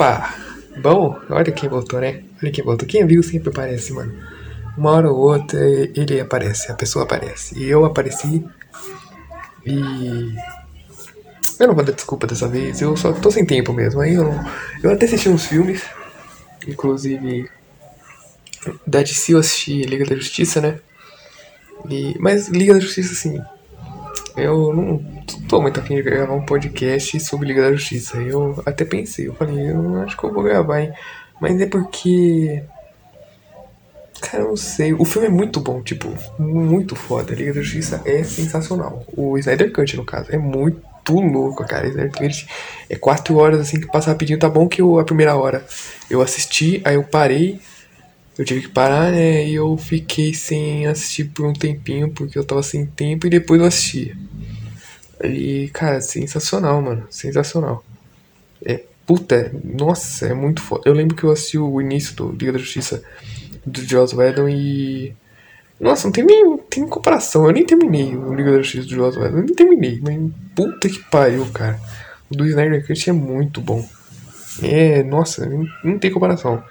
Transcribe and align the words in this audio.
Opa! 0.00 0.34
Bom, 0.78 1.20
olha 1.28 1.52
quem 1.52 1.68
voltou, 1.68 2.00
né? 2.00 2.22
Olha 2.42 2.50
quem 2.50 2.64
voltou. 2.64 2.88
Quem 2.88 3.06
viu 3.06 3.22
sempre 3.22 3.50
aparece, 3.50 3.92
mano. 3.92 4.10
Uma 4.74 4.92
hora 4.92 5.12
ou 5.12 5.18
outra 5.18 5.60
ele 5.62 6.18
aparece, 6.18 6.72
a 6.72 6.74
pessoa 6.74 7.04
aparece. 7.04 7.58
E 7.58 7.68
eu 7.68 7.84
apareci. 7.84 8.42
E. 9.66 10.34
Eu 11.58 11.68
não 11.68 11.74
vou 11.74 11.84
dar 11.84 11.92
desculpa 11.92 12.26
dessa 12.26 12.48
vez, 12.48 12.80
eu 12.80 12.96
só 12.96 13.12
tô 13.12 13.30
sem 13.30 13.44
tempo 13.44 13.74
mesmo. 13.74 14.00
Aí 14.00 14.14
eu. 14.14 14.32
Eu 14.82 14.90
até 14.90 15.04
assisti 15.04 15.28
uns 15.28 15.44
filmes, 15.44 15.82
inclusive. 16.66 17.50
Da 18.86 19.02
DC 19.02 19.34
eu 19.34 19.38
assisti 19.38 19.82
Liga 19.82 20.06
da 20.06 20.16
Justiça, 20.16 20.62
né? 20.62 20.80
E, 21.90 22.16
mas 22.18 22.48
Liga 22.48 22.72
da 22.72 22.80
Justiça, 22.80 23.12
assim. 23.12 23.38
Eu 24.36 24.72
não 24.72 24.98
tô 25.48 25.60
muito 25.60 25.80
afim 25.80 25.96
de 25.96 26.02
gravar 26.02 26.34
um 26.34 26.44
podcast 26.44 27.18
sobre 27.20 27.48
Liga 27.48 27.62
da 27.62 27.72
Justiça. 27.72 28.16
Eu 28.16 28.62
até 28.64 28.84
pensei, 28.84 29.28
eu 29.28 29.34
falei, 29.34 29.70
eu 29.70 30.02
acho 30.02 30.16
que 30.16 30.24
eu 30.24 30.32
vou 30.32 30.42
gravar, 30.42 30.80
hein? 30.80 30.92
Mas 31.40 31.60
é 31.60 31.66
porque. 31.66 32.62
Cara, 34.20 34.44
eu 34.44 34.48
não 34.50 34.56
sei. 34.56 34.92
O 34.92 35.04
filme 35.04 35.28
é 35.28 35.30
muito 35.30 35.60
bom, 35.60 35.82
tipo, 35.82 36.08
muito 36.38 36.94
foda. 36.94 37.34
Liga 37.34 37.54
da 37.54 37.62
Justiça 37.62 38.02
é 38.04 38.22
sensacional. 38.22 39.04
O 39.16 39.36
Snyder 39.38 39.72
Cut, 39.72 39.96
no 39.96 40.04
caso, 40.04 40.30
é 40.30 40.38
muito 40.38 40.80
louco, 41.08 41.64
cara. 41.66 41.88
Snyder 41.88 42.12
Cut 42.12 42.46
é 42.88 42.96
quatro 42.96 43.36
horas 43.36 43.60
assim 43.60 43.80
que 43.80 43.86
passa 43.86 44.10
rapidinho. 44.10 44.38
Tá 44.38 44.48
bom 44.48 44.68
que 44.68 44.82
eu, 44.82 44.98
a 44.98 45.04
primeira 45.04 45.36
hora 45.36 45.64
eu 46.08 46.20
assisti, 46.20 46.80
aí 46.84 46.94
eu 46.94 47.02
parei. 47.02 47.60
Eu 48.40 48.44
tive 48.46 48.62
que 48.62 48.68
parar, 48.68 49.12
né? 49.12 49.46
E 49.46 49.54
eu 49.54 49.76
fiquei 49.76 50.32
sem 50.32 50.86
assistir 50.86 51.24
por 51.24 51.44
um 51.44 51.52
tempinho, 51.52 52.10
porque 52.10 52.38
eu 52.38 52.42
tava 52.42 52.62
sem 52.62 52.86
tempo, 52.86 53.26
e 53.26 53.30
depois 53.30 53.60
eu 53.60 53.66
assisti. 53.66 54.16
E, 55.22 55.68
cara, 55.74 56.00
sensacional, 56.00 56.80
mano. 56.80 57.06
Sensacional. 57.10 57.84
É, 58.64 58.82
puta, 59.04 59.52
nossa, 59.62 60.28
é 60.28 60.32
muito 60.32 60.62
foda. 60.62 60.84
Eu 60.86 60.94
lembro 60.94 61.14
que 61.14 61.22
eu 61.22 61.30
assisti 61.30 61.58
o 61.58 61.82
início 61.82 62.16
do 62.16 62.32
Liga 62.32 62.52
da 62.52 62.58
Justiça 62.58 63.02
do 63.66 63.82
Joss 63.82 64.16
Whedon 64.16 64.48
e. 64.48 65.14
Nossa, 65.78 66.06
não 66.06 66.12
tem 66.12 66.24
nem, 66.24 66.56
tem 66.70 66.88
comparação. 66.88 67.44
Eu 67.44 67.52
nem 67.52 67.66
terminei 67.66 68.16
o 68.16 68.32
Liga 68.32 68.52
da 68.52 68.62
Justiça 68.62 68.86
do 68.86 68.94
Joss 68.94 69.18
Whedon. 69.18 69.36
Eu 69.36 69.44
nem 69.44 69.54
terminei, 69.54 70.00
mas 70.02 70.18
puta 70.56 70.88
que 70.88 70.98
pariu, 71.10 71.44
cara. 71.52 71.78
O 72.30 72.34
do 72.34 72.46
Snyder 72.46 72.86
Cut 72.86 73.10
é 73.10 73.12
muito 73.12 73.60
bom. 73.60 73.86
É, 74.62 75.02
nossa, 75.02 75.46
não 75.84 75.98
tem 75.98 76.10
comparação. 76.10 76.64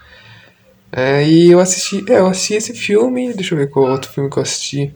É, 0.92 1.24
e 1.24 1.52
eu 1.52 1.60
assisti, 1.60 2.04
é, 2.12 2.20
eu 2.20 2.28
assisti 2.28 2.54
esse 2.56 2.74
filme. 2.74 3.34
Deixa 3.34 3.54
eu 3.54 3.60
ver 3.60 3.70
qual 3.70 3.90
outro 3.90 4.12
filme 4.12 4.30
que 4.30 4.38
eu 4.38 4.44
assisti. 4.44 4.94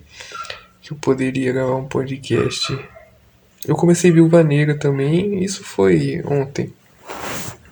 Que 0.82 0.92
eu 0.92 0.98
poderia 0.98 1.54
gravar 1.54 1.76
um 1.76 1.88
podcast. 1.88 2.78
Eu 3.66 3.76
comecei 3.76 4.12
Viúva 4.12 4.44
Negra 4.44 4.78
também, 4.78 5.44
isso 5.44 5.64
foi 5.64 6.22
ontem. 6.26 6.74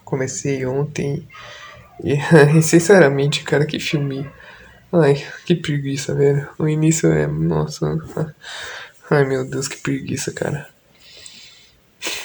Comecei 0.05 0.65
ontem 0.65 1.27
e, 2.03 2.17
sinceramente, 2.61 3.43
cara, 3.43 3.65
que 3.65 3.79
filme. 3.79 4.29
Ai, 4.91 5.23
que 5.45 5.55
preguiça, 5.55 6.13
velho. 6.13 6.47
O 6.57 6.67
início 6.67 7.11
é. 7.11 7.27
Nossa. 7.27 7.97
Ai, 9.09 9.25
meu 9.25 9.45
Deus, 9.45 9.67
que 9.67 9.77
preguiça, 9.77 10.31
cara. 10.31 10.67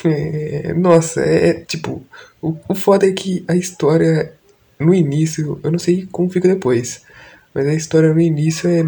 É, 0.05 0.73
nossa, 0.73 1.21
é, 1.21 1.49
é 1.49 1.55
tipo. 1.55 2.05
O, 2.41 2.57
o 2.69 2.75
foda 2.75 3.09
é 3.09 3.13
que 3.13 3.45
a 3.49 3.57
história 3.57 4.33
no 4.79 4.95
início. 4.95 5.61
Eu 5.63 5.71
não 5.71 5.79
sei 5.79 6.07
como 6.11 6.31
fica 6.31 6.49
depois. 6.49 7.03
Mas 7.55 7.67
a 7.67 7.75
história 7.75 8.13
no 8.13 8.21
início 8.21 8.69
é 8.69 8.85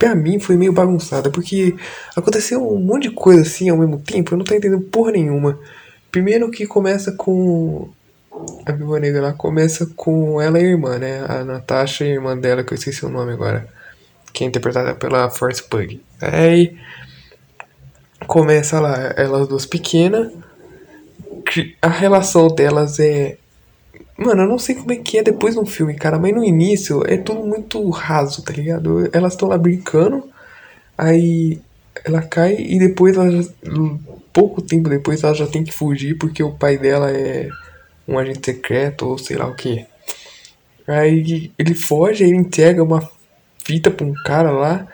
pra 0.00 0.14
mim 0.14 0.40
foi 0.40 0.56
meio 0.56 0.72
bagunçada, 0.72 1.30
porque 1.30 1.76
aconteceu 2.16 2.66
um 2.66 2.80
monte 2.80 3.02
de 3.02 3.10
coisa 3.10 3.42
assim 3.42 3.68
ao 3.68 3.76
mesmo 3.76 3.98
tempo, 3.98 4.32
eu 4.32 4.38
não 4.38 4.44
tô 4.46 4.54
entendendo 4.54 4.80
porra 4.80 5.12
nenhuma. 5.12 5.58
Primeiro 6.10 6.50
que 6.50 6.66
começa 6.66 7.12
com. 7.12 7.90
A 8.64 8.72
Viúva 8.72 8.98
Negra 8.98 9.20
lá 9.20 9.32
começa 9.34 9.86
com 9.94 10.40
ela 10.40 10.58
e 10.58 10.64
a 10.64 10.68
irmã, 10.68 10.98
né? 10.98 11.24
A 11.28 11.44
Natasha 11.44 12.04
e 12.04 12.08
a 12.08 12.14
irmã 12.14 12.36
dela, 12.36 12.64
que 12.64 12.72
eu 12.72 12.78
esqueci 12.78 13.04
o 13.04 13.10
nome 13.10 13.32
agora. 13.32 13.68
Que 14.32 14.44
é 14.44 14.46
interpretada 14.46 14.94
pela 14.94 15.28
Force 15.28 15.62
Pug. 15.62 16.00
Aí 16.20 16.78
começa 18.26 18.80
lá, 18.80 19.12
elas 19.16 19.46
duas 19.46 19.66
pequenas. 19.66 20.32
A 21.82 21.88
relação 21.88 22.48
delas 22.48 22.98
é 22.98 23.36
Mano, 24.20 24.42
eu 24.42 24.48
não 24.48 24.58
sei 24.58 24.74
como 24.74 24.92
é 24.92 24.96
que 24.96 25.16
é 25.16 25.22
depois 25.22 25.56
no 25.56 25.64
filme, 25.64 25.94
cara, 25.94 26.18
mas 26.18 26.34
no 26.34 26.44
início 26.44 27.02
é 27.06 27.16
tudo 27.16 27.42
muito 27.42 27.88
raso, 27.88 28.42
tá 28.42 28.52
ligado? 28.52 29.08
Elas 29.14 29.32
estão 29.32 29.48
lá 29.48 29.56
brincando, 29.56 30.28
aí 30.96 31.58
ela 32.04 32.20
cai 32.20 32.54
e 32.54 32.78
depois 32.78 33.16
ela 33.16 33.30
já, 33.30 33.48
pouco 34.30 34.60
tempo 34.60 34.90
depois 34.90 35.22
ela 35.24 35.32
já 35.32 35.46
tem 35.46 35.64
que 35.64 35.72
fugir 35.72 36.18
porque 36.18 36.42
o 36.42 36.52
pai 36.52 36.76
dela 36.76 37.10
é 37.10 37.48
um 38.06 38.18
agente 38.18 38.44
secreto 38.44 39.08
ou 39.08 39.16
sei 39.16 39.38
lá 39.38 39.46
o 39.46 39.54
que. 39.54 39.86
Aí 40.86 41.50
ele 41.58 41.74
foge, 41.74 42.24
ele 42.24 42.36
entrega 42.36 42.82
uma 42.82 43.08
fita 43.64 43.90
pra 43.90 44.06
um 44.06 44.12
cara 44.26 44.50
lá 44.50 44.86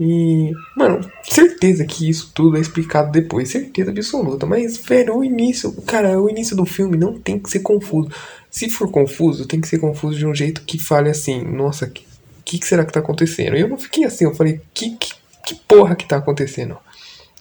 e, 0.00 0.52
mano, 0.76 1.00
certeza 1.22 1.84
que 1.84 2.08
isso 2.08 2.32
tudo 2.34 2.56
é 2.56 2.60
explicado 2.60 3.12
depois, 3.12 3.50
certeza 3.50 3.90
absoluta. 3.90 4.46
Mas, 4.46 4.76
velho, 4.78 5.16
o 5.16 5.24
início, 5.24 5.72
cara, 5.82 6.20
o 6.20 6.28
início 6.28 6.56
do 6.56 6.64
filme 6.64 6.96
não 6.96 7.18
tem 7.18 7.38
que 7.38 7.50
ser 7.50 7.60
confuso. 7.60 8.10
Se 8.50 8.68
for 8.68 8.90
confuso, 8.90 9.46
tem 9.46 9.60
que 9.60 9.68
ser 9.68 9.78
confuso 9.78 10.18
de 10.18 10.26
um 10.26 10.34
jeito 10.34 10.62
que 10.62 10.78
fale 10.78 11.10
assim, 11.10 11.42
nossa, 11.42 11.86
que, 11.86 12.04
que 12.44 12.66
será 12.66 12.84
que 12.84 12.92
tá 12.92 13.00
acontecendo? 13.00 13.56
E 13.56 13.60
eu 13.60 13.68
não 13.68 13.78
fiquei 13.78 14.04
assim, 14.04 14.24
eu 14.24 14.34
falei, 14.34 14.60
que, 14.74 14.96
que, 14.96 15.14
que 15.46 15.54
porra 15.54 15.94
que 15.94 16.06
tá 16.06 16.16
acontecendo? 16.16 16.76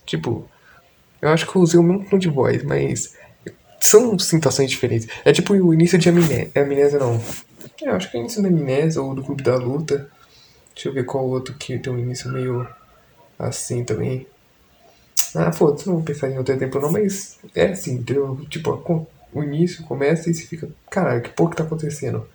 Tipo, 0.05 0.47
eu 1.21 1.29
acho 1.29 1.49
que 1.49 1.55
eu 1.55 1.61
usei 1.61 1.79
o 1.79 1.83
mesmo 1.83 2.09
tom 2.09 2.17
de 2.17 2.29
voz, 2.29 2.63
mas 2.63 3.13
são 3.79 4.17
situações 4.19 4.69
diferentes. 4.69 5.07
É 5.25 5.31
tipo 5.31 5.53
o 5.53 5.73
início 5.73 5.97
de 5.97 6.09
Amnésia, 6.09 6.51
Amnésia 6.55 6.99
não. 6.99 7.15
É, 7.81 7.87
eu 7.89 7.95
acho 7.95 8.09
que 8.09 8.17
é 8.17 8.19
o 8.19 8.21
início 8.21 8.41
da 8.41 8.49
Amnésia 8.49 9.01
ou 9.01 9.15
do 9.15 9.23
Clube 9.23 9.43
da 9.43 9.55
Luta. 9.55 10.09
Deixa 10.73 10.89
eu 10.89 10.93
ver 10.93 11.05
qual 11.05 11.27
outro 11.27 11.53
que 11.55 11.77
tem 11.77 11.91
um 11.91 11.99
início 11.99 12.31
meio 12.31 12.67
assim 13.37 13.83
também. 13.83 14.27
Ah, 15.35 15.51
foda-se, 15.51 15.87
não 15.87 15.95
vou 15.95 16.03
pensar 16.03 16.29
em 16.29 16.37
outro 16.37 16.57
tempo 16.57 16.79
não, 16.79 16.91
mas 16.91 17.39
é 17.55 17.67
assim, 17.67 17.95
entendeu? 17.95 18.39
Tipo, 18.49 19.07
o 19.33 19.43
início 19.43 19.83
começa 19.85 20.29
e 20.29 20.33
você 20.33 20.45
fica, 20.45 20.69
caralho, 20.89 21.21
que 21.21 21.29
porra 21.29 21.51
que 21.51 21.57
tá 21.57 21.63
acontecendo? 21.63 22.27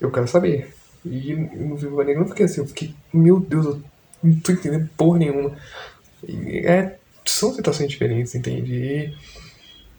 Eu 0.00 0.10
quero 0.10 0.28
saber. 0.28 0.74
E 1.04 1.34
no 1.34 1.76
Viva 1.76 2.04
Negra 2.04 2.22
não 2.22 2.28
fiquei 2.28 2.46
assim, 2.46 2.60
eu 2.60 2.66
fiquei, 2.66 2.94
meu 3.12 3.40
Deus, 3.40 3.66
eu 3.66 3.82
não 4.22 4.40
tô 4.40 4.52
entendendo 4.52 4.88
porra 4.96 5.18
nenhuma. 5.18 5.56
É, 6.26 6.94
são 7.24 7.52
situações 7.52 7.90
diferentes, 7.90 8.34
entende? 8.34 8.74
E 8.74 9.14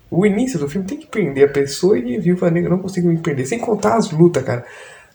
o 0.10 0.26
início 0.26 0.58
do 0.58 0.70
filme 0.70 0.88
tem 0.88 0.98
que 0.98 1.08
prender 1.08 1.50
a 1.50 1.52
pessoa 1.52 1.98
e 1.98 2.18
Viva 2.18 2.50
Negra 2.50 2.70
não 2.70 2.80
conseguiu 2.80 3.12
me 3.12 3.18
prender. 3.18 3.46
Sem 3.46 3.60
contar 3.60 3.98
as 3.98 4.10
lutas, 4.12 4.44
cara. 4.44 4.66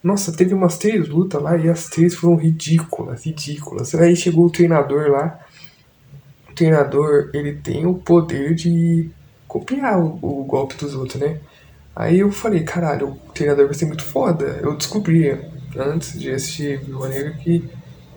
Nossa, 0.03 0.33
teve 0.33 0.55
umas 0.55 0.79
três 0.79 1.09
lutas 1.09 1.43
lá 1.43 1.57
e 1.59 1.69
as 1.69 1.87
três 1.87 2.15
foram 2.15 2.35
ridículas, 2.37 3.27
ridículas. 3.27 3.95
Aí 3.95 4.17
chegou 4.17 4.47
o 4.47 4.51
treinador 4.51 5.11
lá. 5.11 5.39
O 6.51 6.55
treinador, 6.55 7.31
ele 7.35 7.55
tem 7.57 7.87
o 7.87 7.95
poder 7.95 8.55
de 8.55 9.11
copiar 9.47 10.01
o, 10.01 10.19
o 10.23 10.45
golpe 10.45 10.75
dos 10.77 10.95
outros, 10.95 11.21
né? 11.21 11.39
Aí 11.95 12.21
eu 12.21 12.33
falei, 12.33 12.63
caralho, 12.65 13.09
o 13.09 13.33
treinador 13.33 13.67
vai 13.67 13.75
ser 13.75 13.85
muito 13.85 14.03
foda. 14.03 14.59
Eu 14.63 14.75
descobri 14.75 15.39
antes 15.77 16.19
de 16.19 16.31
assistir 16.31 16.81
Viúva 16.83 17.09
Negra 17.09 17.33
que 17.35 17.69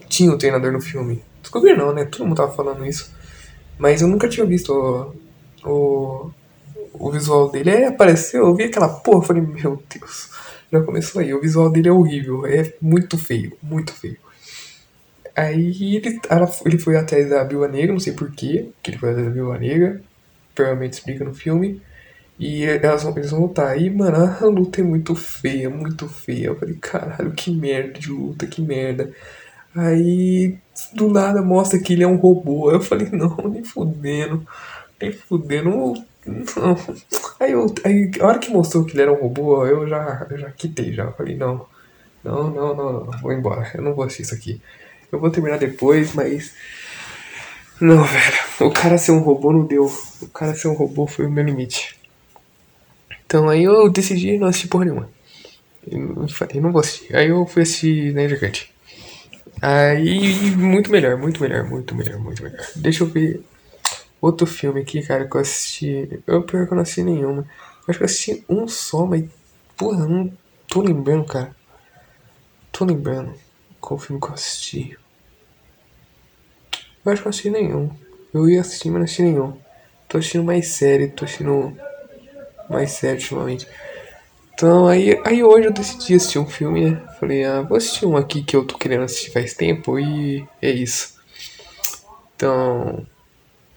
tinha 0.08 0.32
o 0.32 0.38
treinador 0.38 0.72
no 0.72 0.80
filme. 0.80 1.22
Descobri 1.42 1.76
não, 1.76 1.94
né? 1.94 2.06
Todo 2.06 2.26
mundo 2.26 2.38
tava 2.38 2.54
falando 2.54 2.86
isso. 2.86 3.14
Mas 3.78 4.02
eu 4.02 4.08
nunca 4.08 4.30
tinha 4.30 4.46
visto 4.46 4.72
o, 4.72 5.70
o, 5.70 6.32
o 6.94 7.12
visual 7.12 7.52
dele. 7.52 7.72
Aí 7.72 7.84
apareceu, 7.84 8.48
eu 8.48 8.56
vi 8.56 8.64
aquela 8.64 8.88
porra, 8.88 9.28
falei, 9.28 9.42
meu 9.42 9.84
Deus 9.90 10.30
já 10.74 10.84
começou 10.84 11.22
aí. 11.22 11.34
O 11.34 11.42
visual 11.42 11.72
dele 11.72 11.90
é 11.90 11.92
horrível, 11.92 12.46
é 12.46 12.74
muito 12.82 13.18
feio, 13.18 13.56
muito 13.62 13.94
feio. 13.94 14.18
Aí 15.36 15.96
ele, 15.96 16.20
ele 16.66 16.78
foi 16.78 16.96
atrás 16.96 17.30
da 17.30 17.44
Viúva 17.44 17.68
Negra, 17.68 17.94
não 17.94 18.00
sei 18.00 18.14
porquê, 18.14 18.70
que 18.82 18.92
ele 18.92 18.98
foi 18.98 19.10
atrás 19.10 19.28
da 19.28 19.34
Viúva 19.34 19.58
Negra, 19.58 20.02
provavelmente 20.54 20.94
explica 20.94 21.24
no 21.24 21.34
filme. 21.34 21.82
E 22.40 22.64
elas 22.64 23.06
eles 23.06 23.32
vão 23.32 23.42
lutar. 23.42 23.68
Aí, 23.68 23.90
mano, 23.90 24.18
a 24.18 24.46
luta 24.46 24.82
é 24.82 24.84
muito 24.84 25.16
feia, 25.16 25.70
muito 25.70 26.08
feia. 26.10 26.48
Eu 26.48 26.60
falei, 26.60 26.76
caralho, 26.76 27.32
que 27.32 27.52
merda 27.52 28.00
de 28.00 28.10
luta, 28.10 28.48
que 28.48 28.62
merda. 28.62 29.14
Aí, 29.76 30.58
do 30.94 31.10
nada, 31.10 31.42
mostra 31.42 31.80
que 31.80 31.94
ele 31.94 32.04
é 32.04 32.08
um 32.08 32.16
robô. 32.18 32.72
Eu 32.72 32.82
falei, 32.82 33.10
não, 33.12 33.36
nem 33.50 33.64
fudendo, 33.64 34.46
nem 35.02 35.12
fudendo. 35.12 35.94
Não. 36.26 36.78
Aí, 37.40 37.52
eu, 37.52 37.66
aí 37.84 38.10
a 38.22 38.28
hora 38.28 38.40
que 38.40 38.50
mostrou 38.50 38.86
que 38.86 38.94
ele 38.94 39.02
era 39.02 39.12
um 39.12 39.20
robô, 39.20 39.66
eu 39.66 39.88
já, 39.88 40.28
eu 40.30 40.38
já 40.38 40.52
quitei 40.52 40.94
já. 40.94 41.12
falei, 41.12 41.36
não, 41.36 41.66
não, 42.24 42.50
não, 42.50 42.74
não, 42.74 42.94
não, 43.06 43.22
vou 43.22 43.34
embora. 43.34 43.70
Eu 43.74 43.82
não 43.82 43.94
vou 43.94 44.06
assistir 44.06 44.22
isso 44.24 44.36
aqui. 44.36 44.62
Eu 45.12 45.20
vou 45.20 45.30
terminar 45.30 45.58
depois, 45.58 46.14
mas. 46.14 46.54
Não, 47.82 48.02
velho. 48.04 48.38
O 48.62 48.72
cara 48.72 48.98
ser 48.98 49.12
um 49.12 49.20
robô 49.20 49.52
não 49.52 49.66
deu. 49.66 49.92
O 50.22 50.28
cara 50.30 50.56
ser 50.56 50.70
um 50.70 50.74
robô 50.74 51.06
foi 51.06 51.26
o 51.26 51.32
meu 51.32 51.44
limite. 51.44 52.00
Então 53.26 53.50
aí 53.50 53.64
eu 53.64 53.90
decidi 53.90 54.38
não 54.38 54.48
assistir 54.48 54.70
porra 54.70 54.86
nenhuma. 54.86 55.10
Eu 55.86 56.28
falei, 56.30 56.62
não 56.62 56.72
vou 56.72 56.80
assistir. 56.80 57.14
Aí 57.14 57.28
eu 57.28 57.46
fui 57.46 57.64
assistir 57.64 58.08
Snyder 58.08 58.40
Cut. 58.40 58.74
Aí, 59.62 60.52
muito 60.56 60.92
melhor, 60.92 61.18
muito 61.18 61.42
melhor, 61.42 61.64
muito 61.64 61.96
melhor, 61.96 62.20
muito 62.20 62.44
melhor. 62.44 62.66
Deixa 62.76 63.04
eu 63.04 63.08
ver 63.08 63.44
Outro 64.24 64.48
filme 64.48 64.80
aqui, 64.80 65.02
cara, 65.02 65.28
que 65.28 65.36
eu 65.36 65.42
assisti. 65.42 66.24
Eu 66.26 66.44
pior 66.44 66.66
que 66.66 66.72
eu 66.72 66.76
não 66.76 66.84
assisti 66.84 67.04
nenhuma. 67.04 67.46
acho 67.86 68.00
que 68.00 68.04
eu 68.04 68.06
assisti 68.06 68.46
um 68.48 68.66
só, 68.70 69.06
mas. 69.06 69.26
Porra, 69.76 70.08
não 70.08 70.32
tô 70.66 70.80
lembrando, 70.80 71.26
cara. 71.26 71.54
Tô 72.72 72.86
lembrando 72.86 73.36
qual 73.82 74.00
filme 74.00 74.22
que 74.22 74.30
eu 74.30 74.34
assisti. 74.34 74.98
Eu 77.04 77.12
acho 77.12 77.22
que 77.22 77.28
eu 77.28 77.30
assisti 77.32 77.50
nenhum. 77.50 77.92
Eu 78.34 78.48
ia 78.48 78.62
assistir, 78.62 78.88
mas 78.92 79.00
não 79.00 79.04
assisti 79.04 79.24
nenhum. 79.24 79.58
Tô 80.08 80.18
assistindo 80.18 80.46
mais 80.46 80.68
série, 80.70 81.10
tô 81.10 81.26
assistindo 81.26 81.78
mais 82.70 82.92
série 82.92 83.18
ultimamente. 83.18 83.68
Então, 84.54 84.88
aí, 84.88 85.22
aí 85.26 85.44
hoje 85.44 85.68
eu 85.68 85.74
decidi 85.74 86.16
assistir 86.16 86.40
um 86.40 86.48
filme, 86.48 86.92
né? 86.92 87.02
Falei, 87.20 87.44
ah, 87.44 87.62
vou 87.62 87.76
assistir 87.76 88.06
um 88.06 88.16
aqui 88.16 88.42
que 88.42 88.56
eu 88.56 88.66
tô 88.66 88.78
querendo 88.78 89.04
assistir 89.04 89.32
faz 89.32 89.54
tempo 89.54 90.00
e 90.00 90.48
é 90.62 90.70
isso. 90.70 91.20
Então, 92.38 93.06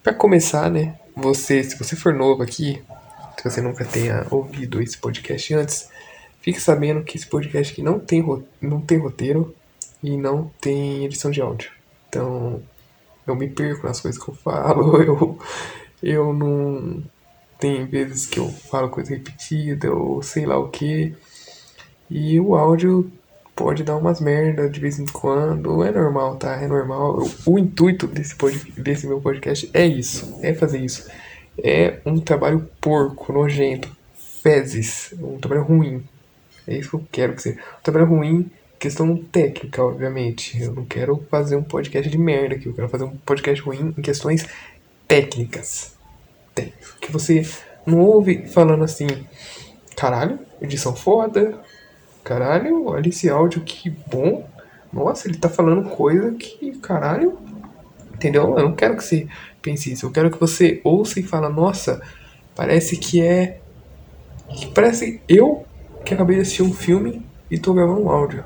para 0.07 0.15
começar, 0.15 0.71
né? 0.71 0.95
Você, 1.17 1.65
se 1.65 1.77
você 1.77 1.97
for 1.97 2.15
novo 2.15 2.41
aqui, 2.41 2.81
se 3.37 3.43
você 3.43 3.61
nunca 3.61 3.85
tenha 3.85 4.25
ouvido 4.31 4.81
esse 4.81 4.97
podcast 4.97 5.53
antes, 5.53 5.89
fique 6.41 6.61
sabendo 6.61 7.03
que 7.03 7.17
esse 7.17 7.27
podcast 7.27 7.73
aqui 7.73 7.83
não 7.83 7.99
tem, 7.99 8.25
não 8.61 8.81
tem 8.81 8.99
roteiro 8.99 9.53
e 10.01 10.17
não 10.17 10.49
tem 10.61 11.05
edição 11.05 11.29
de 11.29 11.41
áudio. 11.41 11.73
Então, 12.09 12.63
eu 13.27 13.35
me 13.35 13.49
perco 13.49 13.85
nas 13.85 13.99
coisas 13.99 14.23
que 14.23 14.31
eu 14.31 14.35
falo, 14.37 15.03
eu, 15.03 15.39
eu 16.01 16.33
não. 16.33 17.03
Tem 17.59 17.85
vezes 17.85 18.27
que 18.27 18.39
eu 18.39 18.49
falo 18.49 18.91
coisa 18.91 19.11
repetida 19.11 19.93
ou 19.93 20.23
sei 20.23 20.47
lá 20.47 20.57
o 20.57 20.69
que. 20.69 21.17
E 22.09 22.39
o 22.39 22.55
áudio 22.55 23.11
pode 23.57 23.83
dar 23.83 23.97
umas 23.97 24.21
merda 24.21 24.69
de 24.69 24.79
vez 24.79 24.99
em 24.99 25.07
quando, 25.07 25.83
é 25.83 25.91
normal, 25.91 26.37
tá? 26.37 26.63
É 26.63 26.69
normal. 26.69 27.27
O 27.47 27.59
intuito 27.59 28.07
desse, 28.07 28.37
pod, 28.37 28.55
desse 28.77 29.07
meu 29.07 29.19
podcast 29.19 29.71
é 29.73 29.87
isso, 29.87 30.39
é 30.43 30.53
fazer 30.53 30.79
isso. 30.79 31.09
É 31.59 31.99
um 32.05 32.21
trabalho 32.21 32.69
porco, 32.79 33.33
nojento, 33.33 33.91
fezes, 34.43 35.15
um 35.19 35.39
trabalho 35.39 35.65
ruim. 35.65 36.05
É 36.69 36.77
isso 36.77 36.91
que 36.91 36.97
eu 36.97 37.07
quero 37.11 37.35
que 37.35 37.43
seja. 37.43 37.59
Um 37.79 37.83
trabalho 37.83 38.07
ruim, 38.07 38.51
questão 38.79 39.17
técnica, 39.17 39.83
obviamente. 39.83 40.61
Eu 40.61 40.75
não 40.75 40.85
quero 40.85 41.25
fazer 41.31 41.57
um 41.57 41.63
podcast 41.63 42.11
de 42.11 42.19
merda 42.19 42.57
aqui, 42.57 42.67
eu 42.67 42.75
quero 42.75 42.91
fazer 42.91 43.05
um 43.05 43.17
podcast 43.17 43.65
ruim 43.65 43.95
em 43.97 44.03
questões 44.03 44.47
técnicas. 45.09 45.97
Que 47.01 47.11
você 47.11 47.43
não 47.87 48.01
ouve 48.01 48.47
falando 48.49 48.85
assim, 48.85 49.07
caralho, 49.97 50.39
edição 50.61 50.95
foda, 50.95 51.59
Caralho, 52.27 52.87
olha 52.87 53.09
esse 53.09 53.31
áudio 53.31 53.61
que 53.61 53.89
bom. 53.89 54.51
Nossa, 54.93 55.29
ele 55.29 55.39
tá 55.39 55.49
falando 55.49 55.89
coisa 55.89 56.33
que, 56.33 56.77
caralho. 56.81 57.39
Entendeu? 58.13 58.59
Eu 58.59 58.65
não 58.65 58.75
quero 58.75 58.97
que 58.97 59.05
você 59.05 59.29
pense 59.63 59.93
isso. 59.93 60.07
Eu 60.07 60.11
quero 60.11 60.29
que 60.29 60.41
você 60.41 60.81
ouça 60.83 61.21
e 61.21 61.23
fala, 61.23 61.49
nossa, 61.49 62.03
parece 62.53 62.97
que 62.97 63.23
é. 63.23 63.61
Parece 64.75 65.21
eu 65.29 65.65
que 66.05 66.15
acabei 66.15 66.35
de 66.35 66.43
assistir 66.43 66.65
um 66.65 66.73
filme 66.73 67.25
e 67.49 67.61
tô 67.61 67.73
gravando 67.73 68.03
um 68.03 68.11
áudio. 68.11 68.45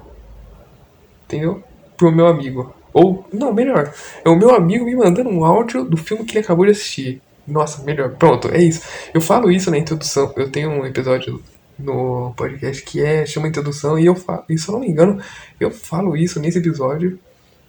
Entendeu? 1.25 1.65
Pro 1.97 2.13
meu 2.13 2.27
amigo. 2.27 2.75
Ou, 2.93 3.27
não, 3.33 3.51
melhor. 3.51 3.95
É 4.23 4.29
o 4.29 4.37
meu 4.37 4.55
amigo 4.55 4.85
me 4.85 4.95
mandando 4.95 5.31
um 5.31 5.43
áudio 5.43 5.85
do 5.85 5.97
filme 5.97 6.27
que 6.27 6.33
ele 6.33 6.45
acabou 6.45 6.67
de 6.67 6.73
assistir. 6.73 7.23
Nossa, 7.49 7.83
melhor. 7.83 8.11
Pronto, 8.11 8.49
é 8.49 8.59
isso. 8.59 8.83
Eu 9.15 9.23
falo 9.23 9.51
isso 9.51 9.71
na 9.71 9.79
introdução. 9.79 10.31
Eu 10.37 10.51
tenho 10.51 10.69
um 10.69 10.85
episódio 10.85 11.43
no 11.81 12.33
podcast 12.37 12.83
que 12.85 13.01
é 13.03 13.27
chama 13.27 13.49
introdução 13.49 13.99
e 13.99 14.07
eu 14.07 14.15
falo, 14.15 14.45
e 14.49 14.59
se 14.59 14.69
eu 14.69 14.73
não 14.73 14.81
me 14.81 14.89
engano, 14.89 15.23
eu 15.59 15.71
falo 15.71 16.17
isso 16.17 16.41
nesse 16.41 16.59
episódio 16.59 17.19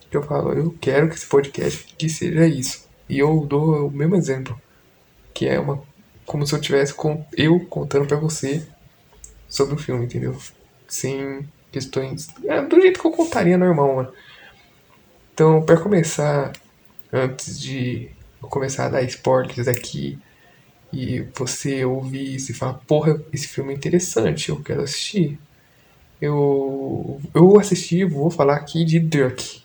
que 0.10 0.18
eu 0.18 0.24
falo, 0.24 0.54
eu 0.54 0.76
quero 0.82 1.08
que 1.08 1.16
esse 1.16 1.26
podcast 1.26 1.96
que 1.98 2.10
seja 2.10 2.46
isso. 2.46 2.86
E 3.08 3.20
eu 3.20 3.46
dou 3.46 3.88
o 3.88 3.92
mesmo 3.92 4.16
exemplo, 4.16 4.60
que 5.34 5.48
é 5.48 5.60
uma 5.60 5.82
como 6.26 6.46
se 6.48 6.54
eu 6.54 6.62
tivesse 6.62 6.94
com 6.94 7.26
eu 7.36 7.60
contando 7.66 8.08
para 8.08 8.18
você 8.18 8.66
sobre 9.50 9.76
o 9.76 9.78
filme, 9.78 10.06
entendeu? 10.06 10.36
Sem 10.88 11.46
questões, 11.72 12.28
é, 12.46 12.62
do 12.62 12.80
jeito 12.80 13.00
que 13.00 13.06
eu 13.06 13.12
contaria 13.12 13.58
normal, 13.58 13.96
mano. 13.96 14.14
Então, 15.34 15.62
para 15.62 15.78
começar, 15.78 16.54
antes 17.12 17.60
de 17.60 18.10
começar 18.42 18.86
a 18.86 18.90
dar 18.90 19.04
spoilers 19.04 19.68
aqui, 19.68 20.20
e 20.94 21.26
você 21.36 21.86
ouvir 21.86 22.36
isso 22.36 22.52
e 22.52 22.56
falar, 22.56 22.74
porra, 22.74 23.22
esse 23.32 23.48
filme 23.48 23.74
é 23.74 23.76
interessante, 23.76 24.50
eu 24.50 24.62
quero 24.62 24.82
assistir. 24.82 25.40
Eu, 26.22 27.20
eu 27.34 27.60
assisti, 27.60 28.04
vou 28.06 28.30
falar 28.30 28.56
aqui 28.56 28.86
de 28.86 29.00
Dirk, 29.00 29.64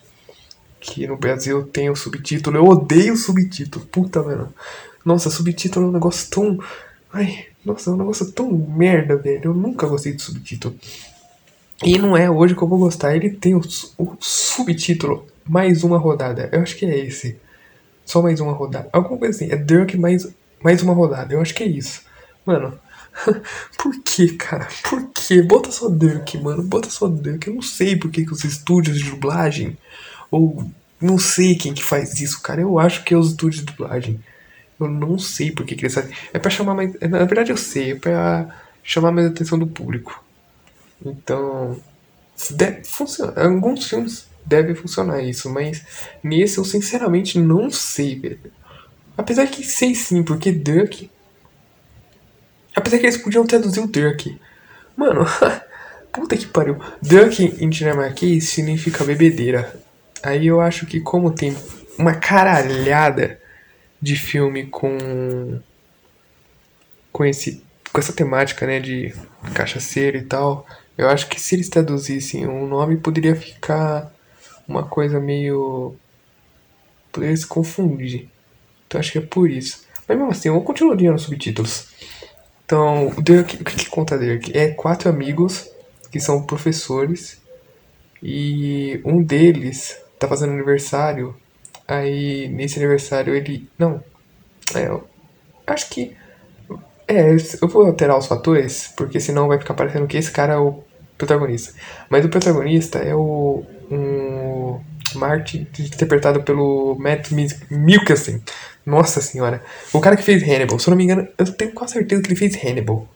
que 0.80 1.06
no 1.06 1.16
Brasil 1.16 1.64
tem 1.64 1.90
o 1.90 1.96
subtítulo, 1.96 2.56
eu 2.56 2.64
odeio 2.64 3.14
o 3.14 3.16
subtítulo, 3.16 3.84
puta, 3.86 4.22
mano. 4.22 4.52
Nossa, 5.04 5.30
subtítulo 5.30 5.86
é 5.86 5.88
um 5.90 5.92
negócio 5.92 6.30
tão. 6.30 6.58
Ai, 7.12 7.46
nossa, 7.64 7.90
é 7.90 7.92
um 7.92 7.96
negócio 7.96 8.32
tão 8.32 8.50
merda, 8.50 9.16
velho. 9.16 9.40
Eu 9.44 9.54
nunca 9.54 9.86
gostei 9.86 10.12
de 10.12 10.22
subtítulo. 10.22 10.74
E 11.84 11.98
não 11.98 12.16
é 12.16 12.30
hoje 12.30 12.54
que 12.54 12.62
eu 12.62 12.68
vou 12.68 12.78
gostar. 12.78 13.14
Ele 13.14 13.30
tem 13.30 13.54
o, 13.54 13.60
o 13.98 14.16
subtítulo 14.18 15.26
mais 15.44 15.84
uma 15.84 15.98
rodada. 15.98 16.48
Eu 16.52 16.60
acho 16.60 16.76
que 16.76 16.86
é 16.86 16.98
esse. 16.98 17.38
Só 18.04 18.22
mais 18.22 18.40
uma 18.40 18.52
rodada. 18.52 18.88
Alguma 18.92 19.18
coisa 19.18 19.36
assim. 19.36 19.52
É 19.52 19.56
Dirk 19.56 19.96
mais 19.96 20.26
mais 20.62 20.82
uma 20.82 20.94
rodada. 20.94 21.34
Eu 21.34 21.40
acho 21.40 21.54
que 21.54 21.62
é 21.62 21.66
isso. 21.66 22.02
Mano, 22.44 22.78
por 23.78 24.02
que, 24.02 24.28
cara? 24.34 24.68
Por 24.88 25.10
que? 25.10 25.42
Bota 25.42 25.70
só 25.70 25.88
Dirk, 25.88 26.38
mano. 26.38 26.62
Bota 26.62 26.90
só 26.90 27.08
Dirk. 27.08 27.48
Eu 27.48 27.54
não 27.54 27.62
sei 27.62 27.96
por 27.96 28.10
que, 28.10 28.24
que 28.24 28.32
os 28.32 28.44
estúdios 28.44 28.98
de 28.98 29.10
dublagem. 29.10 29.76
Ou 30.30 30.68
não 31.00 31.18
sei 31.18 31.54
quem 31.54 31.74
que 31.74 31.84
faz 31.84 32.20
isso, 32.20 32.40
cara. 32.40 32.60
Eu 32.60 32.78
acho 32.78 33.04
que 33.04 33.14
é 33.14 33.16
os 33.16 33.30
estúdios 33.30 33.60
de 33.60 33.72
dublagem. 33.72 34.20
Eu 34.78 34.88
não 34.88 35.18
sei 35.18 35.50
por 35.50 35.64
que, 35.64 35.74
que 35.74 35.82
eles 35.82 35.94
fazem. 35.94 36.14
É 36.32 36.38
pra 36.38 36.50
chamar 36.50 36.74
mais. 36.74 36.92
Na 37.00 37.24
verdade 37.24 37.50
eu 37.50 37.56
sei, 37.56 37.92
é 37.92 37.94
pra 37.94 38.48
chamar 38.82 39.12
mais 39.12 39.26
a 39.26 39.30
atenção 39.30 39.58
do 39.58 39.66
público. 39.66 40.22
Então. 41.04 41.80
Deve 42.50 42.84
funcionar. 42.84 43.46
Alguns 43.46 43.88
filmes 43.88 44.26
devem 44.44 44.74
funcionar 44.74 45.22
isso, 45.22 45.50
mas 45.50 45.84
nesse 46.22 46.58
eu 46.58 46.64
sinceramente 46.64 47.38
não 47.38 47.70
sei, 47.70 48.18
velho. 48.18 48.52
Apesar 49.16 49.46
que 49.46 49.64
sei 49.64 49.94
sim, 49.94 50.22
porque 50.22 50.52
Duck. 50.52 51.10
Apesar 52.74 52.98
que 52.98 53.06
eles 53.06 53.16
podiam 53.16 53.46
traduzir 53.46 53.80
o 53.80 53.86
Duck. 53.86 54.38
Mano, 54.96 55.24
puta 56.12 56.36
que 56.36 56.46
pariu. 56.46 56.78
Duck 57.00 57.42
em 57.42 57.68
dinamarquês 57.68 58.48
significa 58.48 59.04
bebedeira. 59.04 59.80
Aí 60.22 60.46
eu 60.46 60.60
acho 60.60 60.86
que 60.86 61.00
como 61.00 61.30
tem 61.30 61.56
uma 61.98 62.14
caralhada 62.14 63.40
de 64.00 64.16
filme 64.16 64.66
com. 64.66 65.60
com 67.12 67.24
esse. 67.24 67.62
com 67.92 67.98
essa 67.98 68.12
temática, 68.12 68.66
né, 68.66 68.80
de 68.80 69.14
cachaceiro 69.54 70.18
e 70.18 70.22
tal. 70.22 70.66
Eu 70.96 71.08
acho 71.08 71.28
que 71.28 71.40
se 71.40 71.54
eles 71.54 71.68
traduzissem 71.68 72.46
o 72.46 72.66
nome 72.66 72.96
poderia 72.96 73.36
ficar 73.36 74.12
uma 74.68 74.84
coisa 74.84 75.20
meio. 75.20 75.94
poderia 77.12 77.36
se 77.36 77.46
confundir. 77.46 78.28
Então 78.86 79.00
acho 79.00 79.12
que 79.12 79.18
é 79.18 79.22
por 79.22 79.50
isso. 79.50 79.84
Mas 80.08 80.16
mesmo 80.16 80.30
assim, 80.30 80.48
eu 80.48 80.60
continuo 80.60 80.94
lendo 80.94 81.18
subtítulos. 81.18 81.88
Então, 82.64 83.08
o 83.08 83.22
Dirk, 83.22 83.56
o 83.56 83.64
que, 83.64 83.76
que 83.76 83.88
conta 83.88 84.18
Dirk? 84.18 84.56
É 84.56 84.68
quatro 84.68 85.08
amigos 85.08 85.70
que 86.10 86.18
são 86.18 86.42
professores 86.42 87.40
e 88.22 89.00
um 89.04 89.22
deles 89.22 90.00
tá 90.18 90.26
fazendo 90.26 90.52
aniversário. 90.52 91.36
Aí 91.86 92.48
nesse 92.48 92.78
aniversário 92.78 93.34
ele. 93.34 93.68
Não. 93.78 94.02
É, 94.74 94.88
acho 95.66 95.90
que. 95.90 96.16
É, 97.08 97.36
eu 97.62 97.68
vou 97.68 97.86
alterar 97.86 98.18
os 98.18 98.26
fatores, 98.26 98.92
porque 98.96 99.20
senão 99.20 99.46
vai 99.46 99.58
ficar 99.58 99.74
parecendo 99.74 100.08
que 100.08 100.16
esse 100.16 100.30
cara 100.32 100.54
é 100.54 100.58
o 100.58 100.82
protagonista. 101.16 101.72
Mas 102.10 102.24
o 102.24 102.28
protagonista 102.28 102.98
é 102.98 103.14
o. 103.14 103.64
Um, 103.90 104.80
Martin, 105.14 105.66
interpretado 105.78 106.42
pelo 106.42 106.96
Matt 106.98 107.30
Mikkelsen. 107.70 108.42
Nossa 108.86 109.20
senhora. 109.20 109.60
O 109.92 110.00
cara 110.00 110.16
que 110.16 110.22
fez 110.22 110.40
Hannibal, 110.44 110.78
se 110.78 110.88
eu 110.88 110.92
não 110.92 110.96
me 110.96 111.02
engano, 111.02 111.26
eu 111.36 111.52
tenho 111.52 111.72
quase 111.72 111.94
certeza 111.94 112.22
que 112.22 112.28
ele 112.28 112.36
fez 112.36 112.54
Hannibal. 112.64 113.08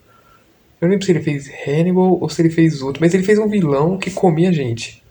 Eu 0.81 0.87
não 0.87 0.89
lembro 0.89 1.05
se 1.05 1.11
ele 1.13 1.21
fez 1.21 1.49
Hannibal 1.65 2.17
ou 2.19 2.29
se 2.29 2.41
ele 2.41 2.49
fez 2.49 2.81
outro, 2.81 3.01
mas 3.01 3.13
ele 3.13 3.23
fez 3.23 3.39
um 3.39 3.47
vilão 3.47 3.97
que 3.97 4.11
comia 4.11 4.51
gente. 4.51 5.01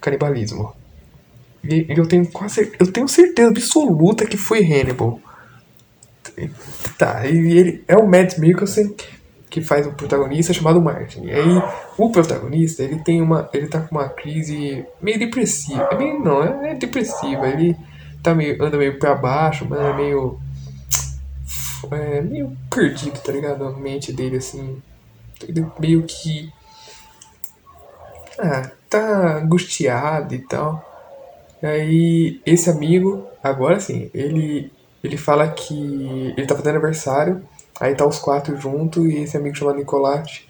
Canibalismo. 0.00 0.72
E 1.62 1.86
eu 1.88 2.06
tenho 2.06 2.26
quase 2.28 2.72
eu 2.78 2.90
tenho 2.90 3.06
certeza 3.06 3.50
absoluta 3.50 4.24
que 4.24 4.38
foi 4.38 4.60
Hannibal. 4.64 5.20
Tá, 6.96 7.26
e 7.26 7.58
ele 7.58 7.84
é 7.86 7.96
o 7.96 8.08
Matt 8.08 8.38
Mikkelsen 8.38 8.94
que 9.50 9.60
faz 9.60 9.86
o 9.86 9.92
protagonista 9.92 10.52
chamado 10.52 10.80
Martin. 10.80 11.24
E 11.24 11.32
aí 11.32 11.62
o 11.98 12.10
protagonista, 12.10 12.82
ele 12.82 13.00
tem 13.00 13.20
uma 13.20 13.50
ele 13.52 13.66
tá 13.66 13.80
com 13.80 13.96
uma 13.96 14.08
crise 14.08 14.86
meio 15.02 15.18
depressiva. 15.18 15.88
É 15.92 15.98
meio 15.98 16.18
não, 16.20 16.42
é, 16.42 16.70
é 16.70 16.74
depressiva. 16.74 17.46
Ele 17.48 17.76
tá 18.22 18.34
meio, 18.34 18.62
anda 18.62 18.76
meio 18.76 18.98
pra 18.98 19.14
baixo, 19.14 19.66
mas 19.68 19.80
é 19.80 19.92
meio. 19.94 20.38
É, 21.90 22.20
meio 22.20 22.56
perdido, 22.70 23.20
tá 23.20 23.32
ligado? 23.32 23.64
A 23.64 23.72
mente 23.72 24.12
dele, 24.12 24.36
assim. 24.36 24.82
Meio 25.78 26.02
que. 26.02 26.52
Ah, 28.38 28.70
tá 28.88 29.38
angustiado 29.38 30.34
e 30.34 30.38
tal. 30.38 30.84
E 31.62 31.66
aí, 31.66 32.40
esse 32.46 32.70
amigo, 32.70 33.26
agora 33.42 33.80
sim, 33.80 34.10
ele, 34.14 34.72
ele 35.02 35.16
fala 35.16 35.48
que 35.48 36.34
ele 36.36 36.46
tá 36.46 36.54
fazendo 36.54 36.76
aniversário 36.76 37.44
Aí 37.80 37.94
tá 37.94 38.04
os 38.04 38.18
quatro 38.18 38.56
juntos 38.56 39.04
e 39.06 39.18
esse 39.18 39.36
amigo 39.36 39.56
chamado 39.56 39.76
Nicolás, 39.76 40.42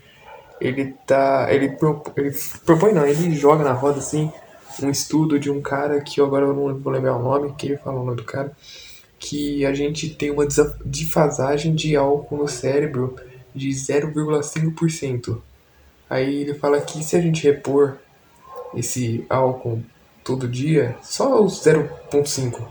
ele 0.61 0.95
tá. 1.07 1.47
Ele, 1.51 1.71
pro, 1.71 2.03
ele 2.17 2.35
propõe 2.65 2.93
não, 2.93 3.07
ele 3.07 3.35
joga 3.35 3.63
na 3.63 3.73
roda 3.73 3.99
assim 3.99 4.33
um 4.83 4.91
estudo 4.91 5.39
de 5.39 5.51
um 5.51 5.61
cara 5.61 6.01
que 6.01 6.21
eu 6.21 6.27
agora 6.27 6.47
não 6.47 6.75
vou 6.75 6.93
lembrar 6.93 7.17
o 7.17 7.23
nome, 7.23 7.55
que 7.57 7.67
ele 7.67 7.77
fala 7.77 8.01
o 8.01 8.05
nome 8.05 8.17
do 8.17 8.25
cara, 8.25 8.53
que 9.19 9.67
a 9.67 9.75
gente 9.75 10.11
tem 10.11 10.31
uma 10.31 10.47
defasagem 10.85 11.75
de 11.75 11.97
álcool 11.97 12.37
no 12.37 12.49
cérebro 12.49 13.17
de 13.55 13.71
0,5%. 13.71 15.39
Aí 16.09 16.43
ele 16.43 16.55
fala 16.55 16.81
que 16.81 17.03
se 17.03 17.17
a 17.17 17.21
gente 17.21 17.43
repor 17.45 17.97
esse 18.75 19.27
álcool 19.29 19.83
todo 20.25 20.49
dia, 20.49 20.97
só 21.03 21.43
os 21.43 21.65
0,5, 21.65 22.63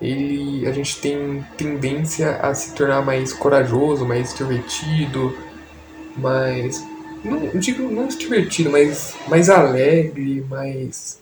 ele 0.00 0.66
a 0.66 0.72
gente 0.72 1.00
tem 1.00 1.44
tendência 1.56 2.36
a 2.36 2.54
se 2.54 2.74
tornar 2.74 3.04
mais 3.04 3.32
corajoso, 3.32 4.06
mais 4.06 4.28
extrovertido, 4.28 5.36
mais 6.16 6.84
não 7.24 7.60
digo 7.60 7.90
não 7.90 8.06
extrovertido, 8.06 8.70
mas 8.70 9.14
mais 9.28 9.48
alegre, 9.48 10.44
mais 10.48 11.20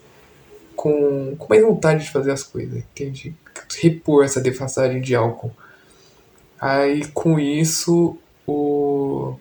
com, 0.75 1.35
com 1.37 1.47
mais 1.49 1.63
vontade 1.63 2.05
de 2.05 2.11
fazer 2.11 2.31
as 2.31 2.43
coisas, 2.43 2.79
entende? 2.79 3.35
Repor 3.81 4.25
essa 4.25 4.41
defasagem 4.41 5.01
de 5.01 5.15
álcool. 5.15 5.51
Aí 6.61 7.07
com 7.09 7.39
isso 7.39 8.19
o 8.47 9.35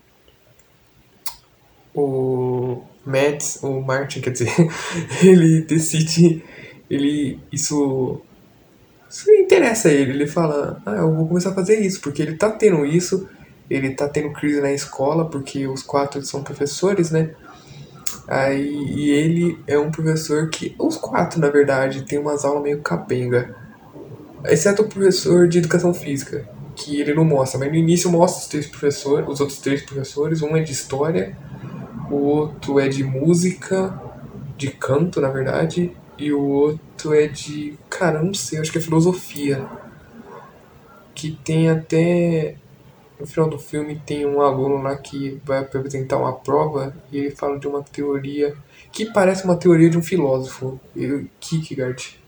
o 1.94 2.84
Mads, 3.06 3.60
o 3.64 3.80
Martin, 3.82 4.20
quer 4.20 4.32
dizer, 4.32 4.52
ele 5.24 5.62
decide, 5.62 6.44
ele 6.90 7.40
isso 7.52 8.22
isso 9.10 9.32
interessa 9.32 9.88
a 9.88 9.94
ele, 9.94 10.12
ele 10.12 10.28
fala, 10.28 10.82
ah, 10.86 10.96
eu 10.96 11.14
vou 11.16 11.28
começar 11.28 11.52
a 11.52 11.56
fazer 11.56 11.80
isso, 11.80 12.02
porque 12.02 12.22
ele 12.22 12.36
tá 12.36 12.50
tendo 12.50 12.86
isso, 12.86 13.30
ele 13.70 13.92
tá 13.92 14.08
tendo 14.08 14.32
crise 14.32 14.62
na 14.62 14.72
escola, 14.72 15.30
porque 15.30 15.68
os 15.68 15.82
quatro 15.82 16.22
são 16.24 16.44
professores, 16.44 17.12
né? 17.12 17.32
Aí, 18.28 18.94
e 18.96 19.10
ele 19.12 19.60
é 19.68 19.78
um 19.78 19.92
professor 19.92 20.50
que, 20.50 20.76
os 20.80 20.98
quatro 20.98 21.40
na 21.40 21.50
verdade, 21.50 22.04
tem 22.04 22.18
umas 22.18 22.44
aulas 22.44 22.64
meio 22.64 22.82
capenga, 22.82 23.56
exceto 24.46 24.84
o 24.84 24.88
professor 24.88 25.48
de 25.48 25.60
educação 25.60 25.94
física, 25.94 26.48
que 26.76 27.00
ele 27.00 27.14
não 27.14 27.24
mostra, 27.24 27.60
mas 27.60 27.70
no 27.70 27.76
início 27.76 28.10
mostra 28.12 28.42
os 28.42 28.48
três 28.48 28.68
professores, 28.68 29.28
os 29.28 29.40
outros 29.40 29.60
três 29.60 29.82
professores, 29.82 30.42
um 30.42 30.56
é 30.56 30.62
de 30.62 30.72
história, 30.72 31.38
o 32.10 32.16
outro 32.16 32.80
é 32.80 32.88
de 32.88 33.04
música, 33.04 34.00
de 34.58 34.72
canto, 34.72 35.22
na 35.22 35.30
verdade, 35.30 35.96
e 36.18 36.32
o 36.32 36.42
outro 36.42 37.14
é 37.14 37.28
de, 37.28 37.78
cara, 37.90 38.22
não 38.22 38.34
sei, 38.34 38.60
acho 38.60 38.72
que 38.72 38.78
é 38.78 38.82
filosofia. 38.82 39.66
Que 41.14 41.32
tem 41.32 41.70
até 41.70 42.56
no 43.20 43.26
final 43.26 43.50
do 43.50 43.58
filme 43.58 44.02
tem 44.06 44.26
um 44.26 44.42
aluno 44.42 44.82
lá 44.82 44.96
que 44.96 45.42
vai 45.44 45.60
apresentar 45.60 46.18
uma 46.18 46.34
prova 46.34 46.96
e 47.12 47.18
ele 47.18 47.32
fala 47.32 47.58
de 47.58 47.68
uma 47.68 47.82
teoria 47.82 48.56
que 48.92 49.06
parece 49.06 49.46
uma 49.46 49.56
teoria 49.56 49.90
de 49.90 49.98
um 49.98 50.04
filósofo, 50.04 50.80
Kierkegaard. 51.40 52.20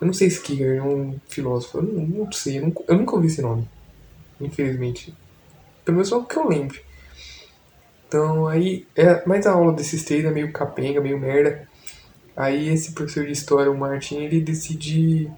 Eu 0.00 0.06
não 0.06 0.14
sei 0.14 0.30
se 0.30 0.40
Kierkegaard 0.40 0.78
é 0.78 0.82
um 0.82 1.18
filósofo, 1.28 1.78
eu 1.78 1.82
não, 1.82 2.06
não 2.06 2.32
sei, 2.32 2.58
eu 2.58 2.62
nunca, 2.62 2.84
eu 2.88 2.96
nunca 2.96 3.14
ouvi 3.14 3.28
esse 3.28 3.40
nome, 3.40 3.68
infelizmente. 4.40 5.14
Pelo 5.84 5.96
menos 5.96 6.12
é 6.12 6.16
o 6.16 6.24
que 6.24 6.36
eu 6.36 6.48
lembro. 6.48 6.78
Então 8.08 8.46
aí, 8.46 8.86
é, 8.94 9.22
mas 9.26 9.46
a 9.46 9.52
aula 9.52 9.72
desses 9.72 10.04
três 10.04 10.24
é 10.24 10.30
meio 10.30 10.52
capenga, 10.52 11.00
meio 11.00 11.18
merda. 11.18 11.68
Aí 12.36 12.68
esse 12.68 12.92
professor 12.92 13.24
de 13.24 13.32
história, 13.32 13.70
o 13.70 13.78
Martin, 13.78 14.16
ele 14.16 14.40
decide 14.40 15.30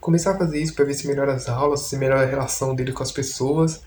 começar 0.00 0.32
a 0.32 0.38
fazer 0.38 0.60
isso 0.60 0.74
para 0.74 0.84
ver 0.84 0.94
se 0.94 1.06
melhora 1.08 1.34
as 1.34 1.48
aulas, 1.48 1.82
se 1.82 1.96
melhora 1.96 2.22
a 2.22 2.26
relação 2.26 2.74
dele 2.74 2.92
com 2.92 3.02
as 3.02 3.10
pessoas. 3.10 3.82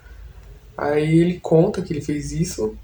Aí 0.77 1.19
ele 1.19 1.39
conta 1.39 1.81
que 1.81 1.93
ele 1.93 2.01
fez 2.01 2.31
isso 2.31 2.75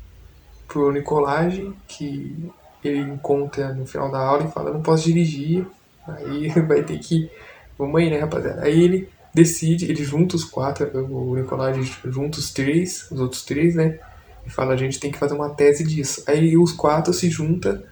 pro 0.67 0.91
Nicolage, 0.91 1.72
que 1.88 2.51
ele 2.84 3.00
encontra 3.00 3.74
no 3.74 3.86
final 3.86 4.12
da 4.12 4.20
aula 4.20 4.46
e 4.46 4.51
fala, 4.51 4.72
não 4.72 4.82
posso 4.82 5.06
dirigir. 5.06 5.65
Aí 6.08 6.50
vai 6.67 6.84
ter 6.84 7.00
que. 7.00 7.29
Vamos 7.77 8.00
aí, 8.00 8.10
né, 8.10 8.20
rapaziada? 8.20 8.63
Aí 8.63 8.84
ele 8.84 9.10
decide, 9.34 9.86
ele 9.86 10.03
junta 10.03 10.36
os 10.36 10.44
quatro, 10.44 10.89
o 11.13 11.36
Nicolage 11.36 11.96
junta 12.06 12.39
os 12.39 12.51
três, 12.51 13.10
os 13.12 13.20
outros 13.20 13.44
três, 13.44 13.75
né? 13.75 14.00
E 14.46 14.50
fala, 14.50 14.74
a 14.74 14.77
gente 14.77 15.00
tem 15.00 15.12
que 15.12 15.17
fazer 15.17 15.36
uma 15.36 15.50
tese 15.50 15.84
disso. 15.84 16.24
Aí 16.25 16.58
os 16.58 16.72
quatro 16.72 17.13
se 17.13 17.29
juntam 17.29 17.84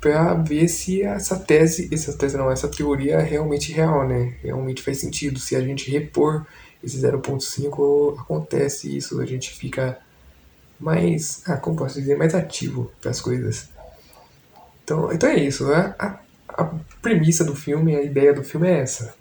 para 0.00 0.34
ver 0.34 0.68
se 0.68 1.02
essa 1.02 1.38
tese, 1.38 1.88
essa 1.90 2.12
tese 2.12 2.36
não, 2.36 2.50
essa 2.50 2.68
teoria 2.68 3.14
é 3.14 3.22
realmente 3.22 3.72
real, 3.72 4.06
né? 4.06 4.34
Realmente 4.42 4.82
faz 4.82 4.98
sentido. 4.98 5.38
Se 5.38 5.56
a 5.56 5.60
gente 5.60 5.90
repor 5.90 6.44
esse 6.84 6.98
0.5 6.98 8.20
acontece 8.20 8.94
isso, 8.94 9.20
a 9.20 9.26
gente 9.26 9.50
fica 9.50 9.98
mais, 10.78 11.42
ah, 11.46 11.56
como 11.56 11.76
posso 11.76 11.98
dizer, 11.98 12.16
mais 12.16 12.34
ativo 12.34 12.90
para 13.00 13.10
as 13.10 13.20
coisas. 13.20 13.68
Então, 14.82 15.10
então 15.12 15.28
é 15.28 15.36
isso, 15.36 15.66
né? 15.66 15.94
a, 15.98 16.18
a 16.48 16.70
premissa 17.00 17.44
do 17.44 17.54
filme, 17.54 17.96
a 17.96 18.02
ideia 18.02 18.32
do 18.32 18.44
filme 18.44 18.68
é 18.68 18.80
essa. 18.80 19.14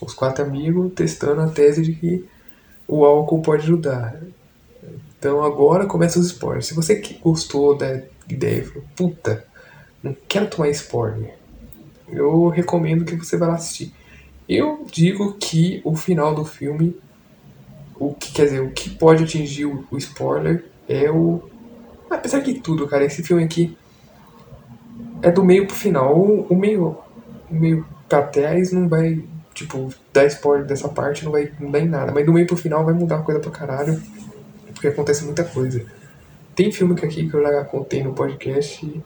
Os 0.00 0.14
quatro 0.14 0.44
amigos 0.44 0.92
testando 0.94 1.42
a 1.42 1.48
tese 1.48 1.82
de 1.82 1.92
que 1.92 2.26
o 2.88 3.04
álcool 3.04 3.42
pode 3.42 3.64
ajudar. 3.64 4.20
Então 5.18 5.42
agora 5.44 5.86
começa 5.86 6.18
os 6.18 6.26
spoilers. 6.26 6.66
Se 6.66 6.74
você 6.74 7.02
gostou 7.22 7.76
da 7.76 8.02
ideia 8.28 8.62
e 8.62 8.64
falou, 8.64 8.84
puta, 8.96 9.44
não 10.02 10.16
quero 10.26 10.48
tomar 10.48 10.70
spoiler, 10.70 11.34
eu 12.08 12.48
recomendo 12.48 13.04
que 13.04 13.14
você 13.14 13.36
vá 13.36 13.48
lá 13.48 13.54
assistir. 13.54 13.92
Eu 14.48 14.84
digo 14.90 15.34
que 15.34 15.80
o 15.84 15.94
final 15.94 16.34
do 16.34 16.44
filme 16.44 16.96
o 18.00 18.14
que 18.14 18.32
quer 18.32 18.44
dizer, 18.44 18.60
o 18.60 18.70
que 18.70 18.88
pode 18.88 19.24
atingir 19.24 19.66
o, 19.66 19.84
o 19.90 19.98
spoiler 19.98 20.64
é 20.88 21.10
o. 21.10 21.42
Apesar 22.08 22.40
de 22.40 22.54
tudo, 22.54 22.88
cara, 22.88 23.04
esse 23.04 23.22
filme 23.22 23.44
aqui 23.44 23.76
é 25.22 25.30
do 25.30 25.44
meio 25.44 25.66
pro 25.66 25.76
final. 25.76 26.18
O, 26.18 26.46
o 26.48 26.56
meio. 26.56 26.96
O 27.50 27.54
meio 27.54 27.86
pra 28.08 28.22
trás 28.22 28.72
não 28.72 28.88
vai. 28.88 29.22
Tipo, 29.52 29.92
dar 30.12 30.24
spoiler 30.26 30.66
dessa 30.66 30.88
parte 30.88 31.24
não 31.24 31.32
vai 31.32 31.52
mudar 31.60 31.80
em 31.80 31.88
nada. 31.88 32.10
Mas 32.10 32.24
do 32.24 32.32
meio 32.32 32.46
pro 32.46 32.56
final 32.56 32.84
vai 32.84 32.94
mudar 32.94 33.18
coisa 33.18 33.38
pra 33.38 33.50
caralho. 33.50 34.02
Porque 34.72 34.88
acontece 34.88 35.22
muita 35.24 35.44
coisa. 35.44 35.84
Tem 36.54 36.72
filme 36.72 36.94
que 36.94 37.04
aqui 37.04 37.28
que 37.28 37.34
eu 37.34 37.42
já 37.42 37.64
contei 37.64 38.02
no 38.02 38.14
podcast 38.14 39.02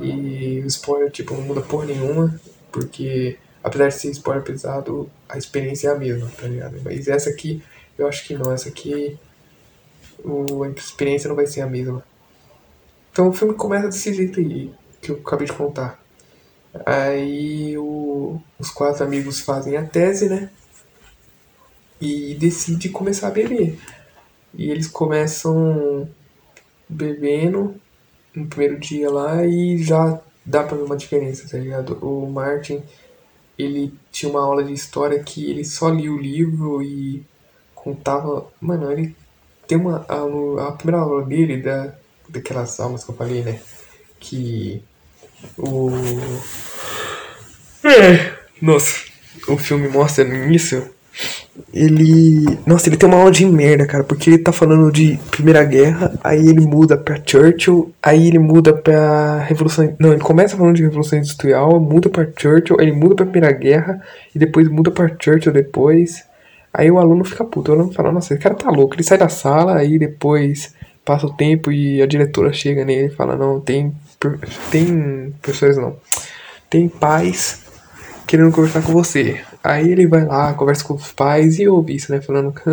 e, 0.00 0.60
o 0.64 0.66
spoiler, 0.66 1.10
tipo, 1.12 1.34
não 1.34 1.42
muda 1.42 1.60
porra 1.60 1.86
nenhuma. 1.86 2.34
Porque 2.72 3.38
apesar 3.62 3.88
de 3.88 3.94
ser 3.94 4.10
spoiler 4.10 4.42
pesado, 4.42 5.08
a 5.28 5.38
experiência 5.38 5.88
é 5.88 5.92
a 5.92 5.98
mesma, 5.98 6.28
tá 6.36 6.48
ligado? 6.48 6.76
Mas 6.84 7.06
essa 7.06 7.30
aqui 7.30 7.62
eu 7.98 8.08
acho 8.08 8.26
que 8.26 8.34
não, 8.34 8.52
essa 8.52 8.68
aqui 8.68 9.18
o, 10.24 10.64
a 10.64 10.68
experiência 10.70 11.28
não 11.28 11.36
vai 11.36 11.46
ser 11.46 11.60
a 11.60 11.66
mesma. 11.66 12.04
Então 13.12 13.28
o 13.28 13.32
filme 13.32 13.54
começa 13.54 13.86
desse 13.86 14.12
jeito 14.12 14.40
aí, 14.40 14.72
que 15.00 15.10
eu 15.10 15.16
acabei 15.16 15.46
de 15.46 15.52
contar. 15.52 16.02
Aí 16.84 17.78
o, 17.78 18.40
os 18.58 18.70
quatro 18.70 19.04
amigos 19.04 19.40
fazem 19.40 19.76
a 19.76 19.84
tese, 19.84 20.28
né? 20.28 20.50
E 22.00 22.34
decidem 22.34 22.90
começar 22.90 23.28
a 23.28 23.30
beber. 23.30 23.78
E 24.52 24.70
eles 24.70 24.88
começam 24.88 26.08
bebendo 26.88 27.80
no 28.34 28.46
primeiro 28.46 28.78
dia 28.78 29.10
lá 29.10 29.44
e 29.46 29.78
já 29.78 30.20
dá 30.44 30.64
pra 30.64 30.76
ver 30.76 30.82
uma 30.82 30.96
diferença, 30.96 31.48
tá 31.48 31.56
ligado? 31.56 31.98
O 32.02 32.28
Martin, 32.28 32.82
ele 33.56 33.94
tinha 34.10 34.30
uma 34.30 34.42
aula 34.42 34.64
de 34.64 34.72
história 34.72 35.22
que 35.22 35.48
ele 35.48 35.64
só 35.64 35.88
lia 35.88 36.12
o 36.12 36.18
livro 36.18 36.82
e 36.82 37.24
contava. 37.84 38.46
Mano, 38.60 38.90
ele 38.90 39.14
tem 39.68 39.78
uma. 39.78 40.04
A, 40.08 40.68
a 40.68 40.72
primeira 40.72 41.02
aula 41.02 41.24
dele, 41.24 41.62
da, 41.62 41.92
daquelas 42.28 42.80
aulas 42.80 43.04
que 43.04 43.10
eu 43.10 43.14
falei, 43.14 43.42
né? 43.42 43.60
Que. 44.18 44.82
O. 45.58 45.90
É, 47.84 48.32
nossa, 48.62 49.00
o 49.46 49.58
filme 49.58 49.88
mostra 49.88 50.24
no 50.24 50.34
início. 50.34 50.90
Ele. 51.72 52.58
Nossa, 52.66 52.88
ele 52.88 52.96
tem 52.96 53.08
uma 53.08 53.18
aula 53.18 53.30
de 53.30 53.46
merda, 53.46 53.86
cara, 53.86 54.02
porque 54.02 54.30
ele 54.30 54.38
tá 54.38 54.50
falando 54.50 54.90
de 54.90 55.20
Primeira 55.30 55.62
Guerra, 55.62 56.12
aí 56.24 56.48
ele 56.48 56.60
muda 56.60 56.96
pra 56.96 57.20
Churchill, 57.24 57.92
aí 58.02 58.26
ele 58.26 58.38
muda 58.38 58.72
pra 58.72 59.38
Revolução. 59.40 59.94
Não, 59.98 60.12
ele 60.12 60.22
começa 60.22 60.56
falando 60.56 60.74
de 60.74 60.82
Revolução 60.82 61.18
Industrial, 61.18 61.78
muda 61.78 62.08
pra 62.08 62.26
Churchill, 62.36 62.80
ele 62.80 62.92
muda 62.92 63.14
pra 63.14 63.26
Primeira 63.26 63.52
Guerra, 63.52 64.02
e 64.34 64.38
depois 64.38 64.68
muda 64.68 64.90
pra 64.90 65.08
Churchill 65.20 65.52
depois. 65.52 66.24
Aí 66.76 66.90
o 66.90 66.98
aluno 66.98 67.24
fica 67.24 67.44
puto, 67.44 67.70
o 67.70 67.74
aluno 67.74 67.92
fala, 67.92 68.10
nossa, 68.10 68.34
esse 68.34 68.42
cara 68.42 68.56
tá 68.56 68.68
louco. 68.68 68.96
Ele 68.96 69.04
sai 69.04 69.16
da 69.16 69.28
sala, 69.28 69.76
aí 69.76 69.96
depois 69.96 70.74
passa 71.04 71.26
o 71.26 71.32
tempo 71.32 71.70
e 71.70 72.02
a 72.02 72.06
diretora 72.06 72.52
chega 72.52 72.84
nele 72.84 73.06
e 73.06 73.14
fala, 73.14 73.36
não, 73.36 73.60
tem. 73.60 73.94
Tem. 74.72 75.32
Professores 75.40 75.76
não. 75.76 75.96
Tem 76.68 76.88
pais 76.88 77.62
querendo 78.26 78.50
conversar 78.50 78.82
com 78.82 78.92
você. 78.92 79.40
Aí 79.62 79.92
ele 79.92 80.06
vai 80.08 80.24
lá, 80.24 80.52
conversa 80.54 80.84
com 80.84 80.94
os 80.94 81.12
pais 81.12 81.60
e 81.60 81.68
ouve 81.68 81.94
isso, 81.94 82.10
né? 82.10 82.20
Falando 82.20 82.52
que 82.52 82.64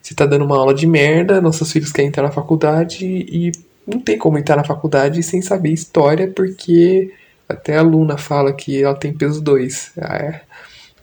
você 0.00 0.14
tá 0.14 0.24
dando 0.24 0.44
uma 0.44 0.56
aula 0.56 0.72
de 0.72 0.86
merda, 0.86 1.40
nossos 1.40 1.70
filhos 1.70 1.92
querem 1.92 2.08
entrar 2.08 2.22
na 2.22 2.32
faculdade 2.32 3.04
e 3.04 3.52
não 3.86 4.00
tem 4.00 4.16
como 4.16 4.38
entrar 4.38 4.56
na 4.56 4.64
faculdade 4.64 5.22
sem 5.22 5.42
saber 5.42 5.70
história, 5.70 6.28
porque 6.28 7.12
até 7.48 7.76
a 7.76 7.80
aluna 7.80 8.16
fala 8.16 8.52
que 8.52 8.82
ela 8.82 8.94
tem 8.94 9.12
peso 9.12 9.42
2. 9.42 9.92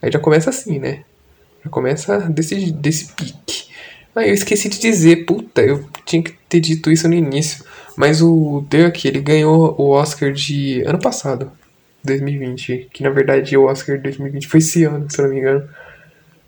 Aí 0.01 0.11
já 0.11 0.19
começa 0.19 0.49
assim, 0.49 0.79
né? 0.79 1.03
Já 1.67 1.69
começa 1.69 2.19
desse, 2.29 2.71
desse 2.71 3.13
pique. 3.13 3.67
Ah, 4.15 4.25
eu 4.25 4.33
esqueci 4.33 4.69
de 4.69 4.79
dizer, 4.79 5.25
puta, 5.25 5.61
eu 5.61 5.87
tinha 6.05 6.23
que 6.23 6.31
ter 6.49 6.59
dito 6.59 6.89
isso 6.89 7.07
no 7.07 7.13
início. 7.13 7.63
Mas 7.95 8.21
o 8.21 8.65
Duck, 8.69 9.07
ele 9.07 9.19
ganhou 9.19 9.75
o 9.77 9.89
Oscar 9.89 10.31
de 10.31 10.81
ano 10.83 10.99
passado, 10.99 11.51
2020. 12.03 12.89
Que 12.91 13.03
na 13.03 13.09
verdade 13.09 13.55
o 13.57 13.65
Oscar 13.65 13.97
de 13.97 14.03
2020 14.03 14.47
foi 14.47 14.59
esse 14.59 14.83
ano, 14.85 15.09
se 15.11 15.19
eu 15.19 15.25
não 15.25 15.33
me 15.33 15.39
engano. 15.39 15.69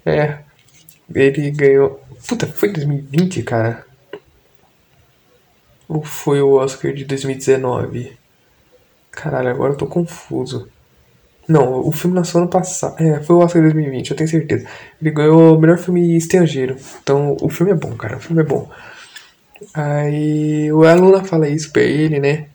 É, 0.05 0.39
ele 1.13 1.51
ganhou. 1.51 2.01
Puta, 2.27 2.47
foi 2.47 2.71
2020, 2.71 3.43
cara? 3.43 3.85
Ou 5.87 6.03
foi 6.03 6.41
o 6.41 6.53
Oscar 6.53 6.93
de 6.93 7.03
2019? 7.03 8.17
Caralho, 9.11 9.49
agora 9.49 9.73
eu 9.73 9.77
tô 9.77 9.85
confuso. 9.85 10.69
Não, 11.49 11.79
o 11.79 11.91
filme 11.91 12.15
lançou 12.15 12.41
ano 12.41 12.49
passado. 12.49 13.01
É, 13.01 13.23
foi 13.23 13.35
o 13.35 13.39
Oscar 13.39 13.59
de 13.63 13.69
2020, 13.73 14.11
eu 14.11 14.15
tenho 14.15 14.29
certeza. 14.29 14.67
Ele 15.01 15.09
ganhou 15.09 15.57
o 15.57 15.59
melhor 15.59 15.79
filme 15.79 16.15
estrangeiro. 16.15 16.77
Então, 17.01 17.35
o 17.41 17.49
filme 17.49 17.71
é 17.71 17.75
bom, 17.75 17.91
cara. 17.95 18.17
O 18.17 18.19
filme 18.19 18.43
é 18.43 18.45
bom. 18.45 18.69
Aí 19.73 20.71
o 20.71 20.83
Aluna 20.85 21.23
fala 21.23 21.49
isso 21.49 21.71
pra 21.71 21.81
ele, 21.81 22.19
né? 22.19 22.45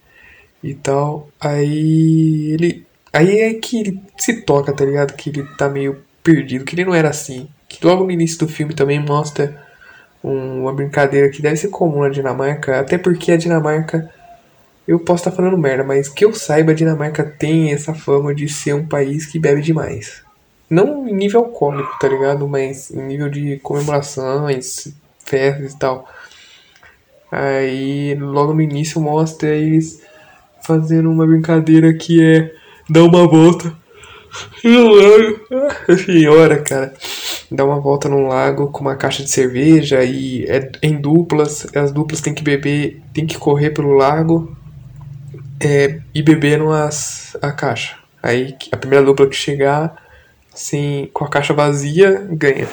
E 0.62 0.74
tal. 0.74 1.28
Aí 1.40 2.52
ele. 2.52 2.86
Aí 3.12 3.40
é 3.40 3.54
que 3.54 3.80
ele 3.80 4.02
se 4.16 4.42
toca, 4.42 4.72
tá 4.72 4.84
ligado? 4.84 5.14
Que 5.14 5.30
ele 5.30 5.44
tá 5.58 5.68
meio 5.68 6.00
perdido, 6.22 6.64
que 6.64 6.76
ele 6.76 6.84
não 6.84 6.94
era 6.94 7.10
assim. 7.10 7.48
Que 7.68 7.84
logo 7.84 8.04
no 8.04 8.12
início 8.12 8.38
do 8.38 8.48
filme 8.48 8.74
também 8.74 9.00
mostra 9.00 9.60
um, 10.22 10.62
uma 10.62 10.72
brincadeira 10.72 11.28
que 11.30 11.42
deve 11.42 11.56
ser 11.56 11.68
comum 11.68 12.02
na 12.02 12.08
Dinamarca, 12.08 12.80
até 12.80 12.96
porque 12.96 13.32
a 13.32 13.36
Dinamarca 13.36 14.10
eu 14.86 14.98
posso 14.98 15.22
estar 15.22 15.30
tá 15.30 15.36
falando 15.36 15.56
merda, 15.56 15.82
mas 15.82 16.08
que 16.08 16.24
eu 16.24 16.34
saiba, 16.34 16.72
a 16.72 16.74
Dinamarca 16.74 17.24
tem 17.24 17.72
essa 17.72 17.94
fama 17.94 18.34
de 18.34 18.48
ser 18.48 18.74
um 18.74 18.86
país 18.86 19.24
que 19.24 19.38
bebe 19.38 19.62
demais. 19.62 20.22
Não 20.68 21.08
em 21.08 21.14
nível 21.14 21.40
alcoólico, 21.40 21.98
tá 21.98 22.08
ligado? 22.08 22.46
Mas 22.46 22.90
em 22.90 23.02
nível 23.02 23.30
de 23.30 23.58
comemorações, 23.58 24.94
festas 25.24 25.72
e 25.72 25.78
tal. 25.78 26.08
Aí, 27.32 28.14
logo 28.14 28.52
no 28.52 28.60
início, 28.60 29.00
mostra 29.00 29.48
eles 29.48 30.02
fazendo 30.62 31.10
uma 31.10 31.26
brincadeira 31.26 31.92
que 31.94 32.22
é 32.22 32.54
dar 32.88 33.04
uma 33.04 33.26
volta 33.26 33.74
no 34.62 34.88
lago. 34.90 35.40
Senhora, 36.04 36.62
cara. 36.62 36.92
Dar 37.50 37.64
uma 37.64 37.80
volta 37.80 38.08
num 38.08 38.28
lago 38.28 38.68
com 38.68 38.80
uma 38.80 38.96
caixa 38.96 39.22
de 39.22 39.30
cerveja 39.30 40.02
e 40.04 40.44
é 40.44 40.70
em 40.82 41.00
duplas. 41.00 41.66
As 41.74 41.90
duplas 41.90 42.20
têm 42.20 42.34
que 42.34 42.42
beber, 42.42 43.00
tem 43.14 43.26
que 43.26 43.38
correr 43.38 43.70
pelo 43.70 43.94
lago 43.94 44.54
é, 45.64 46.00
e 46.14 46.22
beberam 46.22 46.70
as, 46.70 47.36
a 47.40 47.50
caixa. 47.50 47.96
Aí 48.22 48.54
a 48.70 48.76
primeira 48.76 49.04
dupla 49.04 49.26
que 49.26 49.34
chegar 49.34 49.96
assim, 50.52 51.08
com 51.12 51.24
a 51.24 51.28
caixa 51.28 51.54
vazia 51.54 52.26
ganha. 52.30 52.68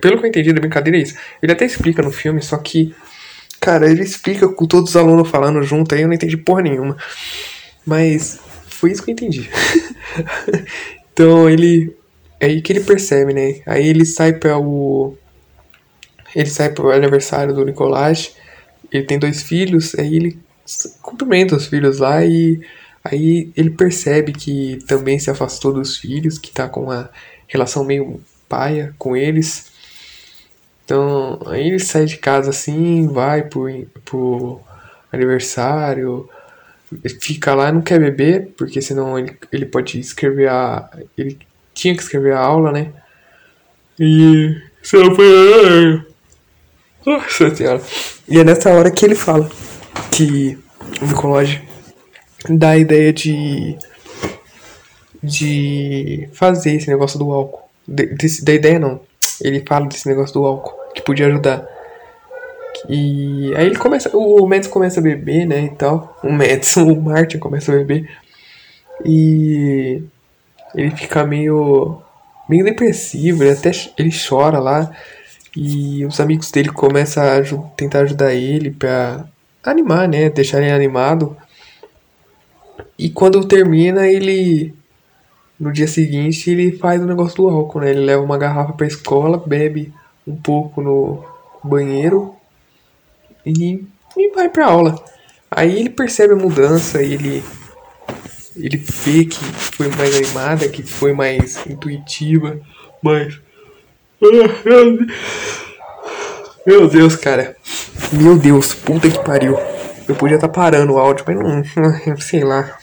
Pelo 0.00 0.18
que 0.18 0.24
eu 0.24 0.28
entendi 0.28 0.52
da 0.52 0.60
brincadeira 0.60 0.96
é 0.96 1.02
isso. 1.02 1.16
Ele 1.42 1.52
até 1.52 1.64
explica 1.64 2.02
no 2.02 2.10
filme, 2.10 2.40
só 2.40 2.56
que, 2.56 2.94
cara, 3.60 3.90
ele 3.90 4.02
explica 4.02 4.48
com 4.48 4.66
todos 4.66 4.90
os 4.90 4.96
alunos 4.96 5.28
falando 5.28 5.62
junto 5.62 5.94
aí, 5.94 6.02
eu 6.02 6.08
não 6.08 6.14
entendi 6.14 6.36
porra 6.36 6.62
nenhuma. 6.62 6.96
Mas 7.84 8.40
foi 8.68 8.92
isso 8.92 9.02
que 9.02 9.10
eu 9.10 9.12
entendi. 9.12 9.50
então 11.12 11.48
ele. 11.48 11.96
É 12.40 12.46
aí 12.46 12.62
que 12.62 12.72
ele 12.72 12.80
percebe, 12.80 13.34
né? 13.34 13.60
Aí 13.66 13.86
ele 13.86 14.06
sai 14.06 14.32
para 14.32 14.56
o. 14.58 15.16
Ele 16.34 16.48
sai 16.48 16.70
pro 16.70 16.90
aniversário 16.90 17.54
do 17.54 17.64
Nicolás. 17.64 18.36
Ele 18.92 19.04
tem 19.04 19.18
dois 19.18 19.42
filhos, 19.42 19.94
aí 19.96 20.16
ele 20.16 20.38
cumprimenta 21.02 21.56
os 21.56 21.66
filhos 21.66 21.98
lá 21.98 22.24
e 22.24 22.60
aí 23.04 23.50
ele 23.56 23.70
percebe 23.70 24.32
que 24.32 24.78
também 24.86 25.18
se 25.18 25.30
afastou 25.30 25.72
dos 25.72 25.96
filhos, 25.96 26.38
que 26.38 26.52
tá 26.52 26.68
com 26.68 26.84
uma 26.84 27.10
relação 27.46 27.84
meio 27.84 28.20
paia 28.48 28.94
com 28.98 29.16
eles. 29.16 29.66
Então, 30.84 31.38
aí 31.46 31.68
ele 31.68 31.78
sai 31.78 32.06
de 32.06 32.16
casa 32.16 32.50
assim, 32.50 33.06
vai 33.06 33.42
pro, 33.42 33.86
pro 34.04 34.60
aniversário, 35.12 36.28
fica 37.20 37.54
lá 37.54 37.70
não 37.70 37.82
quer 37.82 37.98
beber, 37.98 38.52
porque 38.56 38.80
senão 38.80 39.18
ele, 39.18 39.36
ele 39.52 39.66
pode 39.66 39.98
escrever 40.00 40.48
a. 40.48 40.88
Ele 41.16 41.38
tinha 41.74 41.94
que 41.94 42.02
escrever 42.02 42.32
a 42.32 42.40
aula, 42.40 42.72
né? 42.72 42.92
E. 44.00 44.56
Nossa 47.04 47.54
senhora. 47.54 47.82
E 48.26 48.38
é 48.38 48.44
nessa 48.44 48.70
hora 48.70 48.90
que 48.90 49.04
ele 49.04 49.14
fala 49.14 49.50
que 50.10 50.58
o 51.00 51.06
Micológio 51.06 51.60
dá 52.48 52.70
a 52.70 52.78
ideia 52.78 53.12
de 53.12 53.76
de 55.22 56.28
fazer 56.32 56.74
esse 56.74 56.88
negócio 56.88 57.18
do 57.18 57.30
álcool. 57.32 57.68
De, 57.86 58.06
desse, 58.06 58.44
da 58.44 58.52
ideia 58.52 58.78
não. 58.78 59.00
Ele 59.40 59.62
fala 59.66 59.86
desse 59.86 60.08
negócio 60.08 60.34
do 60.34 60.44
álcool, 60.44 60.76
que 60.94 61.02
podia 61.02 61.26
ajudar. 61.26 61.66
E 62.88 63.52
aí 63.56 63.66
ele 63.66 63.76
começa. 63.76 64.14
O 64.16 64.46
Mads 64.46 64.68
começa 64.68 65.00
a 65.00 65.02
beber, 65.02 65.46
né? 65.46 65.64
E 65.64 65.70
tal. 65.70 66.16
O 66.22 66.30
Mads, 66.30 66.76
o 66.78 66.96
Martin 66.96 67.38
começa 67.38 67.72
a 67.72 67.76
beber. 67.76 68.08
E 69.04 70.02
ele 70.74 70.90
fica 70.92 71.24
meio. 71.24 72.00
meio 72.48 72.64
depressivo, 72.64 73.42
ele 73.42 73.52
até 73.52 73.70
ele 73.96 74.10
chora 74.12 74.58
lá. 74.58 74.90
E 75.56 76.04
os 76.04 76.20
amigos 76.20 76.50
dele 76.50 76.68
começam 76.68 77.22
a 77.24 77.42
tentar 77.76 78.00
ajudar 78.00 78.32
ele 78.34 78.70
pra 78.70 79.24
animar, 79.62 80.08
né? 80.08 80.30
Deixar 80.30 80.62
ele 80.62 80.70
animado. 80.70 81.36
E 82.98 83.10
quando 83.10 83.46
termina, 83.46 84.06
ele. 84.06 84.74
No 85.58 85.72
dia 85.72 85.88
seguinte, 85.88 86.50
ele 86.50 86.78
faz 86.78 87.02
o 87.02 87.06
negócio 87.06 87.36
do 87.36 87.48
álcool, 87.48 87.80
né? 87.80 87.90
Ele 87.90 88.00
leva 88.00 88.22
uma 88.22 88.38
garrafa 88.38 88.72
pra 88.72 88.86
escola, 88.86 89.42
bebe 89.44 89.92
um 90.26 90.36
pouco 90.36 90.80
no 90.80 91.24
banheiro 91.64 92.36
e, 93.44 93.84
e 94.16 94.30
vai 94.34 94.48
pra 94.48 94.66
aula. 94.66 95.02
Aí 95.50 95.80
ele 95.80 95.90
percebe 95.90 96.34
a 96.34 96.36
mudança 96.36 97.02
ele. 97.02 97.42
Ele 98.54 98.76
vê 98.76 99.24
que 99.24 99.44
foi 99.44 99.88
mais 99.88 100.14
animada, 100.14 100.68
que 100.68 100.82
foi 100.82 101.12
mais 101.12 101.66
intuitiva, 101.66 102.60
mas. 103.02 103.40
Meu 106.66 106.88
Deus, 106.88 107.16
cara. 107.16 107.56
Meu 108.12 108.38
Deus, 108.38 108.72
puta 108.72 109.10
que 109.10 109.22
pariu. 109.22 109.54
Eu 110.08 110.14
podia 110.14 110.36
estar 110.36 110.48
tá 110.48 110.54
parando 110.54 110.94
o 110.94 110.98
áudio, 110.98 111.24
mas 111.26 111.36
não. 111.36 112.16
Sei 112.20 112.42
lá. 112.42 112.78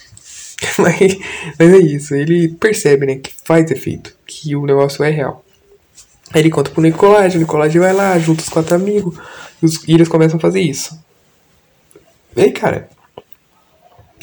Mas, 0.79 1.17
mas 1.59 1.73
é 1.73 1.77
isso. 1.77 2.15
Ele 2.15 2.47
percebe, 2.47 3.05
né, 3.05 3.15
que 3.15 3.33
faz 3.43 3.69
efeito. 3.69 4.15
Que 4.25 4.55
o 4.55 4.65
negócio 4.65 5.03
é 5.03 5.09
real. 5.09 5.43
Aí 6.33 6.41
ele 6.41 6.49
conta 6.49 6.71
pro 6.71 6.81
Nicolás, 6.81 7.35
o 7.35 7.38
Nicolás 7.38 7.73
vai 7.73 7.93
lá, 7.93 8.17
junto 8.17 8.39
os 8.39 8.49
quatro 8.49 8.73
amigos. 8.73 9.17
E 9.85 9.93
eles 9.93 10.07
começam 10.07 10.38
a 10.38 10.39
fazer 10.39 10.61
isso. 10.61 10.97
E 12.35 12.41
aí, 12.41 12.51
cara. 12.51 12.89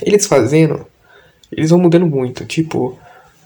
Eles 0.01 0.27
fazendo. 0.27 0.87
Eles 1.51 1.69
vão 1.69 1.79
mudando 1.79 2.07
muito. 2.07 2.47
Tipo, 2.47 2.99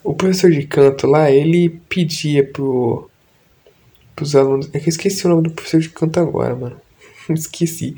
o 0.03 0.15
professor 0.15 0.51
de 0.51 0.65
canto 0.65 1.09
lá, 1.09 1.31
ele 1.31 1.81
pedia 1.89 2.45
pro 2.45 3.11
pros 4.15 4.35
alunos. 4.37 4.69
É 4.73 4.79
que 4.79 4.89
eu 4.89 4.91
esqueci 4.91 5.27
o 5.27 5.29
nome 5.29 5.43
do 5.43 5.51
professor 5.51 5.81
de 5.81 5.89
canto 5.89 6.21
agora, 6.21 6.55
mano. 6.55 6.81
esqueci. 7.35 7.97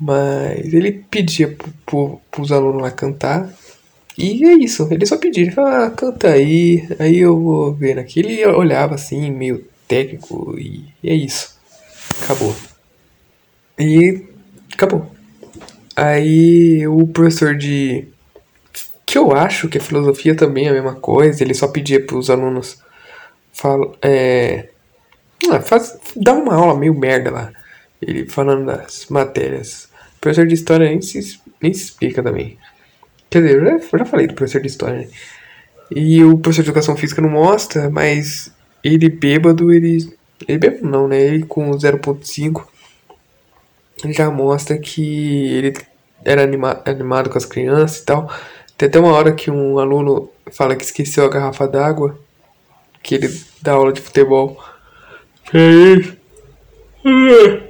Mas 0.00 0.72
ele 0.72 0.92
pedia 1.10 1.48
pro, 1.48 1.72
pro, 1.86 2.20
pros 2.30 2.52
alunos 2.52 2.82
lá 2.82 2.90
cantar. 2.90 3.52
E 4.16 4.44
é 4.44 4.52
isso, 4.54 4.86
ele 4.92 5.06
só 5.06 5.16
pedia, 5.16 5.42
ele 5.42 5.50
falava, 5.50 5.86
ah, 5.86 5.90
canta 5.90 6.28
aí, 6.28 6.86
aí 7.00 7.18
eu 7.18 7.40
vou 7.40 7.74
vendo 7.74 7.98
aqui. 7.98 8.20
Ele 8.20 8.46
olhava 8.46 8.94
assim, 8.94 9.30
meio 9.30 9.66
técnico, 9.88 10.54
e, 10.56 10.84
é 11.02 11.14
isso. 11.14 11.58
Acabou. 12.22 12.54
E 13.78 14.24
acabou. 14.72 15.10
Aí 15.96 16.86
o 16.86 17.06
professor 17.08 17.56
de. 17.56 18.06
Que 19.06 19.18
eu 19.18 19.32
acho 19.32 19.68
que 19.68 19.78
a 19.78 19.80
filosofia 19.80 20.34
também 20.34 20.66
é 20.66 20.70
a 20.70 20.72
mesma 20.72 20.94
coisa, 20.94 21.42
ele 21.42 21.54
só 21.54 21.68
pedia 21.68 22.04
para 22.04 22.16
os 22.16 22.30
alunos 22.30 22.82
fala, 23.54 23.92
é, 24.02 24.68
ah, 25.50 25.60
faz, 25.60 25.98
dá 26.16 26.34
uma 26.34 26.54
aula 26.54 26.76
meio 26.76 26.92
merda 26.92 27.30
lá. 27.30 27.52
Ele 28.06 28.26
falando 28.28 28.66
das 28.66 29.06
matérias. 29.08 29.88
O 30.16 30.20
professor 30.20 30.46
de 30.46 30.54
história 30.54 30.88
nem 30.88 31.00
se, 31.00 31.40
nem 31.60 31.72
se 31.72 31.84
explica 31.84 32.22
também. 32.22 32.58
Quer 33.30 33.42
dizer, 33.42 33.56
eu 33.56 33.64
já, 33.64 33.72
eu 33.92 33.98
já 33.98 34.04
falei 34.04 34.26
do 34.26 34.34
professor 34.34 34.60
de 34.60 34.68
história, 34.68 34.98
né? 35.00 35.08
E 35.90 36.22
o 36.22 36.38
professor 36.38 36.62
de 36.62 36.70
educação 36.70 36.96
física 36.96 37.20
não 37.20 37.30
mostra, 37.30 37.90
mas 37.90 38.52
ele 38.82 39.08
bêbado, 39.08 39.72
ele. 39.72 40.14
Ele 40.46 40.58
bêbado 40.58 40.86
não, 40.88 41.08
né? 41.08 41.20
Ele 41.20 41.44
com 41.44 41.70
0.5 41.70 42.66
ele 44.02 44.12
já 44.12 44.30
mostra 44.30 44.78
que 44.78 45.46
ele 45.54 45.74
era 46.24 46.42
anima, 46.42 46.80
animado 46.84 47.30
com 47.30 47.38
as 47.38 47.44
crianças 47.44 47.98
e 48.00 48.04
tal. 48.04 48.30
Tem 48.76 48.88
até 48.88 48.98
uma 48.98 49.12
hora 49.12 49.32
que 49.32 49.50
um 49.50 49.78
aluno 49.78 50.30
fala 50.52 50.76
que 50.76 50.84
esqueceu 50.84 51.24
a 51.24 51.28
garrafa 51.28 51.66
d'água, 51.66 52.18
que 53.02 53.14
ele 53.14 53.40
dá 53.62 53.72
aula 53.72 53.92
de 53.92 54.00
futebol. 54.00 54.62
Que 55.50 55.58
isso? 57.06 57.64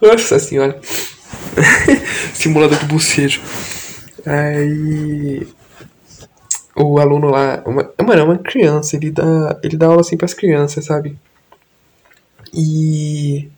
Nossa 0.00 0.38
senhora. 0.38 0.80
Simulador 2.34 2.78
de 2.78 2.86
bocejo. 2.86 3.40
Aí. 4.26 5.46
O 6.76 6.98
aluno 6.98 7.28
lá. 7.28 7.62
Uma, 7.66 7.92
mano, 8.02 8.20
é 8.20 8.24
uma 8.24 8.38
criança. 8.38 8.96
Ele 8.96 9.10
dá, 9.10 9.58
ele 9.62 9.76
dá 9.76 9.86
aula 9.86 10.00
assim 10.00 10.16
pras 10.16 10.34
crianças, 10.34 10.84
sabe? 10.84 11.16
E. 12.52 13.48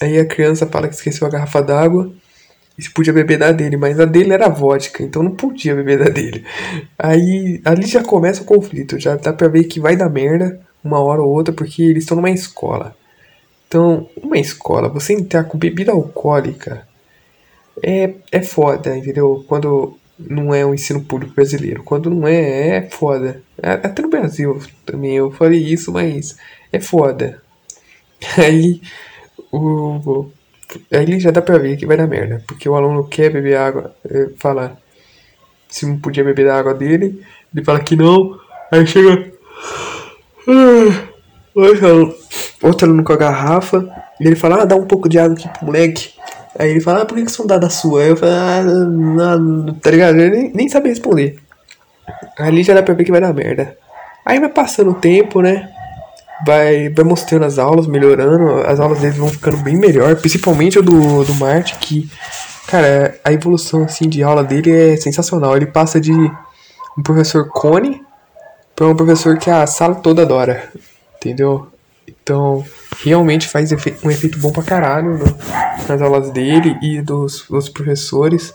Aí 0.00 0.18
a 0.18 0.26
criança 0.26 0.66
fala 0.66 0.88
que 0.88 0.94
esqueceu 0.94 1.26
a 1.26 1.30
garrafa 1.30 1.62
d'água 1.62 2.12
e 2.76 2.82
se 2.82 2.90
podia 2.90 3.12
beber 3.12 3.38
da 3.38 3.52
dele, 3.52 3.76
mas 3.76 4.00
a 4.00 4.04
dele 4.04 4.32
era 4.32 4.48
vodka, 4.48 5.02
então 5.02 5.22
não 5.22 5.36
podia 5.36 5.74
beber 5.74 5.98
da 5.98 6.10
dele. 6.10 6.44
Aí 6.98 7.60
ali 7.64 7.86
já 7.86 8.02
começa 8.02 8.42
o 8.42 8.46
conflito, 8.46 8.98
já 8.98 9.14
dá 9.14 9.32
pra 9.32 9.46
ver 9.48 9.64
que 9.64 9.78
vai 9.78 9.96
dar 9.96 10.08
merda 10.08 10.60
uma 10.82 10.98
hora 10.98 11.22
ou 11.22 11.30
outra, 11.30 11.54
porque 11.54 11.82
eles 11.82 12.02
estão 12.02 12.16
numa 12.16 12.30
escola. 12.30 12.96
Então, 13.72 14.06
uma 14.22 14.36
escola, 14.36 14.86
você 14.86 15.14
entrar 15.14 15.44
com 15.44 15.56
bebida 15.56 15.92
alcoólica 15.92 16.86
é, 17.82 18.12
é 18.30 18.42
foda, 18.42 18.94
entendeu? 18.94 19.46
Quando 19.48 19.96
não 20.18 20.54
é 20.54 20.62
um 20.66 20.74
ensino 20.74 21.02
público 21.02 21.34
brasileiro. 21.34 21.82
Quando 21.82 22.10
não 22.10 22.28
é, 22.28 22.76
é 22.76 22.82
foda. 22.90 23.42
Até 23.62 24.02
no 24.02 24.10
Brasil 24.10 24.60
também 24.84 25.16
eu 25.16 25.30
falei 25.30 25.58
isso, 25.58 25.90
mas 25.90 26.36
é 26.70 26.78
foda. 26.80 27.42
Aí 28.36 28.82
o. 29.50 30.26
Aí 30.90 31.18
já 31.18 31.30
dá 31.30 31.40
pra 31.40 31.56
ver 31.56 31.78
que 31.78 31.86
vai 31.86 31.96
dar 31.96 32.06
merda. 32.06 32.44
Porque 32.46 32.68
o 32.68 32.74
aluno 32.74 33.08
quer 33.08 33.30
beber 33.32 33.56
água, 33.56 33.96
é, 34.04 34.28
fala 34.36 34.78
se 35.66 35.86
não 35.86 35.98
podia 35.98 36.22
beber 36.22 36.44
da 36.44 36.58
água 36.58 36.74
dele, 36.74 37.24
ele 37.54 37.64
fala 37.64 37.80
que 37.80 37.96
não, 37.96 38.38
aí 38.70 38.86
chega. 38.86 39.32
Outro 41.54 42.86
aluno 42.86 43.04
com 43.04 43.12
a 43.12 43.16
garrafa, 43.16 43.86
e 44.20 44.26
ele 44.26 44.36
fala, 44.36 44.62
ah, 44.62 44.64
dá 44.64 44.76
um 44.76 44.86
pouco 44.86 45.08
de 45.08 45.18
água 45.18 45.36
aqui 45.36 45.48
pro 45.48 45.66
moleque. 45.66 46.14
Aí 46.58 46.70
ele 46.70 46.80
fala, 46.80 47.02
ah, 47.02 47.04
por 47.04 47.16
que, 47.16 47.24
que 47.24 47.32
são 47.32 47.46
dadas 47.46 47.74
sua? 47.74 48.02
Aí 48.02 48.08
eu 48.10 48.16
falo, 48.16 48.32
ah, 48.32 48.62
não, 49.36 49.74
tá 49.74 49.90
ligado? 49.90 50.18
Ele 50.18 50.30
nem, 50.30 50.52
nem 50.52 50.68
sabe 50.68 50.88
responder. 50.88 51.38
Ali 52.38 52.62
já 52.62 52.74
dá 52.74 52.82
pra 52.82 52.94
ver 52.94 53.04
que 53.04 53.10
vai 53.10 53.20
dar 53.20 53.32
merda. 53.32 53.76
Aí 54.24 54.38
vai 54.38 54.48
passando 54.48 54.90
o 54.90 54.94
tempo, 54.94 55.40
né? 55.42 55.68
Vai, 56.46 56.88
vai 56.88 57.04
mostrando 57.04 57.44
as 57.44 57.58
aulas, 57.58 57.86
melhorando. 57.86 58.66
As 58.66 58.80
aulas 58.80 59.00
dele 59.00 59.18
vão 59.18 59.28
ficando 59.28 59.58
bem 59.58 59.76
melhor. 59.76 60.16
Principalmente 60.16 60.78
o 60.78 60.82
do, 60.82 61.24
do 61.24 61.34
Marte, 61.34 61.76
que, 61.78 62.08
cara, 62.66 63.18
a 63.24 63.32
evolução 63.32 63.84
assim, 63.84 64.08
de 64.08 64.22
aula 64.22 64.44
dele 64.44 64.70
é 64.70 64.96
sensacional. 64.96 65.56
Ele 65.56 65.66
passa 65.66 66.00
de 66.00 66.12
um 66.12 67.02
professor 67.02 67.48
cone 67.48 68.02
para 68.74 68.86
um 68.86 68.96
professor 68.96 69.38
que 69.38 69.50
a 69.50 69.66
sala 69.66 69.96
toda 69.96 70.22
adora. 70.22 70.70
Entendeu? 71.22 71.68
Então, 72.06 72.64
realmente 73.04 73.48
faz 73.48 73.70
um 73.70 74.10
efeito 74.10 74.38
bom 74.40 74.50
pra 74.50 74.64
caralho 74.64 75.18
no, 75.18 75.24
nas 75.88 76.02
aulas 76.02 76.30
dele 76.30 76.76
e 76.82 77.00
dos, 77.00 77.46
dos 77.48 77.68
professores. 77.68 78.52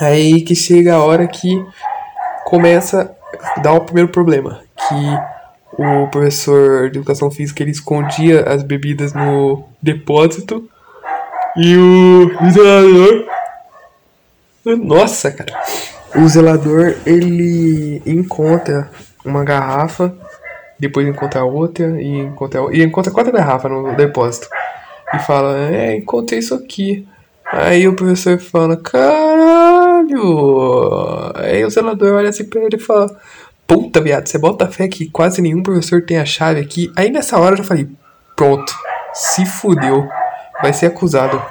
Aí 0.00 0.40
que 0.40 0.54
chega 0.54 0.94
a 0.94 1.04
hora 1.04 1.26
que 1.26 1.62
começa 2.46 3.14
a 3.56 3.60
dar 3.60 3.74
o 3.74 3.82
primeiro 3.82 4.08
problema, 4.08 4.62
que 4.88 5.82
o 5.82 6.06
professor 6.08 6.90
de 6.90 6.98
educação 6.98 7.30
física 7.30 7.62
ele 7.62 7.72
escondia 7.72 8.44
as 8.48 8.62
bebidas 8.62 9.12
no 9.12 9.64
depósito 9.82 10.66
e 11.56 11.76
o 11.76 12.50
zelador 12.50 13.26
nossa, 14.64 15.30
cara. 15.30 15.52
O 16.16 16.26
zelador 16.28 16.96
ele 17.06 18.02
encontra 18.06 18.90
uma 19.24 19.44
garrafa 19.44 20.14
depois 20.78 21.06
encontra 21.06 21.44
outra 21.44 22.00
e 22.00 22.20
encontra, 22.20 22.60
e 22.72 22.82
encontra 22.82 23.12
quatro 23.12 23.32
garrafas 23.32 23.70
no 23.70 23.96
depósito. 23.96 24.48
E 25.14 25.18
fala, 25.20 25.58
é, 25.58 25.96
encontrei 25.96 26.38
isso 26.38 26.54
aqui. 26.54 27.06
Aí 27.50 27.88
o 27.88 27.96
professor 27.96 28.38
fala, 28.38 28.76
caralho! 28.76 30.22
Aí 31.34 31.64
o 31.64 31.70
zelador 31.70 32.14
olha 32.14 32.28
assim 32.28 32.44
pra 32.44 32.60
ele 32.62 32.76
e 32.76 32.80
fala, 32.80 33.08
puta 33.66 34.00
viado, 34.00 34.26
você 34.26 34.38
bota 34.38 34.66
fé 34.68 34.86
que 34.86 35.10
quase 35.10 35.40
nenhum 35.40 35.62
professor 35.62 36.02
tem 36.02 36.18
a 36.18 36.24
chave 36.24 36.60
aqui. 36.60 36.92
Aí 36.96 37.10
nessa 37.10 37.38
hora 37.38 37.54
eu 37.54 37.58
já 37.58 37.64
falei, 37.64 37.88
pronto, 38.36 38.72
se 39.14 39.46
fudeu, 39.46 40.06
vai 40.60 40.72
ser 40.72 40.86
acusado. 40.86 41.42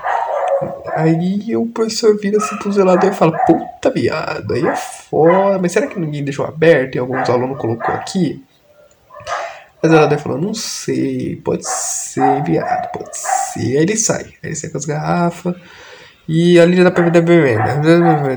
Aí 0.96 1.56
o 1.56 1.68
professor 1.68 2.18
vira 2.18 2.38
assim 2.38 2.58
pro 2.58 2.72
zelador 2.72 3.12
e 3.12 3.16
fala, 3.16 3.38
puta 3.46 3.92
viado, 3.92 4.54
aí 4.54 4.66
é 4.66 4.76
foda, 4.76 5.60
mas 5.60 5.72
será 5.72 5.86
que 5.88 6.00
ninguém 6.00 6.24
deixou 6.24 6.46
aberto 6.46 6.96
e 6.96 7.00
alguns 7.00 7.30
alunos 7.30 7.58
colocou 7.58 7.94
aqui? 7.94 8.44
Mas 9.82 9.92
ela 9.92 10.06
até 10.06 10.18
falou, 10.18 10.40
não 10.40 10.54
sei, 10.54 11.36
pode 11.38 11.68
ser, 11.68 12.44
viado, 12.44 12.92
pode 12.92 13.16
ser. 13.16 13.60
Aí 13.60 13.76
ele 13.78 13.96
sai, 13.96 14.24
aí 14.24 14.34
ele 14.44 14.56
sai 14.56 14.70
com 14.70 14.78
as 14.78 14.86
garrafas. 14.86 15.56
E 16.28 16.58
pra 16.94 17.04
ver 17.04 17.12
da 17.12 17.22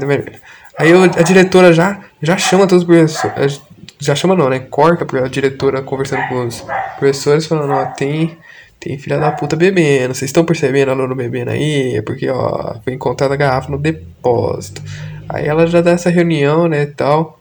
vermelha. 0.07 0.40
Aí 0.79 0.92
a 0.92 1.22
diretora 1.22 1.72
já, 1.72 2.00
já 2.22 2.37
chama 2.37 2.66
todos 2.66 2.85
os 2.85 2.87
professores. 2.87 3.61
Já 3.98 4.14
chama 4.14 4.35
não, 4.35 4.48
né? 4.48 4.61
Corta 4.61 5.07
a 5.18 5.29
diretora 5.29 5.83
conversando 5.83 6.26
com 6.29 6.46
os 6.46 6.64
professores, 6.98 7.46
falando, 7.46 7.72
ó, 7.72 7.85
tem, 7.87 8.38
tem 8.79 8.98
filha 8.98 9.18
da 9.18 9.31
puta 9.33 9.57
bebendo. 9.57 10.14
Vocês 10.14 10.29
estão 10.29 10.44
percebendo 10.44 10.90
aluno 10.90 11.14
bebendo 11.14 11.50
aí? 11.50 11.96
É 11.96 12.03
porque, 12.03 12.29
ó, 12.31 12.76
foi 12.83 12.94
encontrada 12.94 13.35
a 13.35 13.37
garrafa 13.37 13.70
no 13.70 13.76
depósito. 13.79 14.83
Aí 15.29 15.46
ela 15.46 15.66
já 15.66 15.81
dá 15.81 15.90
essa 15.90 16.11
reunião, 16.11 16.68
né, 16.68 16.83
e 16.83 16.87
tal. 16.87 17.38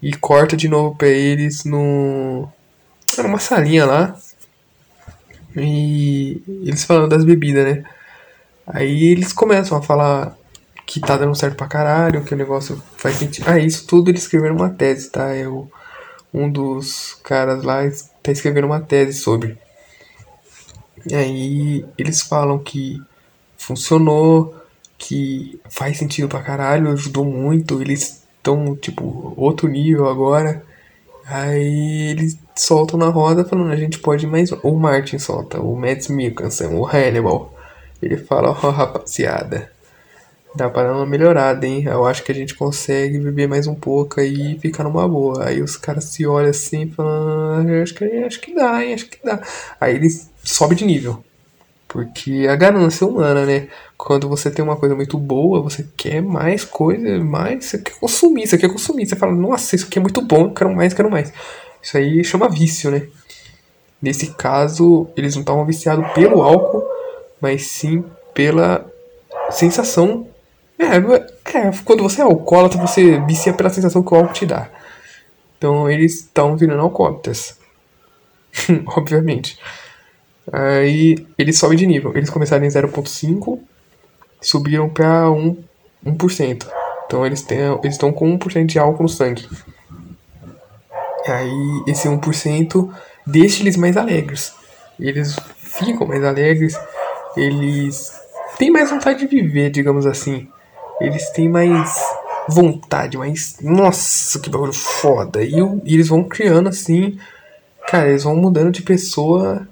E 0.00 0.12
corta 0.12 0.56
de 0.56 0.68
novo 0.68 0.96
pra 0.96 1.08
eles 1.08 1.64
no 1.64 2.48
era 3.20 3.28
uma 3.28 3.38
salinha 3.38 3.84
lá. 3.84 4.16
E 5.56 6.42
eles 6.46 6.84
falando 6.84 7.08
das 7.08 7.24
bebidas, 7.24 7.64
né? 7.64 7.84
Aí 8.66 9.04
eles 9.04 9.32
começam 9.32 9.76
a 9.76 9.82
falar 9.82 10.36
que 10.86 11.00
tá 11.00 11.16
dando 11.16 11.34
certo 11.34 11.56
pra 11.56 11.66
caralho, 11.66 12.24
que 12.24 12.34
o 12.34 12.36
negócio 12.36 12.82
faz 12.96 13.16
sentido. 13.16 13.48
Ah, 13.48 13.58
isso 13.58 13.86
tudo 13.86 14.10
eles 14.10 14.22
escreveram 14.22 14.56
uma 14.56 14.70
tese, 14.70 15.10
tá? 15.10 15.34
Eu, 15.34 15.70
um 16.32 16.50
dos 16.50 17.14
caras 17.22 17.62
lá 17.62 17.80
tá 18.22 18.32
escrevendo 18.32 18.66
uma 18.66 18.80
tese 18.80 19.18
sobre. 19.18 19.58
E 21.06 21.14
aí 21.14 21.84
eles 21.98 22.22
falam 22.22 22.58
que 22.58 23.02
funcionou, 23.56 24.54
que 24.96 25.60
faz 25.68 25.98
sentido 25.98 26.28
pra 26.28 26.42
caralho, 26.42 26.92
ajudou 26.92 27.24
muito, 27.24 27.80
eles 27.80 28.22
estão, 28.36 28.76
tipo, 28.76 29.34
outro 29.36 29.68
nível 29.68 30.08
agora. 30.08 30.64
Aí 31.26 32.10
eles 32.10 32.38
soltam 32.54 32.98
na 32.98 33.08
roda 33.08 33.44
falando, 33.44 33.70
a 33.70 33.76
gente 33.76 33.98
pode 33.98 34.26
mais. 34.26 34.50
O 34.62 34.72
Martin 34.72 35.18
solta, 35.18 35.60
o 35.60 35.76
Mads 35.76 36.08
Mikkelsen, 36.08 36.68
o 36.68 36.86
Hannibal. 36.86 37.52
Ele 38.02 38.16
fala, 38.16 38.50
ó 38.50 38.68
oh, 38.68 38.70
rapaziada, 38.70 39.70
dá 40.54 40.68
pra 40.68 40.84
dar 40.84 40.94
uma 40.94 41.06
melhorada, 41.06 41.66
hein? 41.66 41.84
Eu 41.84 42.04
acho 42.04 42.22
que 42.22 42.32
a 42.32 42.34
gente 42.34 42.54
consegue 42.54 43.18
viver 43.18 43.46
mais 43.46 43.66
um 43.66 43.74
pouco 43.74 44.20
aí 44.20 44.54
e 44.56 44.58
ficar 44.58 44.84
numa 44.84 45.08
boa. 45.08 45.46
Aí 45.46 45.62
os 45.62 45.76
caras 45.76 46.04
se 46.04 46.26
olham 46.26 46.50
assim 46.50 46.90
falam, 46.90 47.66
ah, 47.68 47.82
acho 47.82 47.94
que, 47.94 48.04
acho 48.04 48.40
que 48.40 48.54
dá, 48.54 48.84
hein? 48.84 48.94
Acho 48.94 49.06
que 49.06 49.18
dá. 49.24 49.40
Aí 49.80 49.94
eles 49.94 50.30
sobem 50.42 50.76
de 50.76 50.84
nível. 50.84 51.22
Porque 51.92 52.46
a 52.48 52.56
ganância 52.56 53.06
humana, 53.06 53.44
né? 53.44 53.68
Quando 53.98 54.26
você 54.26 54.50
tem 54.50 54.64
uma 54.64 54.76
coisa 54.76 54.94
muito 54.94 55.18
boa, 55.18 55.60
você 55.60 55.86
quer 55.94 56.22
mais 56.22 56.64
coisa, 56.64 57.22
mais, 57.22 57.66
você 57.66 57.78
quer 57.78 57.94
consumir, 58.00 58.46
você 58.46 58.56
quer 58.56 58.68
consumir. 58.68 59.06
Você 59.06 59.14
fala, 59.14 59.32
nossa, 59.32 59.76
isso 59.76 59.86
aqui 59.86 59.98
é 59.98 60.02
muito 60.02 60.22
bom, 60.22 60.52
quero 60.54 60.74
mais, 60.74 60.94
quero 60.94 61.10
mais. 61.10 61.32
Isso 61.82 61.96
aí 61.96 62.22
chama 62.22 62.48
vício, 62.48 62.90
né? 62.90 63.08
Nesse 64.00 64.28
caso, 64.34 65.08
eles 65.16 65.34
não 65.34 65.42
estavam 65.42 65.64
viciados 65.64 66.10
pelo 66.12 66.42
álcool, 66.42 66.84
mas 67.40 67.66
sim 67.66 68.04
pela 68.32 68.86
sensação. 69.50 70.26
É, 70.78 70.96
é, 70.96 71.70
quando 71.84 72.02
você 72.02 72.20
é 72.20 72.24
alcoólatra, 72.24 72.80
você 72.80 73.20
vicia 73.20 73.52
pela 73.52 73.70
sensação 73.70 74.02
que 74.02 74.12
o 74.12 74.16
álcool 74.16 74.32
te 74.32 74.46
dá. 74.46 74.68
Então 75.58 75.88
eles 75.88 76.20
estão 76.20 76.56
virando 76.56 76.82
alcoólatras. 76.82 77.58
Obviamente. 78.86 79.58
Aí 80.52 81.26
eles 81.38 81.58
sobem 81.58 81.78
de 81.78 81.86
nível. 81.86 82.12
Eles 82.16 82.30
começaram 82.30 82.64
em 82.64 82.68
0.5, 82.68 83.58
subiram 84.40 84.88
para 84.88 85.26
1%. 85.26 85.56
1%. 86.04 86.66
Então 87.06 87.24
eles 87.26 87.46
estão 87.84 88.12
com 88.12 88.38
1% 88.38 88.66
de 88.66 88.78
álcool 88.78 89.04
no 89.04 89.08
sangue. 89.08 89.46
Aí 91.26 91.82
esse 91.86 92.08
1% 92.08 92.90
deixa 93.26 93.62
eles 93.62 93.76
mais 93.76 93.96
alegres. 93.96 94.52
Eles 94.98 95.36
ficam 95.56 96.06
mais 96.06 96.22
alegres, 96.24 96.78
eles 97.36 98.12
têm 98.58 98.70
mais 98.70 98.90
vontade 98.90 99.20
de 99.20 99.26
viver, 99.26 99.70
digamos 99.70 100.06
assim. 100.06 100.48
Eles 101.00 101.30
têm 101.30 101.48
mais 101.48 101.94
vontade, 102.48 103.16
mais. 103.16 103.56
Nossa, 103.60 104.38
que 104.38 104.50
bagulho 104.50 104.72
foda! 104.72 105.42
E, 105.42 105.54
e 105.84 105.94
eles 105.94 106.08
vão 106.08 106.24
criando 106.24 106.68
assim. 106.68 107.18
Cara, 107.88 108.08
eles 108.08 108.24
vão 108.24 108.36
mudando 108.36 108.70
de 108.70 108.82
pessoa 108.82 109.66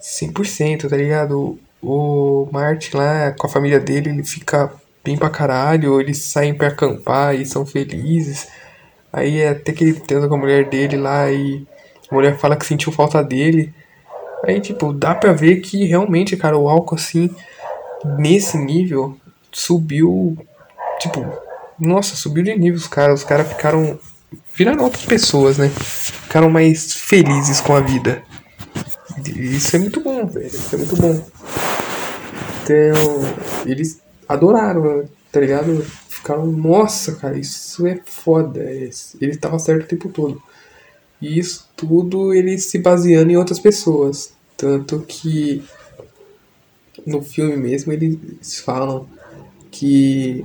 100%, 0.00 0.88
tá 0.88 0.96
ligado? 0.96 1.58
O 1.82 2.48
Martin 2.50 2.96
lá, 2.96 3.32
com 3.32 3.46
a 3.46 3.50
família 3.50 3.78
dele, 3.78 4.10
ele 4.10 4.24
fica 4.24 4.72
bem 5.04 5.18
pra 5.18 5.28
caralho, 5.28 6.00
eles 6.00 6.22
saem 6.22 6.54
pra 6.54 6.68
acampar 6.68 7.34
e 7.34 7.44
são 7.44 7.66
felizes. 7.66 8.48
Aí 9.14 9.46
até 9.46 9.72
que 9.72 9.84
ele 9.84 9.94
tenta 9.94 10.26
com 10.26 10.34
a 10.34 10.38
mulher 10.38 10.68
dele 10.68 10.96
lá 10.96 11.30
e 11.30 11.64
a 12.10 12.14
mulher 12.14 12.36
fala 12.36 12.56
que 12.56 12.66
sentiu 12.66 12.90
falta 12.90 13.22
dele. 13.22 13.72
Aí, 14.44 14.60
tipo, 14.60 14.92
dá 14.92 15.14
pra 15.14 15.32
ver 15.32 15.60
que 15.60 15.84
realmente, 15.84 16.36
cara, 16.36 16.58
o 16.58 16.68
álcool, 16.68 16.96
assim, 16.96 17.30
nesse 18.18 18.58
nível, 18.58 19.16
subiu. 19.52 20.36
Tipo, 20.98 21.24
nossa, 21.78 22.16
subiu 22.16 22.42
de 22.42 22.54
nível 22.56 22.76
os 22.76 22.88
caras. 22.88 23.20
Os 23.20 23.24
caras 23.24 23.48
ficaram. 23.48 23.98
Viraram 24.52 24.82
outras 24.82 25.04
pessoas, 25.04 25.58
né? 25.58 25.68
Ficaram 25.68 26.50
mais 26.50 26.92
felizes 26.92 27.60
com 27.60 27.74
a 27.74 27.80
vida. 27.80 28.22
Isso 29.24 29.76
é 29.76 29.78
muito 29.78 30.00
bom, 30.00 30.26
velho. 30.26 30.46
Isso 30.46 30.74
é 30.74 30.78
muito 30.78 30.96
bom. 30.96 31.24
Então, 32.62 33.64
eles 33.64 34.00
adoraram, 34.28 35.04
tá 35.30 35.38
ligado? 35.38 35.86
Ficaram, 36.24 36.46
nossa, 36.46 37.16
cara, 37.16 37.38
isso 37.38 37.86
é 37.86 38.00
foda. 38.02 38.58
Ele 39.20 39.36
tava 39.36 39.58
certo 39.58 39.84
o 39.84 39.86
tempo 39.86 40.08
todo. 40.08 40.42
E 41.20 41.38
isso 41.38 41.68
tudo 41.76 42.32
ele 42.32 42.56
se 42.56 42.78
baseando 42.78 43.30
em 43.30 43.36
outras 43.36 43.58
pessoas. 43.60 44.32
Tanto 44.56 45.00
que 45.00 45.62
no 47.06 47.20
filme 47.20 47.58
mesmo 47.58 47.92
eles 47.92 48.58
falam 48.60 49.06
que 49.70 50.42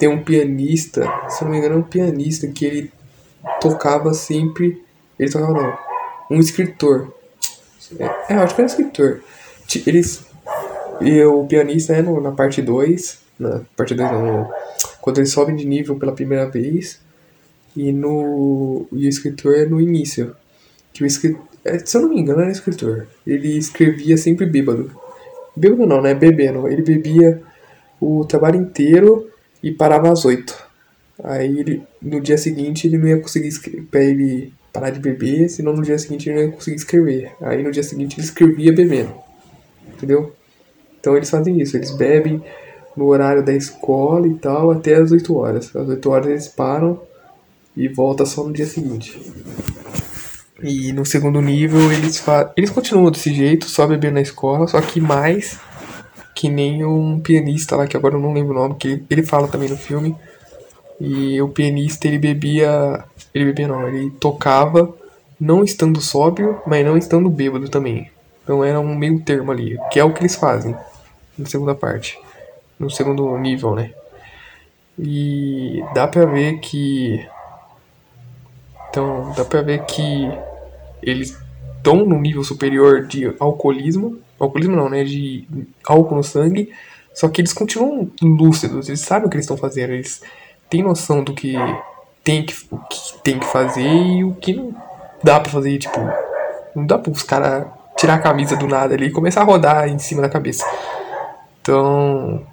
tem 0.00 0.08
um 0.08 0.24
pianista, 0.24 1.08
se 1.28 1.44
não 1.44 1.52
me 1.52 1.58
engano, 1.58 1.76
é 1.76 1.78
um 1.78 1.82
pianista 1.84 2.48
que 2.48 2.64
ele 2.64 2.92
tocava 3.60 4.12
sempre. 4.12 4.82
Ele 5.16 5.30
tocava 5.30 5.52
não, 5.52 5.78
um 6.28 6.40
escritor. 6.40 7.14
É, 8.28 8.34
acho 8.34 8.52
que 8.52 8.60
era 8.60 8.62
um 8.62 8.66
escritor. 8.66 9.22
E 11.00 11.22
o 11.22 11.46
pianista 11.46 11.92
é 11.92 12.02
no, 12.02 12.20
na 12.20 12.32
parte 12.32 12.60
2. 12.60 13.22
Na 13.42 13.60
parte 13.76 13.94
2 13.94 14.10
não, 14.10 14.26
no, 14.26 14.52
quando 15.00 15.18
eles 15.18 15.32
sobem 15.32 15.56
de 15.56 15.66
nível 15.66 15.96
pela 15.96 16.12
primeira 16.12 16.48
vez. 16.48 17.00
E 17.76 17.92
no. 17.92 18.86
E 18.92 19.06
o 19.06 19.08
escritor 19.08 19.54
é 19.54 19.66
no 19.66 19.80
início. 19.80 20.34
Que 20.92 21.02
o 21.02 21.06
escritor. 21.06 21.42
É, 21.64 21.78
se 21.78 21.96
eu 21.96 22.02
não 22.02 22.08
me 22.08 22.20
engano, 22.20 22.40
era 22.40 22.50
escritor. 22.50 23.06
Ele 23.26 23.56
escrevia 23.56 24.16
sempre 24.16 24.46
bêbado. 24.46 24.90
Bêbado 25.56 25.86
não, 25.86 26.00
né? 26.00 26.14
Bebendo. 26.14 26.68
Ele 26.68 26.82
bebia 26.82 27.42
o 28.00 28.24
trabalho 28.24 28.60
inteiro 28.60 29.30
e 29.62 29.70
parava 29.70 30.10
às 30.10 30.24
8. 30.24 30.72
Aí 31.22 31.58
ele, 31.58 31.82
no 32.00 32.20
dia 32.20 32.36
seguinte 32.36 32.86
ele 32.86 32.98
não 32.98 33.06
ia 33.06 33.20
conseguir 33.20 33.48
escrever, 33.48 33.86
ele 33.94 34.52
parar 34.72 34.90
de 34.90 34.98
beber, 34.98 35.48
senão 35.48 35.72
no 35.74 35.82
dia 35.82 35.98
seguinte 35.98 36.28
ele 36.28 36.36
não 36.36 36.46
ia 36.46 36.52
conseguir 36.52 36.76
escrever. 36.76 37.32
Aí 37.40 37.62
no 37.62 37.70
dia 37.70 37.82
seguinte 37.82 38.16
ele 38.18 38.26
escrevia 38.26 38.72
bebendo. 38.72 39.14
Entendeu? 39.94 40.34
Então 40.98 41.16
eles 41.16 41.30
fazem 41.30 41.60
isso, 41.60 41.76
eles 41.76 41.90
bebem 41.92 42.42
no 42.96 43.06
horário 43.06 43.44
da 43.44 43.52
escola 43.52 44.26
e 44.26 44.34
tal 44.34 44.70
até 44.70 44.94
as 44.94 45.12
8 45.12 45.36
horas. 45.36 45.76
Às 45.76 45.88
8 45.88 46.10
horas 46.10 46.26
eles 46.28 46.48
param 46.48 47.00
e 47.76 47.88
volta 47.88 48.24
só 48.24 48.44
no 48.44 48.52
dia 48.52 48.66
seguinte. 48.66 49.18
E 50.62 50.92
no 50.92 51.04
segundo 51.04 51.40
nível 51.40 51.92
eles 51.92 52.18
fa 52.18 52.52
eles 52.56 52.70
continuam 52.70 53.10
desse 53.10 53.34
jeito, 53.34 53.66
só 53.66 53.86
bebendo 53.86 54.14
na 54.14 54.20
escola, 54.20 54.66
só 54.66 54.80
que 54.80 55.00
mais 55.00 55.58
que 56.34 56.48
nem 56.48 56.84
um 56.84 57.20
pianista 57.20 57.76
lá, 57.76 57.86
que 57.86 57.96
agora 57.96 58.16
eu 58.16 58.20
não 58.20 58.32
lembro 58.32 58.52
o 58.52 58.54
nome, 58.54 58.74
que 58.76 59.02
ele 59.08 59.22
fala 59.22 59.48
também 59.48 59.68
no 59.68 59.76
filme. 59.76 60.16
E 61.00 61.40
o 61.40 61.48
pianista 61.48 62.06
ele 62.06 62.18
bebia. 62.18 63.04
Ele 63.34 63.46
bebia 63.46 63.68
não, 63.68 63.88
ele 63.88 64.10
tocava 64.10 64.94
não 65.38 65.64
estando 65.64 66.00
sóbrio, 66.00 66.60
mas 66.66 66.84
não 66.84 66.96
estando 66.96 67.28
bêbado 67.28 67.68
também. 67.68 68.10
Então 68.42 68.64
era 68.64 68.78
um 68.78 68.94
meio 68.94 69.20
termo 69.20 69.50
ali, 69.50 69.78
que 69.90 69.98
é 69.98 70.04
o 70.04 70.12
que 70.12 70.20
eles 70.20 70.36
fazem 70.36 70.76
na 71.36 71.46
segunda 71.46 71.74
parte. 71.74 72.18
No 72.78 72.90
segundo 72.90 73.36
nível, 73.38 73.74
né? 73.74 73.92
E 74.98 75.82
dá 75.94 76.06
pra 76.06 76.24
ver 76.26 76.58
que. 76.58 77.26
Então, 78.88 79.32
dá 79.36 79.44
pra 79.44 79.62
ver 79.62 79.84
que 79.84 80.30
eles 81.02 81.38
estão 81.76 82.04
no 82.04 82.18
nível 82.20 82.44
superior 82.44 83.06
de 83.06 83.34
alcoolismo. 83.38 84.18
Alcoolismo 84.38 84.76
não, 84.76 84.88
né? 84.88 85.04
De 85.04 85.46
álcool 85.86 86.16
no 86.16 86.24
sangue. 86.24 86.72
Só 87.14 87.28
que 87.28 87.40
eles 87.40 87.52
continuam 87.52 88.10
lúcidos, 88.22 88.88
eles 88.88 89.00
sabem 89.00 89.26
o 89.26 89.30
que 89.30 89.36
eles 89.36 89.44
estão 89.44 89.56
fazendo, 89.56 89.92
eles 89.92 90.22
têm 90.70 90.82
noção 90.82 91.22
do 91.22 91.34
que 91.34 91.54
tem 92.24 92.44
que, 92.44 92.54
o 92.70 92.78
que 92.78 93.22
tem 93.22 93.38
que 93.38 93.46
fazer 93.46 93.86
e 93.86 94.24
o 94.24 94.34
que 94.34 94.54
não 94.54 94.74
dá 95.22 95.38
pra 95.38 95.52
fazer, 95.52 95.76
tipo, 95.78 96.00
não 96.74 96.86
dá 96.86 96.98
para 96.98 97.12
os 97.12 97.22
caras 97.22 97.66
tirar 97.96 98.14
a 98.14 98.18
camisa 98.18 98.56
do 98.56 98.66
nada 98.66 98.94
ali 98.94 99.06
e 99.06 99.12
começar 99.12 99.42
a 99.42 99.44
rodar 99.44 99.88
em 99.88 99.98
cima 99.98 100.22
da 100.22 100.28
cabeça. 100.28 100.64
Então, 101.60 102.46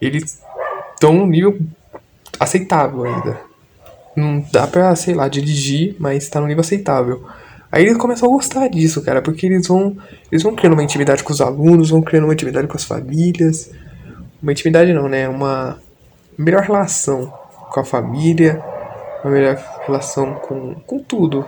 eles 0.00 0.40
estão 0.94 1.14
num 1.14 1.26
nível 1.26 1.58
aceitável 2.38 3.04
ainda. 3.04 3.40
Não 4.16 4.44
dá 4.52 4.66
pra, 4.66 4.94
sei 4.96 5.14
lá, 5.14 5.28
dirigir, 5.28 5.96
mas 5.98 6.28
tá 6.28 6.40
num 6.40 6.46
nível 6.46 6.62
aceitável. 6.62 7.24
Aí 7.72 7.84
eles 7.84 7.96
começam 7.96 8.28
a 8.28 8.32
gostar 8.32 8.68
disso, 8.68 9.02
cara, 9.02 9.22
porque 9.22 9.46
eles 9.46 9.66
vão, 9.68 9.96
eles 10.30 10.42
vão 10.42 10.54
criando 10.56 10.72
uma 10.72 10.82
intimidade 10.82 11.22
com 11.22 11.32
os 11.32 11.40
alunos, 11.40 11.90
vão 11.90 12.02
criando 12.02 12.24
uma 12.24 12.32
intimidade 12.32 12.66
com 12.66 12.76
as 12.76 12.84
famílias. 12.84 13.70
Uma 14.42 14.52
intimidade 14.52 14.92
não, 14.92 15.08
né? 15.08 15.28
Uma 15.28 15.78
melhor 16.36 16.62
relação 16.62 17.32
com 17.70 17.80
a 17.80 17.84
família, 17.84 18.60
uma 19.22 19.32
melhor 19.32 19.56
relação 19.86 20.34
com, 20.34 20.74
com 20.86 20.98
tudo, 20.98 21.46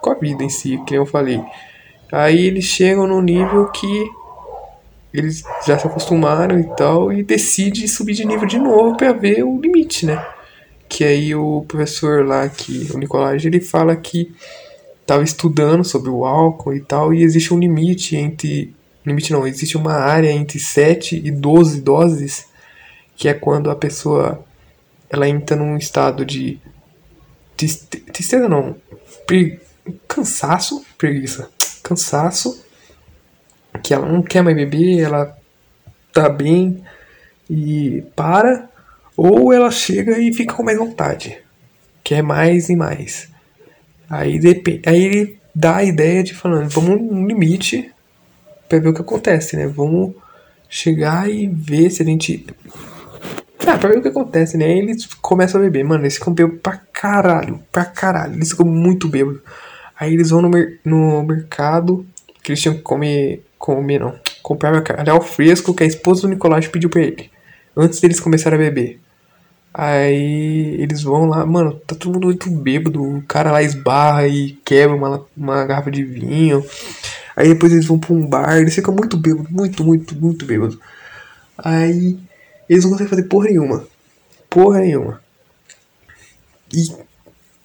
com 0.00 0.10
a 0.10 0.14
vida 0.14 0.42
em 0.42 0.48
si, 0.48 0.80
que 0.86 0.94
eu 0.94 1.06
falei. 1.06 1.40
Aí 2.10 2.46
eles 2.46 2.64
chegam 2.64 3.06
no 3.06 3.20
nível 3.20 3.66
que 3.66 4.10
eles 5.18 5.42
já 5.66 5.78
se 5.78 5.86
acostumaram 5.86 6.58
e 6.58 6.64
tal, 6.76 7.12
e 7.12 7.22
decidem 7.22 7.86
subir 7.86 8.14
de 8.14 8.24
nível 8.24 8.46
de 8.46 8.58
novo 8.58 8.96
para 8.96 9.12
ver 9.12 9.44
o 9.44 9.60
limite, 9.60 10.06
né? 10.06 10.24
Que 10.88 11.04
aí 11.04 11.34
o 11.34 11.64
professor 11.66 12.24
lá, 12.24 12.48
que, 12.48 12.90
o 12.92 12.98
Nicolás, 12.98 13.44
ele 13.44 13.60
fala 13.60 13.96
que 13.96 14.32
estava 15.00 15.22
estudando 15.22 15.84
sobre 15.84 16.10
o 16.10 16.24
álcool 16.24 16.74
e 16.74 16.80
tal, 16.80 17.14
e 17.14 17.22
existe 17.22 17.54
um 17.54 17.58
limite 17.58 18.16
entre. 18.16 18.74
Limite 19.04 19.32
não, 19.32 19.46
existe 19.46 19.76
uma 19.76 19.94
área 19.94 20.32
entre 20.32 20.58
7 20.58 21.22
e 21.24 21.30
12 21.30 21.80
doses, 21.80 22.46
que 23.16 23.28
é 23.28 23.34
quando 23.34 23.70
a 23.70 23.76
pessoa 23.76 24.44
ela 25.08 25.28
entra 25.28 25.56
num 25.56 25.76
estado 25.76 26.24
de. 26.24 26.58
Tristeza 27.56 28.48
não. 28.48 28.76
Cansaço, 30.06 30.84
preguiça. 30.98 31.48
Cansaço, 31.82 32.65
que 33.78 33.94
ela 33.94 34.06
não 34.06 34.22
quer 34.22 34.42
mais 34.42 34.56
beber, 34.56 35.00
ela 35.00 35.36
tá 36.12 36.28
bem 36.28 36.82
e 37.48 38.02
para, 38.14 38.68
ou 39.16 39.52
ela 39.52 39.70
chega 39.70 40.18
e 40.18 40.32
fica 40.32 40.54
com 40.54 40.62
mais 40.62 40.78
vontade, 40.78 41.38
quer 42.02 42.22
mais 42.22 42.68
e 42.68 42.76
mais. 42.76 43.28
Aí, 44.08 44.38
depende, 44.38 44.82
aí 44.86 45.02
ele 45.02 45.38
dá 45.54 45.76
a 45.76 45.84
ideia 45.84 46.22
de 46.22 46.34
falando, 46.34 46.68
vamos 46.68 47.00
um 47.00 47.26
limite 47.26 47.90
para 48.68 48.78
ver 48.78 48.88
o 48.88 48.94
que 48.94 49.00
acontece, 49.00 49.56
né? 49.56 49.66
Vamos 49.66 50.14
chegar 50.68 51.30
e 51.30 51.46
ver 51.46 51.90
se 51.90 52.02
a 52.02 52.04
gente. 52.04 52.46
Ah, 53.66 53.78
pra 53.78 53.88
ver 53.88 53.98
o 53.98 54.02
que 54.02 54.08
acontece, 54.08 54.56
né? 54.56 54.66
Aí 54.66 54.78
eles 54.78 55.06
começam 55.06 55.60
a 55.60 55.64
beber. 55.64 55.84
Mano, 55.84 56.02
eles 56.02 56.14
ficam 56.14 56.32
bêbados 56.32 56.60
pra 56.60 56.76
caralho. 56.92 57.60
Pra 57.72 57.84
caralho. 57.84 58.34
Eles 58.34 58.50
ficam 58.50 58.66
muito 58.66 59.08
bêbados. 59.08 59.40
Aí 59.98 60.14
eles 60.14 60.30
vão 60.30 60.42
no, 60.42 60.48
mer 60.48 60.78
no 60.84 61.22
mercado. 61.22 62.06
Que 62.42 62.52
eles 62.52 62.60
tinham 62.60 62.76
que 62.76 62.82
comer. 62.82 63.44
Comer 63.58 63.98
não. 63.98 64.18
Comprar 64.42 64.72
bacalhau 64.72 65.20
fresco 65.20 65.74
que 65.74 65.84
a 65.84 65.86
esposa 65.86 66.22
do 66.22 66.28
Nicolás 66.28 66.68
pediu 66.68 66.90
pra 66.90 67.02
ele. 67.02 67.30
Antes 67.76 68.00
deles 68.00 68.20
começarem 68.20 68.58
a 68.58 68.62
beber. 68.62 69.00
Aí 69.72 70.80
eles 70.80 71.02
vão 71.02 71.26
lá, 71.26 71.44
mano, 71.44 71.74
tá 71.86 71.94
todo 71.94 72.14
mundo 72.14 72.28
muito 72.28 72.50
bêbado. 72.50 73.02
O 73.02 73.22
cara 73.22 73.52
lá 73.52 73.62
esbarra 73.62 74.26
e 74.26 74.52
quebra 74.64 74.96
uma, 74.96 75.26
uma 75.36 75.64
garrafa 75.66 75.90
de 75.90 76.02
vinho. 76.02 76.64
Aí 77.36 77.48
depois 77.48 77.72
eles 77.72 77.84
vão 77.84 77.98
pra 77.98 78.14
um 78.14 78.26
bar, 78.26 78.56
eles 78.56 78.74
ficam 78.74 78.94
muito 78.94 79.18
bêbados, 79.18 79.50
muito, 79.50 79.84
muito, 79.84 80.16
muito 80.16 80.46
bêbados. 80.46 80.78
Aí 81.58 82.18
eles 82.68 82.84
não 82.84 82.92
conseguem 82.92 83.10
fazer 83.10 83.24
porra 83.24 83.48
nenhuma. 83.48 83.86
Porra 84.48 84.80
nenhuma. 84.80 85.20
E 86.72 86.90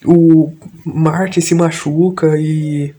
o 0.06 0.52
Martin 0.86 1.40
se 1.40 1.56
machuca 1.56 2.38
e 2.38 2.94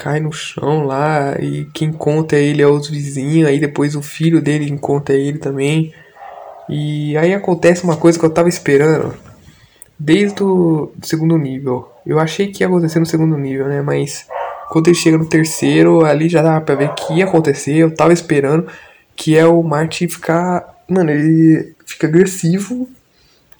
cai 0.00 0.18
no 0.18 0.32
chão 0.32 0.84
lá. 0.84 1.36
E 1.38 1.66
quem 1.74 1.92
conta 1.92 2.36
ele 2.36 2.62
é 2.62 2.66
os 2.66 2.88
vizinhos. 2.88 3.48
Aí 3.48 3.60
depois 3.60 3.94
o 3.94 4.00
filho 4.00 4.40
dele 4.40 4.70
encontra 4.70 5.14
ele 5.14 5.38
também. 5.38 5.92
E 6.68 7.16
aí 7.18 7.34
acontece 7.34 7.84
uma 7.84 7.96
coisa 7.96 8.18
que 8.18 8.24
eu 8.24 8.30
tava 8.30 8.48
esperando 8.48 9.14
desde 9.98 10.42
o 10.42 10.90
segundo 11.02 11.36
nível. 11.36 11.92
Eu 12.06 12.18
achei 12.18 12.46
que 12.46 12.62
ia 12.62 12.66
acontecer 12.66 12.98
no 12.98 13.04
segundo 13.04 13.36
nível, 13.36 13.68
né? 13.68 13.82
Mas 13.82 14.26
quando 14.70 14.88
ele 14.88 14.96
chega 14.96 15.18
no 15.18 15.28
terceiro, 15.28 16.04
ali 16.04 16.28
já 16.28 16.40
dava 16.42 16.64
pra 16.64 16.74
ver 16.74 16.94
que 16.94 17.14
ia 17.14 17.24
acontecer. 17.24 17.76
Eu 17.76 17.94
tava 17.94 18.14
esperando 18.14 18.66
que 19.14 19.36
é 19.36 19.44
o 19.44 19.62
Martin 19.62 20.08
ficar. 20.08 20.82
Mano, 20.88 21.10
ele 21.10 21.74
fica 21.84 22.06
agressivo. 22.06 22.88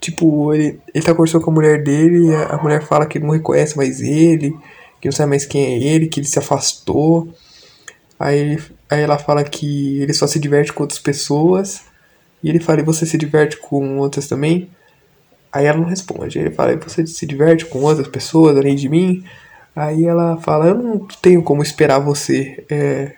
Tipo, 0.00 0.54
ele, 0.54 0.80
ele 0.94 1.04
tá 1.04 1.12
conversando 1.12 1.44
com 1.44 1.50
a 1.50 1.54
mulher 1.54 1.84
dele. 1.84 2.34
A 2.48 2.56
mulher 2.56 2.82
fala 2.82 3.04
que 3.04 3.18
não 3.18 3.30
reconhece 3.30 3.76
mais 3.76 4.00
ele, 4.00 4.56
que 5.00 5.08
não 5.08 5.12
sabe 5.12 5.30
mais 5.30 5.46
quem 5.46 5.64
é 5.64 5.78
ele, 5.78 6.08
que 6.08 6.20
ele 6.20 6.26
se 6.26 6.38
afastou. 6.38 7.32
Aí, 8.18 8.58
aí 8.88 9.00
ela 9.00 9.18
fala 9.18 9.42
que 9.42 10.00
ele 10.00 10.12
só 10.12 10.26
se 10.26 10.38
diverte 10.38 10.72
com 10.72 10.82
outras 10.82 10.98
pessoas. 10.98 11.82
E 12.42 12.48
ele 12.48 12.60
fala, 12.60 12.80
e 12.80 12.84
você 12.84 13.06
se 13.06 13.16
diverte 13.16 13.56
com 13.56 13.98
outras 13.98 14.28
também? 14.28 14.70
Aí 15.52 15.66
ela 15.66 15.78
não 15.78 15.86
responde. 15.86 16.38
Ele 16.38 16.50
fala, 16.50 16.72
e 16.72 16.76
você 16.76 17.06
se 17.06 17.26
diverte 17.26 17.64
com 17.66 17.80
outras 17.80 18.08
pessoas 18.08 18.56
além 18.56 18.76
de 18.76 18.88
mim? 18.88 19.24
Aí 19.74 20.04
ela 20.04 20.36
fala, 20.38 20.66
eu 20.66 20.74
não 20.74 21.06
tenho 21.22 21.42
como 21.42 21.62
esperar 21.62 21.98
você 21.98 22.64
é, 22.70 23.16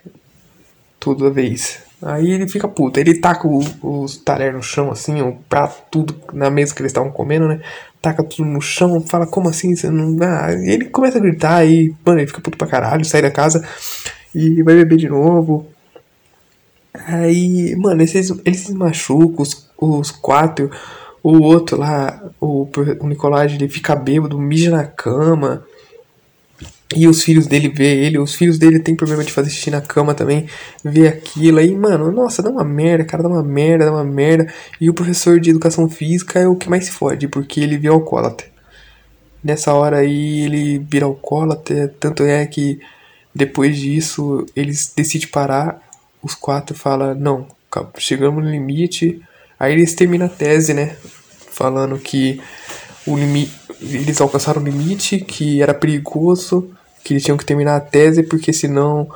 toda 1.00 1.30
vez. 1.30 1.82
Aí 2.00 2.30
ele 2.30 2.48
fica 2.48 2.68
puto. 2.68 2.98
Ele 2.98 3.14
taca 3.14 3.48
os 3.48 4.16
talheres 4.18 4.54
no 4.54 4.62
chão, 4.62 4.90
assim, 4.90 5.22
o 5.22 5.36
prato, 5.48 5.82
tudo 5.90 6.20
na 6.32 6.50
mesa 6.50 6.74
que 6.74 6.82
eles 6.82 6.90
estavam 6.90 7.10
comendo, 7.10 7.48
né? 7.48 7.60
Taca 8.02 8.24
tudo 8.24 8.44
no 8.44 8.60
chão, 8.60 9.00
fala, 9.00 9.26
como 9.26 9.48
assim? 9.48 9.74
Você 9.76 9.88
não. 9.88 10.16
Ah, 10.20 10.52
e 10.52 10.70
ele 10.70 10.86
começa 10.86 11.18
a 11.18 11.20
gritar 11.20 11.64
e, 11.64 11.94
mano, 12.04 12.18
ele 12.18 12.26
fica 12.26 12.40
puto 12.40 12.58
pra 12.58 12.66
caralho, 12.66 13.04
sai 13.04 13.22
da 13.22 13.30
casa 13.30 13.66
e 14.34 14.62
vai 14.62 14.74
beber 14.74 14.98
de 14.98 15.08
novo. 15.08 15.66
Aí, 16.94 17.74
mano, 17.76 18.02
esses, 18.02 18.30
eles 18.44 18.60
se 18.60 18.74
machucam, 18.74 19.42
os, 19.42 19.70
os 19.78 20.10
quatro. 20.10 20.70
O 21.22 21.40
outro 21.40 21.78
lá, 21.78 22.20
o, 22.40 22.68
o 23.00 23.06
Nicolás, 23.06 23.52
ele 23.52 23.68
fica 23.68 23.94
bêbado, 23.94 24.38
mija 24.38 24.70
na 24.72 24.84
cama. 24.84 25.64
E 26.94 27.06
os 27.06 27.22
filhos 27.22 27.46
dele 27.46 27.68
vê 27.68 28.04
ele, 28.04 28.18
os 28.18 28.34
filhos 28.34 28.58
dele 28.58 28.78
tem 28.78 28.94
problema 28.94 29.24
de 29.24 29.32
fazer 29.32 29.50
xixi 29.50 29.70
na 29.70 29.80
cama 29.80 30.14
também, 30.14 30.46
vê 30.84 31.08
aquilo 31.08 31.58
aí, 31.58 31.74
mano, 31.74 32.10
nossa, 32.12 32.42
dá 32.42 32.50
uma 32.50 32.64
merda, 32.64 33.04
cara, 33.04 33.22
dá 33.22 33.28
uma 33.28 33.42
merda, 33.42 33.86
dá 33.86 33.92
uma 33.92 34.04
merda. 34.04 34.52
E 34.80 34.90
o 34.90 34.94
professor 34.94 35.40
de 35.40 35.50
educação 35.50 35.88
física 35.88 36.38
é 36.38 36.48
o 36.48 36.56
que 36.56 36.68
mais 36.68 36.86
se 36.86 36.92
fode, 36.92 37.28
porque 37.28 37.60
ele 37.60 37.78
vê 37.78 37.88
alcoólatra. 37.88 38.46
Nessa 39.42 39.72
hora 39.74 39.98
aí 39.98 40.40
ele 40.42 40.78
vira 40.78 41.06
alcoólatra, 41.06 41.92
tanto 41.98 42.22
é 42.22 42.46
que 42.46 42.80
depois 43.34 43.76
disso 43.78 44.46
eles 44.54 44.92
decidem 44.94 45.28
parar, 45.28 45.80
os 46.22 46.34
quatro 46.34 46.76
falam, 46.76 47.14
não, 47.14 47.46
chegamos 47.98 48.44
no 48.44 48.50
limite. 48.50 49.20
Aí 49.58 49.72
eles 49.72 49.94
terminam 49.94 50.26
a 50.26 50.28
tese, 50.30 50.74
né? 50.74 50.96
Falando 51.50 51.98
que 51.98 52.40
o 53.06 53.16
limite, 53.16 53.52
eles 53.80 54.20
alcançaram 54.20 54.60
o 54.60 54.64
limite, 54.64 55.18
que 55.18 55.60
era 55.62 55.74
perigoso, 55.74 56.70
que 57.02 57.14
eles 57.14 57.24
tinham 57.24 57.36
que 57.36 57.44
terminar 57.44 57.76
a 57.76 57.80
tese 57.80 58.22
porque 58.22 58.52
senão 58.52 59.08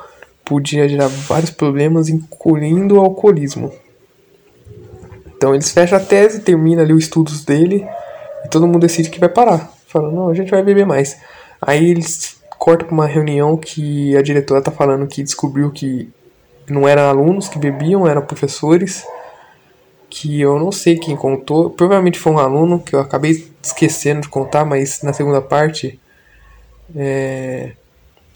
podia 0.43 0.87
gerar 0.87 1.07
vários 1.07 1.51
problemas, 1.51 2.09
incluindo 2.09 2.95
o 2.95 2.99
alcoolismo. 2.99 3.71
Então 5.35 5.53
eles 5.53 5.69
fecham 5.71 5.97
a 5.97 6.01
tese, 6.01 6.39
termina 6.39 6.81
ali 6.81 6.93
os 6.93 7.03
estudos 7.03 7.43
dele 7.43 7.85
e 8.43 8.47
todo 8.47 8.65
mundo 8.65 8.79
decide 8.79 9.09
que 9.09 9.19
vai 9.19 9.29
parar. 9.29 9.71
Fala, 9.87 10.11
não, 10.11 10.29
a 10.29 10.33
gente 10.33 10.49
vai 10.49 10.63
beber 10.63 10.85
mais. 10.85 11.17
Aí 11.61 11.91
eles 11.91 12.37
cortam 12.57 12.87
para 12.87 12.93
uma 12.93 13.05
reunião 13.05 13.55
que 13.55 14.15
a 14.17 14.21
diretora 14.21 14.61
tá 14.61 14.71
falando 14.71 15.07
que 15.07 15.21
descobriu 15.21 15.71
que 15.71 16.09
não 16.67 16.87
eram 16.87 17.03
alunos 17.03 17.47
que 17.47 17.59
bebiam, 17.59 18.07
eram 18.07 18.21
professores. 18.21 19.05
Que 20.09 20.39
eu 20.39 20.57
não 20.57 20.71
sei 20.71 20.97
quem 20.97 21.15
contou. 21.15 21.69
Provavelmente 21.69 22.17
foi 22.17 22.31
um 22.31 22.39
aluno 22.39 22.79
que 22.79 22.95
eu 22.95 22.99
acabei 22.99 23.47
esquecendo 23.61 24.21
de 24.21 24.29
contar, 24.29 24.65
mas 24.65 25.01
na 25.03 25.11
segunda 25.13 25.41
parte 25.41 25.99
é, 26.95 27.73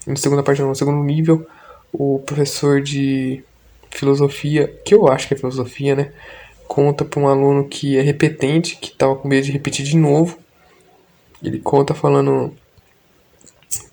na 0.06 0.16
segunda 0.16 0.42
parte, 0.42 0.62
no 0.62 0.74
segundo 0.74 1.02
nível, 1.02 1.46
o 1.92 2.18
professor 2.20 2.80
de 2.80 3.42
filosofia, 3.90 4.68
que 4.84 4.94
eu 4.94 5.08
acho 5.08 5.28
que 5.28 5.34
é 5.34 5.36
filosofia, 5.36 5.94
né? 5.94 6.12
Conta 6.66 7.04
para 7.04 7.20
um 7.20 7.28
aluno 7.28 7.68
que 7.68 7.98
é 7.98 8.00
repetente, 8.00 8.76
que 8.76 8.88
estava 8.88 9.14
com 9.14 9.28
medo 9.28 9.44
de 9.44 9.52
repetir 9.52 9.84
de 9.84 9.96
novo. 9.96 10.38
Ele 11.42 11.58
conta 11.58 11.94
falando 11.94 12.54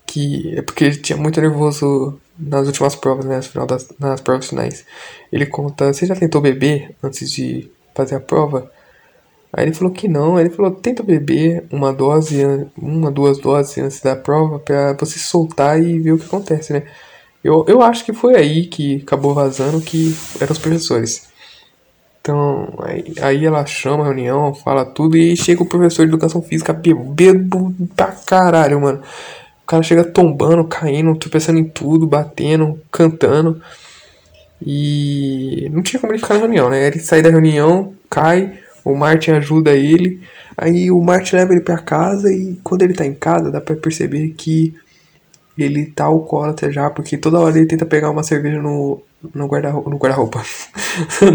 que 0.06 0.56
é 0.56 0.62
porque 0.62 0.84
ele 0.84 0.96
tinha 0.96 1.16
muito 1.16 1.40
nervoso 1.40 2.18
nas 2.38 2.66
últimas 2.66 2.96
provas, 2.96 3.24
né? 3.26 3.42
Final 3.42 3.66
das, 3.66 3.88
nas 3.98 4.20
provas 4.20 4.48
finais. 4.48 4.84
Ele 5.30 5.46
conta: 5.46 5.92
Você 5.92 6.06
já 6.06 6.16
tentou 6.16 6.40
beber 6.40 6.96
antes 7.02 7.30
de 7.30 7.70
fazer 7.94 8.16
a 8.16 8.20
prova? 8.20 8.70
Aí 9.52 9.64
ele 9.64 9.74
falou 9.74 9.92
que 9.92 10.06
não, 10.06 10.36
aí 10.36 10.44
ele 10.44 10.54
falou, 10.54 10.70
tenta 10.70 11.02
beber 11.02 11.64
uma 11.72 11.92
dose, 11.92 12.40
uma, 12.76 13.10
duas 13.10 13.38
doses 13.38 13.78
antes 13.78 14.00
da 14.00 14.14
prova 14.14 14.60
para 14.60 14.92
você 14.94 15.18
soltar 15.18 15.82
e 15.82 15.98
ver 15.98 16.12
o 16.12 16.18
que 16.18 16.26
acontece, 16.26 16.72
né? 16.72 16.84
Eu, 17.42 17.64
eu 17.66 17.82
acho 17.82 18.04
que 18.04 18.12
foi 18.12 18.36
aí 18.36 18.66
que 18.66 19.02
acabou 19.02 19.34
vazando 19.34 19.80
que 19.80 20.14
eram 20.40 20.52
os 20.52 20.58
professores. 20.58 21.28
Então, 22.20 22.74
aí, 22.82 23.14
aí 23.20 23.46
ela 23.46 23.64
chama 23.64 24.04
a 24.04 24.06
reunião, 24.06 24.54
fala 24.54 24.84
tudo 24.84 25.16
e 25.16 25.36
chega 25.36 25.62
o 25.62 25.68
professor 25.68 26.04
de 26.06 26.12
educação 26.12 26.42
física 26.42 26.72
bebendo 26.72 27.74
pra 27.96 28.12
caralho, 28.12 28.80
mano. 28.80 29.02
O 29.62 29.66
cara 29.66 29.82
chega 29.82 30.04
tombando, 30.04 30.64
caindo, 30.64 31.16
tropeçando 31.16 31.58
em 31.58 31.64
tudo, 31.64 32.06
batendo, 32.06 32.78
cantando. 32.90 33.60
E 34.64 35.68
não 35.72 35.82
tinha 35.82 35.98
como 35.98 36.12
ele 36.12 36.20
ficar 36.20 36.34
na 36.34 36.40
reunião, 36.40 36.68
né? 36.68 36.86
Ele 36.86 37.00
sai 37.00 37.22
da 37.22 37.30
reunião, 37.30 37.94
cai, 38.10 38.58
o 38.84 38.94
Martin 38.94 39.32
ajuda 39.32 39.72
ele. 39.72 40.20
Aí 40.56 40.90
o 40.90 41.00
Martin 41.00 41.36
leva 41.36 41.52
ele 41.52 41.60
para 41.60 41.78
casa 41.78 42.32
e 42.32 42.58
quando 42.62 42.82
ele 42.82 42.94
tá 42.94 43.06
em 43.06 43.14
casa 43.14 43.50
dá 43.50 43.60
para 43.60 43.76
perceber 43.76 44.30
que 44.30 44.74
ele 45.58 45.86
tá 45.86 46.04
alcoólatra 46.04 46.70
já, 46.70 46.88
porque 46.90 47.16
toda 47.18 47.38
hora 47.38 47.56
ele 47.56 47.66
tenta 47.66 47.84
pegar 47.84 48.10
uma 48.10 48.22
cerveja 48.22 48.60
no, 48.60 49.02
no 49.34 49.46
guarda-roupa, 49.46 49.90
no 49.90 49.98
guarda 49.98 50.16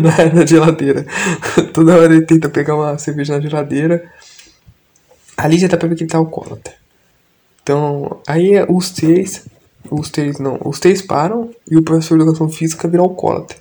na, 0.01 0.33
na 0.33 0.45
geladeira. 0.45 1.05
toda 1.73 1.95
hora 1.95 2.13
ele 2.13 2.25
tenta 2.25 2.49
pegar 2.49 2.75
uma 2.75 2.97
cerveja 2.97 3.35
na 3.35 3.41
geladeira. 3.41 4.03
Ali 5.37 5.57
já 5.57 5.67
dá 5.67 5.77
pra 5.77 5.87
ver 5.87 5.95
que 5.95 6.03
ele 6.03 6.09
tá 6.09 6.17
alcoólatra. 6.17 6.73
Então, 7.61 8.19
aí 8.27 8.53
os 8.69 8.91
três, 8.91 9.45
os 9.89 10.09
três 10.09 10.39
não, 10.39 10.59
os 10.63 10.79
três 10.79 11.01
param 11.01 11.49
e 11.69 11.75
o 11.75 11.83
professor 11.83 12.17
de 12.17 12.23
educação 12.23 12.49
física 12.49 12.87
vira 12.87 13.01
alcoólatra. 13.01 13.57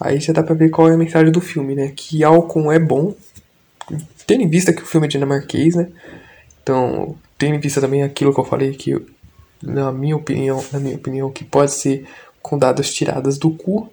Aí 0.00 0.20
já 0.20 0.32
dá 0.32 0.42
pra 0.42 0.54
ver 0.54 0.70
qual 0.70 0.88
é 0.88 0.94
a 0.94 0.96
mensagem 0.96 1.32
do 1.32 1.40
filme, 1.40 1.74
né? 1.74 1.92
Que 1.94 2.22
álcool 2.22 2.70
é 2.70 2.78
bom, 2.78 3.14
tendo 4.26 4.42
em 4.42 4.48
vista 4.48 4.72
que 4.72 4.82
o 4.82 4.86
filme 4.86 5.06
é 5.06 5.10
dinamarquês, 5.10 5.74
né? 5.74 5.88
Então, 6.62 7.16
tendo 7.36 7.56
em 7.56 7.60
vista 7.60 7.80
também 7.80 8.02
aquilo 8.02 8.32
que 8.32 8.38
eu 8.40 8.44
falei 8.44 8.72
que, 8.72 9.00
na 9.62 9.90
minha 9.90 10.16
opinião, 10.16 10.64
na 10.72 10.78
minha 10.78 10.96
opinião, 10.96 11.30
que 11.30 11.44
pode 11.44 11.72
ser 11.72 12.06
com 12.42 12.58
dados 12.58 12.92
tiradas 12.92 13.38
do 13.38 13.50
cu. 13.50 13.92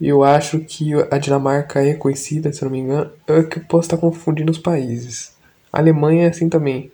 Eu 0.00 0.24
acho 0.24 0.58
que 0.60 0.92
a 1.10 1.18
Dinamarca 1.18 1.82
é 1.82 1.94
conhecida, 1.94 2.52
se 2.52 2.62
eu 2.62 2.66
não 2.66 2.72
me 2.72 2.82
engano, 2.82 3.10
é 3.28 3.42
que 3.44 3.58
eu 3.58 3.64
posso 3.64 3.86
estar 3.86 3.96
confundindo 3.96 4.50
os 4.50 4.58
países. 4.58 5.32
A 5.72 5.78
Alemanha 5.78 6.26
é 6.26 6.30
assim 6.30 6.48
também, 6.48 6.92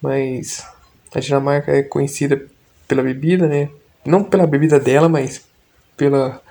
mas 0.00 0.66
a 1.14 1.20
Dinamarca 1.20 1.70
é 1.70 1.82
conhecida 1.82 2.44
pela 2.88 3.02
bebida, 3.02 3.46
né? 3.46 3.68
Não 4.04 4.24
pela 4.24 4.46
bebida 4.46 4.80
dela, 4.80 5.08
mas 5.08 5.44
pela 5.96 6.42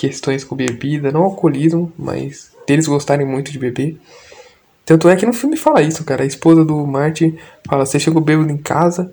questões 0.00 0.42
com 0.42 0.56
bebida, 0.56 1.12
não 1.12 1.24
alcoolismo, 1.24 1.92
mas 1.98 2.50
deles 2.66 2.86
gostarem 2.86 3.26
muito 3.26 3.52
de 3.52 3.58
beber. 3.58 4.00
Tanto 4.86 5.10
é 5.10 5.14
que 5.14 5.26
no 5.26 5.32
filme 5.34 5.58
fala 5.58 5.82
isso, 5.82 6.02
cara. 6.04 6.22
A 6.22 6.26
esposa 6.26 6.64
do 6.64 6.86
Martin 6.86 7.36
fala: 7.68 7.84
Você 7.84 8.00
chegou 8.00 8.22
bêbado 8.22 8.50
em 8.50 8.56
casa 8.56 9.12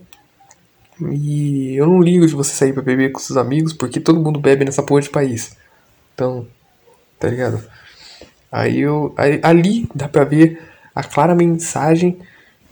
e 1.12 1.76
eu 1.76 1.88
não 1.88 2.02
ligo 2.02 2.26
de 2.26 2.34
você 2.34 2.56
sair 2.56 2.72
pra 2.72 2.82
beber 2.82 3.12
com 3.12 3.20
seus 3.20 3.36
amigos 3.36 3.74
porque 3.74 4.00
todo 4.00 4.22
mundo 4.22 4.40
bebe 4.40 4.64
nessa 4.64 4.82
porra 4.82 5.02
de 5.02 5.10
país. 5.10 5.58
Então, 6.14 6.48
tá 7.20 7.28
ligado? 7.28 7.62
Aí 8.50 8.80
eu. 8.80 9.14
Aí, 9.18 9.42
ali 9.44 9.90
dá 9.94 10.08
pra 10.08 10.24
ver 10.24 10.64
a 10.96 11.04
clara 11.04 11.36
mensagem 11.36 12.18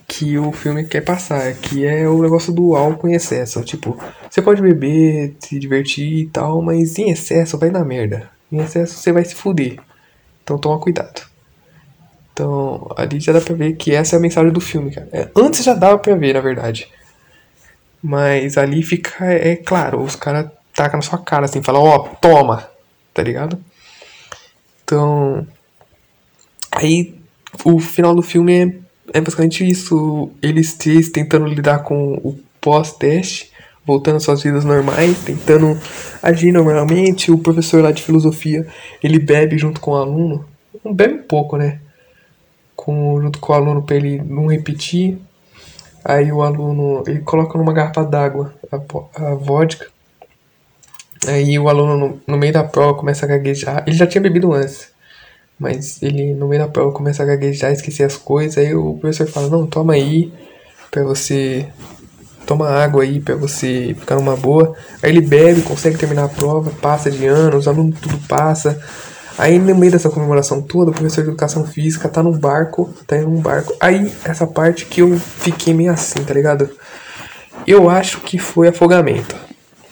que 0.07 0.37
o 0.37 0.51
filme 0.51 0.85
quer 0.85 1.01
passar, 1.01 1.53
que 1.55 1.85
é 1.85 2.07
o 2.07 2.21
negócio 2.21 2.53
do 2.53 2.75
álcool 2.75 3.09
em 3.09 3.15
excesso. 3.15 3.63
Tipo, 3.63 3.97
você 4.29 4.41
pode 4.41 4.61
beber, 4.61 5.35
se 5.39 5.59
divertir 5.59 6.19
e 6.19 6.27
tal, 6.27 6.61
mas 6.61 6.97
em 6.97 7.09
excesso 7.09 7.57
vai 7.57 7.69
dar 7.69 7.83
merda. 7.83 8.29
Em 8.51 8.59
excesso 8.59 8.95
você 8.95 9.11
vai 9.11 9.25
se 9.25 9.35
fuder. 9.35 9.79
Então 10.43 10.57
toma 10.57 10.79
cuidado. 10.79 11.23
Então, 12.31 12.87
ali 12.97 13.19
já 13.19 13.31
dá 13.31 13.41
pra 13.41 13.55
ver 13.55 13.73
que 13.73 13.93
essa 13.95 14.15
é 14.15 14.17
a 14.17 14.21
mensagem 14.21 14.51
do 14.51 14.59
filme, 14.59 14.91
cara. 14.91 15.07
É, 15.11 15.29
antes 15.35 15.63
já 15.63 15.73
dava 15.73 15.97
pra 15.97 16.15
ver, 16.15 16.33
na 16.33 16.41
verdade. 16.41 16.91
Mas 18.03 18.57
ali 18.57 18.83
fica, 18.83 19.25
é 19.25 19.55
claro, 19.55 20.01
os 20.01 20.15
caras 20.15 20.51
tacam 20.73 20.97
na 20.97 21.01
sua 21.01 21.17
cara 21.17 21.45
assim, 21.45 21.63
falam, 21.63 21.81
ó, 21.81 21.95
oh, 21.95 22.15
toma, 22.17 22.69
tá 23.13 23.23
ligado? 23.23 23.57
Então. 24.83 25.47
Aí 26.71 27.15
o 27.63 27.79
final 27.79 28.13
do 28.13 28.21
filme 28.21 28.65
é 28.65 28.84
é 29.13 29.21
basicamente 29.21 29.67
isso. 29.67 30.31
Eles 30.41 30.73
três 30.73 31.09
tentando 31.09 31.45
lidar 31.45 31.79
com 31.79 32.13
o 32.15 32.37
pós-teste, 32.59 33.51
voltando 33.85 34.17
às 34.17 34.23
suas 34.23 34.41
vidas 34.43 34.65
normais, 34.65 35.17
tentando 35.23 35.79
agir 36.21 36.51
normalmente. 36.51 37.31
O 37.31 37.37
professor 37.37 37.83
lá 37.83 37.91
de 37.91 38.03
filosofia, 38.03 38.67
ele 39.03 39.19
bebe 39.19 39.57
junto 39.57 39.79
com 39.79 39.91
o 39.91 39.95
aluno. 39.95 40.45
Bebe 40.83 41.19
pouco, 41.23 41.57
né? 41.57 41.79
Com, 42.75 43.21
junto 43.21 43.39
com 43.39 43.53
o 43.53 43.55
aluno 43.55 43.83
para 43.83 43.95
ele 43.95 44.21
não 44.21 44.47
repetir. 44.47 45.17
Aí 46.03 46.31
o 46.31 46.41
aluno, 46.41 47.03
ele 47.07 47.19
coloca 47.19 47.57
numa 47.57 47.73
garrafa 47.73 48.03
d'água 48.03 48.53
a, 48.71 49.32
a 49.32 49.36
vodka. 49.36 49.88
Aí 51.27 51.57
o 51.57 51.67
aluno, 51.67 51.97
no, 51.97 52.21
no 52.27 52.38
meio 52.38 52.53
da 52.53 52.63
prova, 52.63 52.97
começa 52.97 53.25
a 53.25 53.30
gaguejar. 53.30 53.84
Ele 53.88 53.95
já 53.95 54.05
tinha 54.05 54.21
bebido 54.21 54.53
antes. 54.53 54.94
Mas 55.60 56.01
ele, 56.01 56.34
no 56.34 56.47
meio 56.47 56.62
da 56.62 56.68
prova, 56.68 56.91
começa 56.91 57.24
a 57.24 57.26
gaguejar, 57.26 57.72
esquecer 57.72 58.03
as 58.03 58.18
coisas. 58.18 58.58
Aí 58.58 58.76
o 58.76 58.95
professor 58.95 59.28
fala: 59.28 59.49
Não, 59.49 59.66
toma 59.66 59.93
aí, 59.93 60.32
pra 60.91 61.03
você. 61.03 61.68
Toma 62.45 62.70
água 62.70 63.01
aí 63.01 63.20
pra 63.20 63.36
você 63.36 63.95
ficar 63.99 64.16
numa 64.16 64.36
boa. 64.36 64.76
Aí 65.01 65.10
ele 65.10 65.22
bebe, 65.22 65.62
consegue 65.62 65.97
terminar 65.97 66.26
a 66.26 66.30
prova, 66.30 66.70
passa 66.80 67.10
de 67.10 67.26
ano, 67.26 67.58
os 67.58 67.68
alunos 67.68 67.99
tudo 67.99 68.20
passa. 68.28 68.80
Aí 69.38 69.60
no 69.60 69.76
meio 69.76 69.91
dessa 69.91 70.10
comemoração 70.10 70.62
toda, 70.62 70.91
o 70.91 70.93
professor 70.93 71.24
de 71.24 71.30
educação 71.30 71.66
física 71.66 72.08
tá 72.08 72.22
num 72.22 72.38
barco, 72.38 72.93
tá 73.08 73.18
em 73.18 73.26
um 73.26 73.41
barco. 73.41 73.74
Aí 73.80 74.14
essa 74.24 74.45
parte 74.45 74.86
que 74.86 75.01
eu 75.01 75.18
fiquei 75.18 75.74
meio 75.74 75.91
assim, 75.91 76.24
tá 76.24 76.34
ligado? 76.34 76.70
Eu 77.66 77.89
acho 77.89 78.22
que 78.22 78.38
foi 78.38 78.68
afogamento. 78.68 79.36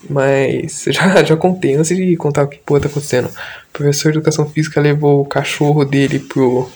Mas 0.10 0.86
já, 0.92 1.24
já 1.24 1.38
contei, 1.38 1.76
antes 1.76 1.96
de 1.96 2.16
contar 2.16 2.44
o 2.44 2.48
que 2.48 2.60
pô, 2.66 2.80
tá 2.80 2.88
acontecendo. 2.88 3.28
O 3.28 3.74
professor 3.74 4.12
de 4.12 4.18
educação 4.18 4.50
física 4.50 4.82
levou 4.82 5.22
o 5.22 5.26
cachorro 5.26 5.86
dele 5.86 6.20
pro, 6.20 6.70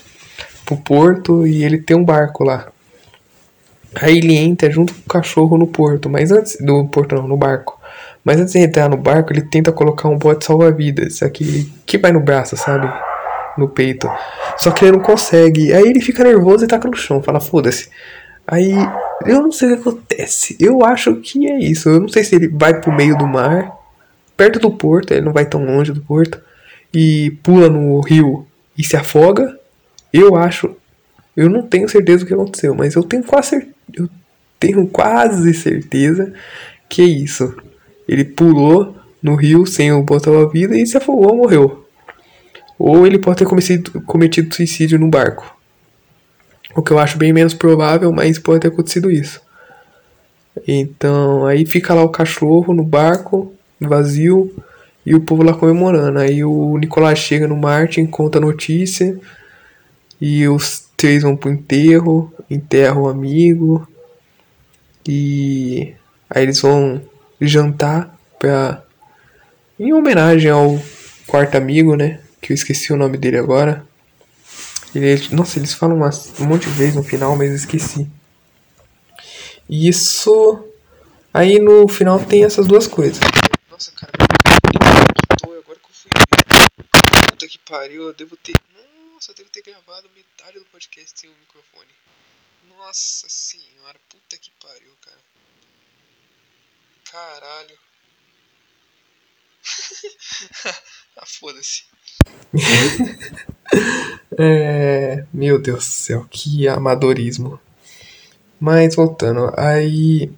pro 0.66 0.78
porto 0.78 1.46
e 1.46 1.64
ele 1.64 1.78
tem 1.78 1.96
um 1.96 2.04
barco 2.04 2.44
lá. 2.44 2.68
Aí 3.96 4.18
ele 4.18 4.36
entra 4.36 4.70
junto 4.70 4.94
com 4.94 5.02
o 5.02 5.10
cachorro 5.10 5.58
no 5.58 5.68
porto, 5.68 6.10
mas 6.10 6.32
antes. 6.32 6.58
Do 6.60 6.86
porto 6.86 7.16
não, 7.16 7.28
no 7.28 7.38
barco. 7.38 7.80
Mas 8.24 8.40
antes 8.40 8.54
de 8.54 8.60
entrar 8.60 8.90
no 8.90 8.98
barco, 8.98 9.32
ele 9.32 9.42
tenta 9.42 9.72
colocar 9.72 10.10
um 10.10 10.18
bote 10.18 10.46
salva-vidas, 10.46 11.24
aquele 11.24 11.72
que 11.86 11.98
vai 11.98 12.12
no 12.12 12.20
braço, 12.20 12.58
sabe? 12.58 12.92
No 13.58 13.70
peito. 13.70 14.10
Só 14.58 14.70
que 14.72 14.86
ele 14.86 14.98
não 14.98 15.00
consegue. 15.00 15.74
Aí 15.74 15.88
ele 15.88 16.02
fica 16.02 16.24
nervoso 16.24 16.66
e 16.66 16.68
taca 16.68 16.88
no 16.88 16.96
chão, 16.96 17.24
fala, 17.24 17.40
foda-se. 17.40 17.90
Aí 18.48 18.74
eu 19.26 19.42
não 19.42 19.52
sei 19.52 19.74
o 19.74 19.76
que 19.76 19.82
acontece. 19.90 20.56
Eu 20.60 20.86
acho 20.86 21.16
que 21.18 21.48
é 21.48 21.60
isso. 21.60 21.90
Eu 21.90 22.00
não 22.00 22.08
sei 22.08 22.24
se 22.24 22.36
ele 22.36 22.48
vai 22.48 22.80
pro 22.80 22.96
meio 22.96 23.18
do 23.18 23.28
mar, 23.28 23.78
perto 24.38 24.60
do 24.60 24.72
porto, 24.72 25.12
ele 25.12 25.26
não 25.26 25.34
vai 25.34 25.46
tão 25.46 25.66
longe 25.66 25.92
do 25.92 26.02
porto, 26.02 26.40
e 26.94 27.32
pula 27.44 27.70
no 27.70 28.00
rio 28.00 28.48
e 28.78 28.84
se 28.84 28.96
afoga. 28.96 29.60
Eu 30.14 30.36
acho. 30.36 30.74
Eu 31.36 31.50
não 31.50 31.62
tenho 31.62 31.90
certeza 31.90 32.20
do 32.20 32.28
que 32.28 32.34
aconteceu, 32.34 32.74
mas 32.74 32.96
eu 32.96 33.04
tenho 33.04 33.24
quase, 33.24 33.68
eu 33.94 34.10
tenho 34.60 34.88
quase 34.88 35.54
certeza 35.54 36.34
que 36.90 37.02
é 37.02 37.06
isso. 37.06 37.56
Ele 38.08 38.24
pulou 38.24 38.96
no 39.22 39.36
rio 39.36 39.66
sem 39.66 39.92
o 39.92 40.02
botão 40.02 40.40
a 40.40 40.48
vida 40.48 40.78
e 40.78 40.88
se 40.88 40.98
afogou 40.98 41.36
morreu. 41.36 41.86
Ou 42.80 43.06
ele 43.06 43.20
pode 43.20 43.40
ter 43.40 43.46
cometido, 43.46 44.02
cometido 44.02 44.56
suicídio 44.56 44.98
no 44.98 45.10
barco. 45.10 45.57
O 46.78 46.84
que 46.84 46.92
eu 46.92 47.00
acho 47.00 47.18
bem 47.18 47.34
menos 47.34 47.56
provável, 47.56 48.14
mas 48.14 48.38
pode 48.38 48.60
ter 48.60 48.68
acontecido 48.68 49.10
isso. 49.10 49.42
Então, 50.68 51.44
aí 51.48 51.66
fica 51.66 51.92
lá 51.92 52.04
o 52.04 52.10
cachorro 52.10 52.72
no 52.72 52.84
barco, 52.84 53.52
vazio, 53.80 54.56
e 55.04 55.16
o 55.16 55.22
povo 55.22 55.42
lá 55.42 55.56
comemorando. 55.56 56.20
Aí 56.20 56.44
o 56.44 56.78
Nicolás 56.78 57.18
chega 57.18 57.48
no 57.48 57.58
Martin, 57.58 58.06
conta 58.06 58.38
a 58.38 58.42
notícia, 58.42 59.20
e 60.22 60.48
os 60.48 60.86
três 60.96 61.24
vão 61.24 61.36
pro 61.36 61.50
enterro, 61.50 62.32
enterram 62.48 63.02
o 63.02 63.10
amigo, 63.10 63.88
e 65.08 65.96
aí 66.30 66.44
eles 66.44 66.62
vão 66.62 67.02
jantar 67.42 68.16
pra. 68.38 68.84
em 69.80 69.94
homenagem 69.94 70.52
ao 70.52 70.80
quarto 71.26 71.58
amigo, 71.58 71.96
né? 71.96 72.20
Que 72.40 72.54
eu 72.54 72.56
esqueci 72.56 72.94
o 72.94 72.98
nome 72.98 73.18
dele 73.18 73.40
agora. 73.40 73.84
Ele, 74.98 75.36
nossa, 75.36 75.60
eles 75.60 75.74
falam 75.74 75.96
uma, 75.96 76.10
um 76.40 76.46
monte 76.46 76.68
de 76.68 76.74
vezes 76.74 76.96
no 76.96 77.04
final, 77.04 77.36
mas 77.36 77.50
eu 77.50 77.56
esqueci. 77.56 78.10
Isso. 79.70 80.68
Aí 81.32 81.60
no 81.60 81.88
final 81.88 82.24
tem 82.26 82.44
essas 82.44 82.66
duas 82.66 82.88
coisas. 82.88 83.20
Nossa, 83.70 83.92
cara, 83.92 84.12
agora 85.44 85.80
que 85.80 85.86
eu 85.86 85.94
fui 85.94 86.10
ver. 86.10 87.30
Puta 87.30 87.48
que 87.48 87.60
pariu, 87.60 88.08
eu 88.08 88.14
devo 88.14 88.36
ter. 88.38 88.56
Nossa, 89.14 89.32
eu 89.32 89.36
devo 89.36 89.50
ter 89.50 89.62
gravado 89.62 90.10
metade 90.16 90.58
do 90.58 90.66
podcast 90.66 91.20
sem 91.20 91.30
o 91.30 91.34
microfone. 91.34 91.92
Nossa 92.70 93.28
senhora, 93.30 94.00
puta 94.10 94.36
que 94.38 94.50
pariu, 94.60 94.94
cara. 95.02 95.20
Caralho. 97.12 97.78
ah, 101.18 101.26
foda-se. 101.26 101.86
é, 104.38 105.26
meu 105.34 105.60
Deus 105.60 105.80
do 105.80 105.92
céu, 105.92 106.26
que 106.30 106.68
amadorismo. 106.68 107.60
Mas 108.60 108.96
voltando, 108.96 109.52
aí. 109.58 110.32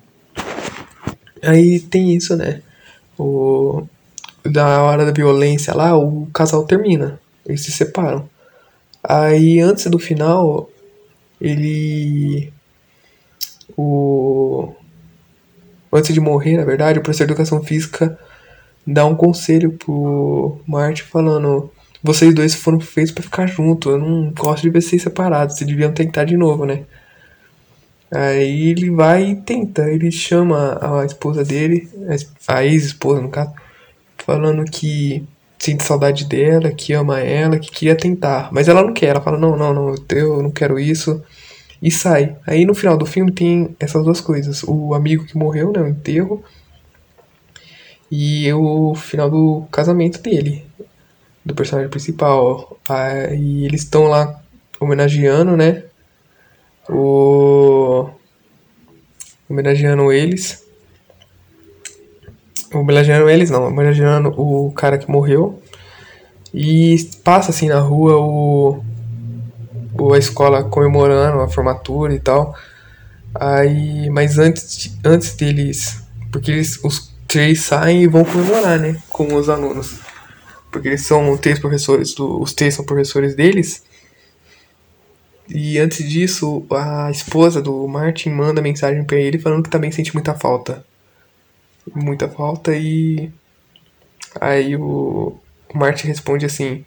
Aí 1.41 1.79
tem 1.79 2.15
isso, 2.15 2.35
né? 2.35 2.61
O, 3.17 3.85
da 4.43 4.81
hora 4.83 5.05
da 5.05 5.11
violência 5.11 5.73
lá, 5.73 5.97
o 5.97 6.27
casal 6.33 6.65
termina. 6.65 7.19
Eles 7.45 7.63
se 7.63 7.71
separam. 7.71 8.29
Aí 9.03 9.59
antes 9.59 9.85
do 9.87 9.99
final, 9.99 10.69
ele. 11.39 12.51
O. 13.77 14.73
Antes 15.91 16.13
de 16.13 16.19
morrer, 16.19 16.57
na 16.57 16.65
verdade, 16.65 16.99
o 16.99 17.01
professor 17.01 17.25
de 17.25 17.33
educação 17.33 17.63
física 17.63 18.17
dá 18.85 19.05
um 19.05 19.15
conselho 19.15 19.71
pro 19.71 20.59
Marte 20.67 21.03
falando: 21.03 21.71
vocês 22.03 22.33
dois 22.33 22.55
foram 22.55 22.79
feitos 22.79 23.11
para 23.11 23.23
ficar 23.23 23.47
juntos, 23.47 23.91
eu 23.91 23.97
não 23.97 24.31
gosto 24.31 24.63
de 24.63 24.69
ver 24.69 24.81
vocês 24.81 25.01
separados, 25.01 25.57
vocês 25.57 25.69
deviam 25.69 25.91
tentar 25.91 26.23
de 26.25 26.37
novo, 26.37 26.65
né? 26.65 26.83
Aí 28.11 28.69
ele 28.69 28.89
vai 28.89 29.31
e 29.31 29.35
tenta, 29.35 29.89
ele 29.89 30.11
chama 30.11 30.79
a 30.81 31.05
esposa 31.05 31.43
dele, 31.43 31.87
a 32.47 32.65
ex-esposa 32.65 33.21
no 33.21 33.29
caso, 33.29 33.53
falando 34.17 34.63
que 34.65 35.23
sente 35.59 35.83
saudade 35.83 36.25
dela, 36.25 36.71
que 36.71 36.93
ama 36.93 37.19
ela, 37.19 37.59
que 37.59 37.69
queria 37.69 37.95
tentar. 37.95 38.49
Mas 38.51 38.67
ela 38.67 38.81
não 38.81 38.93
quer, 38.93 39.07
ela 39.07 39.21
fala, 39.21 39.37
não, 39.37 39.55
não, 39.57 39.73
não, 39.73 39.95
eu 40.11 40.41
não 40.41 40.49
quero 40.49 40.79
isso. 40.79 41.21
E 41.81 41.91
sai. 41.91 42.35
Aí 42.47 42.65
no 42.65 42.73
final 42.73 42.97
do 42.97 43.05
filme 43.05 43.31
tem 43.31 43.75
essas 43.79 44.03
duas 44.03 44.21
coisas. 44.21 44.63
O 44.63 44.93
amigo 44.93 45.25
que 45.25 45.37
morreu, 45.37 45.71
né? 45.71 45.81
O 45.81 45.87
enterro 45.87 46.43
e 48.11 48.51
o 48.53 48.95
final 48.95 49.29
do 49.29 49.65
casamento 49.71 50.21
dele, 50.21 50.65
do 51.49 51.55
personagem 51.55 51.89
principal. 51.89 52.77
Aí 52.87 53.65
eles 53.65 53.81
estão 53.81 54.03
lá 54.03 54.41
homenageando, 54.79 55.57
né? 55.57 55.83
O. 56.87 58.09
Homenageando 59.49 60.11
eles. 60.11 60.63
Homenageando 62.73 63.29
eles, 63.29 63.49
não, 63.49 63.67
homenageando 63.67 64.29
o 64.29 64.71
cara 64.71 64.97
que 64.97 65.09
morreu. 65.09 65.61
E 66.53 67.09
passa 67.23 67.49
assim 67.51 67.67
na 67.67 67.79
rua 67.79 68.17
o. 68.17 68.83
o 69.97 70.13
a 70.13 70.17
escola 70.17 70.63
comemorando 70.63 71.41
a 71.41 71.49
formatura 71.49 72.13
e 72.13 72.19
tal. 72.19 72.55
Aí, 73.33 74.09
mas 74.09 74.37
antes, 74.37 74.97
antes 75.03 75.35
deles. 75.35 76.03
Porque 76.31 76.51
eles, 76.51 76.79
os 76.83 77.11
três 77.27 77.61
saem 77.61 78.03
e 78.03 78.07
vão 78.07 78.23
comemorar, 78.23 78.79
né? 78.79 78.97
Com 79.09 79.33
os 79.35 79.49
alunos. 79.49 80.08
Porque 80.71 80.87
eles 80.87 81.01
são 81.01 81.35
três 81.37 81.59
professores, 81.59 82.15
os 82.17 82.53
três 82.53 82.75
são 82.75 82.85
professores 82.85 83.35
deles. 83.35 83.83
E 85.49 85.79
antes 85.79 86.07
disso, 86.07 86.63
a 86.69 87.09
esposa 87.09 87.61
do 87.61 87.87
Martin 87.87 88.29
manda 88.29 88.61
mensagem 88.61 89.03
para 89.03 89.17
ele 89.17 89.39
falando 89.39 89.63
que 89.63 89.69
também 89.69 89.91
sente 89.91 90.13
muita 90.13 90.35
falta. 90.35 90.85
Muita 91.93 92.29
falta 92.29 92.75
e. 92.75 93.31
Aí 94.39 94.75
o, 94.75 95.35
Martin 95.73 96.07
responde 96.07 96.45
assim: 96.45 96.85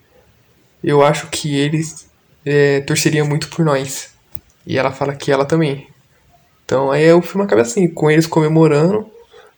Eu 0.82 1.02
acho 1.02 1.28
que 1.28 1.56
eles 1.56 2.08
é, 2.44 2.80
torceriam 2.82 3.26
muito 3.26 3.48
por 3.48 3.64
nós. 3.64 4.10
E 4.64 4.78
ela 4.78 4.92
fala 4.92 5.14
que 5.14 5.32
ela 5.32 5.44
também. 5.44 5.88
Então 6.64 6.92
aí 6.92 7.12
o 7.12 7.20
filme 7.20 7.44
acaba 7.44 7.62
assim, 7.62 7.88
com 7.88 8.08
eles 8.08 8.26
comemorando 8.26 9.10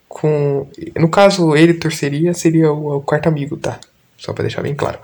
com. 0.09 0.67
No 0.97 1.11
caso, 1.11 1.57
ele 1.57 1.75
torceria, 1.75 2.33
seria 2.33 2.73
o, 2.73 2.97
o 2.97 3.03
quarto 3.03 3.29
amigo, 3.29 3.57
tá? 3.57 3.79
Só 4.17 4.33
pra 4.33 4.43
deixar 4.43 4.63
bem 4.63 4.75
claro. 4.75 4.99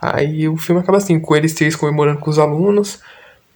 Aí 0.00 0.48
o 0.48 0.56
filme 0.56 0.80
acaba 0.80 0.98
assim, 0.98 1.18
com 1.18 1.34
eles 1.34 1.54
três 1.54 1.74
comemorando 1.74 2.20
com 2.20 2.30
os 2.30 2.38
alunos, 2.38 3.00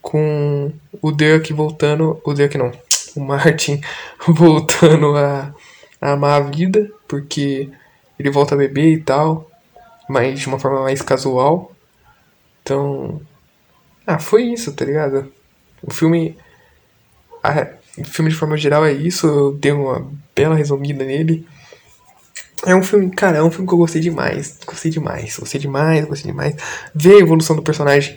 com 0.00 0.72
o 1.00 1.12
Dirk 1.12 1.52
voltando. 1.52 2.20
O 2.24 2.32
Dirk 2.32 2.56
não, 2.56 2.72
o 3.16 3.20
Martin 3.20 3.80
voltando 4.26 5.16
a, 5.16 5.54
a 6.00 6.12
amar 6.12 6.40
a 6.40 6.44
vida, 6.44 6.90
porque 7.06 7.70
ele 8.18 8.30
volta 8.30 8.54
a 8.54 8.58
beber 8.58 8.92
e 8.92 9.00
tal, 9.00 9.50
mas 10.08 10.40
de 10.40 10.46
uma 10.46 10.58
forma 10.58 10.82
mais 10.82 11.02
casual. 11.02 11.72
Então. 12.62 13.20
Ah, 14.06 14.18
foi 14.18 14.44
isso, 14.44 14.72
tá 14.74 14.84
ligado? 14.84 15.32
O 15.82 15.92
filme. 15.92 16.36
A, 17.42 17.68
o 17.98 18.04
filme 18.04 18.30
de 18.30 18.36
forma 18.36 18.56
geral 18.56 18.84
é 18.84 18.92
isso, 18.92 19.26
eu 19.26 19.52
dei 19.52 19.72
uma 19.72 20.10
bela 20.34 20.54
resumida 20.54 21.04
nele. 21.04 21.46
É 22.66 22.74
um 22.74 22.82
filme, 22.82 23.10
cara, 23.10 23.38
é 23.38 23.42
um 23.42 23.50
filme 23.50 23.66
que 23.66 23.72
eu 23.72 23.78
gostei 23.78 24.00
demais. 24.00 24.58
Gostei 24.66 24.90
demais, 24.90 25.36
gostei 25.38 25.60
demais, 25.60 26.04
gostei 26.04 26.30
demais. 26.30 26.56
Ver 26.94 27.16
a 27.16 27.20
evolução 27.20 27.56
do 27.56 27.62
personagem 27.62 28.16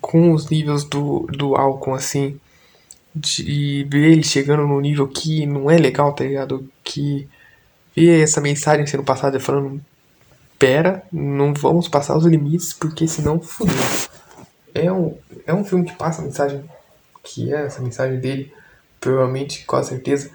com 0.00 0.32
os 0.32 0.48
níveis 0.48 0.84
do, 0.84 1.26
do 1.26 1.56
álcool, 1.56 1.94
assim. 1.94 2.38
De 3.14 3.84
ver 3.90 4.12
ele 4.12 4.22
chegando 4.22 4.66
num 4.66 4.80
nível 4.80 5.08
que 5.08 5.44
não 5.44 5.68
é 5.70 5.76
legal, 5.76 6.12
tá 6.12 6.22
ligado? 6.22 6.68
Que 6.84 7.28
ver 7.96 8.22
essa 8.22 8.40
mensagem 8.40 8.86
sendo 8.86 9.02
passada 9.02 9.40
falando: 9.40 9.80
Pera, 10.58 11.02
não 11.10 11.52
vamos 11.52 11.88
passar 11.88 12.16
os 12.16 12.24
limites, 12.24 12.72
porque 12.72 13.08
senão 13.08 13.40
fudeu. 13.40 13.74
É 14.72 14.92
um, 14.92 15.16
é 15.44 15.52
um 15.52 15.64
filme 15.64 15.84
que 15.84 15.96
passa 15.96 16.22
a 16.22 16.24
mensagem, 16.24 16.62
que 17.24 17.52
é 17.52 17.66
essa 17.66 17.82
mensagem 17.82 18.20
dele 18.20 18.52
provavelmente, 19.00 19.64
com 19.64 19.82
certeza, 19.82 20.30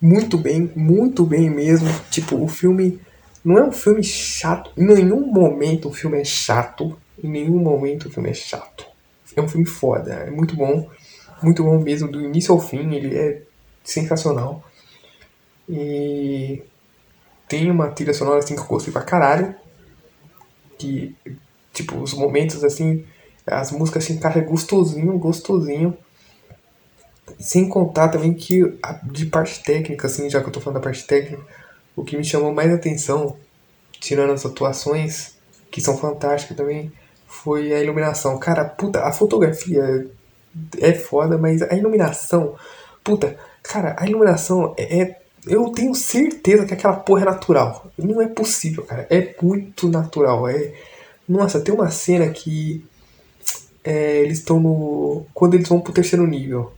muito 0.00 0.38
bem, 0.38 0.70
muito 0.74 1.24
bem 1.24 1.50
mesmo. 1.50 1.88
Tipo, 2.10 2.42
o 2.42 2.48
filme 2.48 3.00
não 3.44 3.58
é 3.58 3.64
um 3.64 3.72
filme 3.72 4.02
chato. 4.02 4.70
Em 4.76 4.86
nenhum 4.86 5.26
momento 5.26 5.88
o 5.88 5.92
filme 5.92 6.20
é 6.20 6.24
chato. 6.24 6.96
Em 7.22 7.28
nenhum 7.28 7.58
momento 7.58 8.08
o 8.08 8.10
filme 8.10 8.30
é 8.30 8.34
chato. 8.34 8.86
É 9.36 9.40
um 9.40 9.48
filme 9.48 9.66
foda, 9.66 10.12
é 10.12 10.30
muito 10.30 10.56
bom. 10.56 10.88
Muito 11.42 11.64
bom 11.64 11.78
mesmo, 11.78 12.10
do 12.10 12.20
início 12.20 12.52
ao 12.52 12.60
fim, 12.60 12.94
ele 12.94 13.16
é 13.16 13.42
sensacional. 13.82 14.62
E 15.68 16.62
tem 17.48 17.70
uma 17.70 17.88
trilha 17.88 18.12
sonora 18.12 18.38
assim 18.38 18.54
que 18.54 18.60
eu 18.60 18.66
gostei 18.66 18.92
pra 18.92 19.02
caralho. 19.02 19.54
Que, 20.78 21.14
tipo, 21.72 21.96
os 21.98 22.12
momentos 22.14 22.62
assim, 22.64 23.04
as 23.46 23.70
músicas 23.70 24.04
se 24.04 24.12
encaixam 24.12 24.44
gostosinho, 24.44 25.18
gostosinho. 25.18 25.96
Sem 27.38 27.68
contar 27.68 28.08
também 28.08 28.34
que 28.34 28.62
de 29.04 29.26
parte 29.26 29.62
técnica, 29.62 30.06
assim, 30.06 30.28
já 30.28 30.40
que 30.40 30.48
eu 30.48 30.52
tô 30.52 30.60
falando 30.60 30.78
da 30.78 30.84
parte 30.84 31.06
técnica, 31.06 31.42
o 31.94 32.04
que 32.04 32.16
me 32.16 32.24
chamou 32.24 32.52
mais 32.52 32.72
atenção, 32.72 33.36
tirando 33.92 34.32
as 34.32 34.44
atuações, 34.44 35.34
que 35.70 35.80
são 35.80 35.96
fantásticas 35.96 36.56
também, 36.56 36.92
foi 37.26 37.72
a 37.72 37.82
iluminação. 37.82 38.38
Cara, 38.38 38.64
puta, 38.64 39.04
a 39.04 39.12
fotografia 39.12 40.08
é 40.78 40.92
foda, 40.92 41.38
mas 41.38 41.62
a 41.62 41.74
iluminação, 41.74 42.56
puta, 43.04 43.36
cara, 43.62 43.94
a 43.98 44.06
iluminação 44.06 44.74
é, 44.76 45.02
é 45.02 45.20
eu 45.46 45.70
tenho 45.70 45.94
certeza 45.94 46.66
que 46.66 46.74
aquela 46.74 46.96
porra 46.96 47.22
é 47.22 47.24
natural. 47.24 47.90
Não 47.96 48.20
é 48.20 48.26
possível, 48.26 48.84
cara. 48.84 49.06
É 49.10 49.34
muito 49.40 49.88
natural. 49.88 50.46
É... 50.48 50.72
Nossa, 51.28 51.60
tem 51.60 51.74
uma 51.74 51.90
cena 51.90 52.28
que 52.28 52.84
é, 53.82 54.18
eles 54.18 54.38
estão 54.38 54.60
no. 54.60 55.24
Quando 55.32 55.54
eles 55.54 55.68
vão 55.68 55.80
pro 55.80 55.92
terceiro 55.92 56.26
nível. 56.26 56.72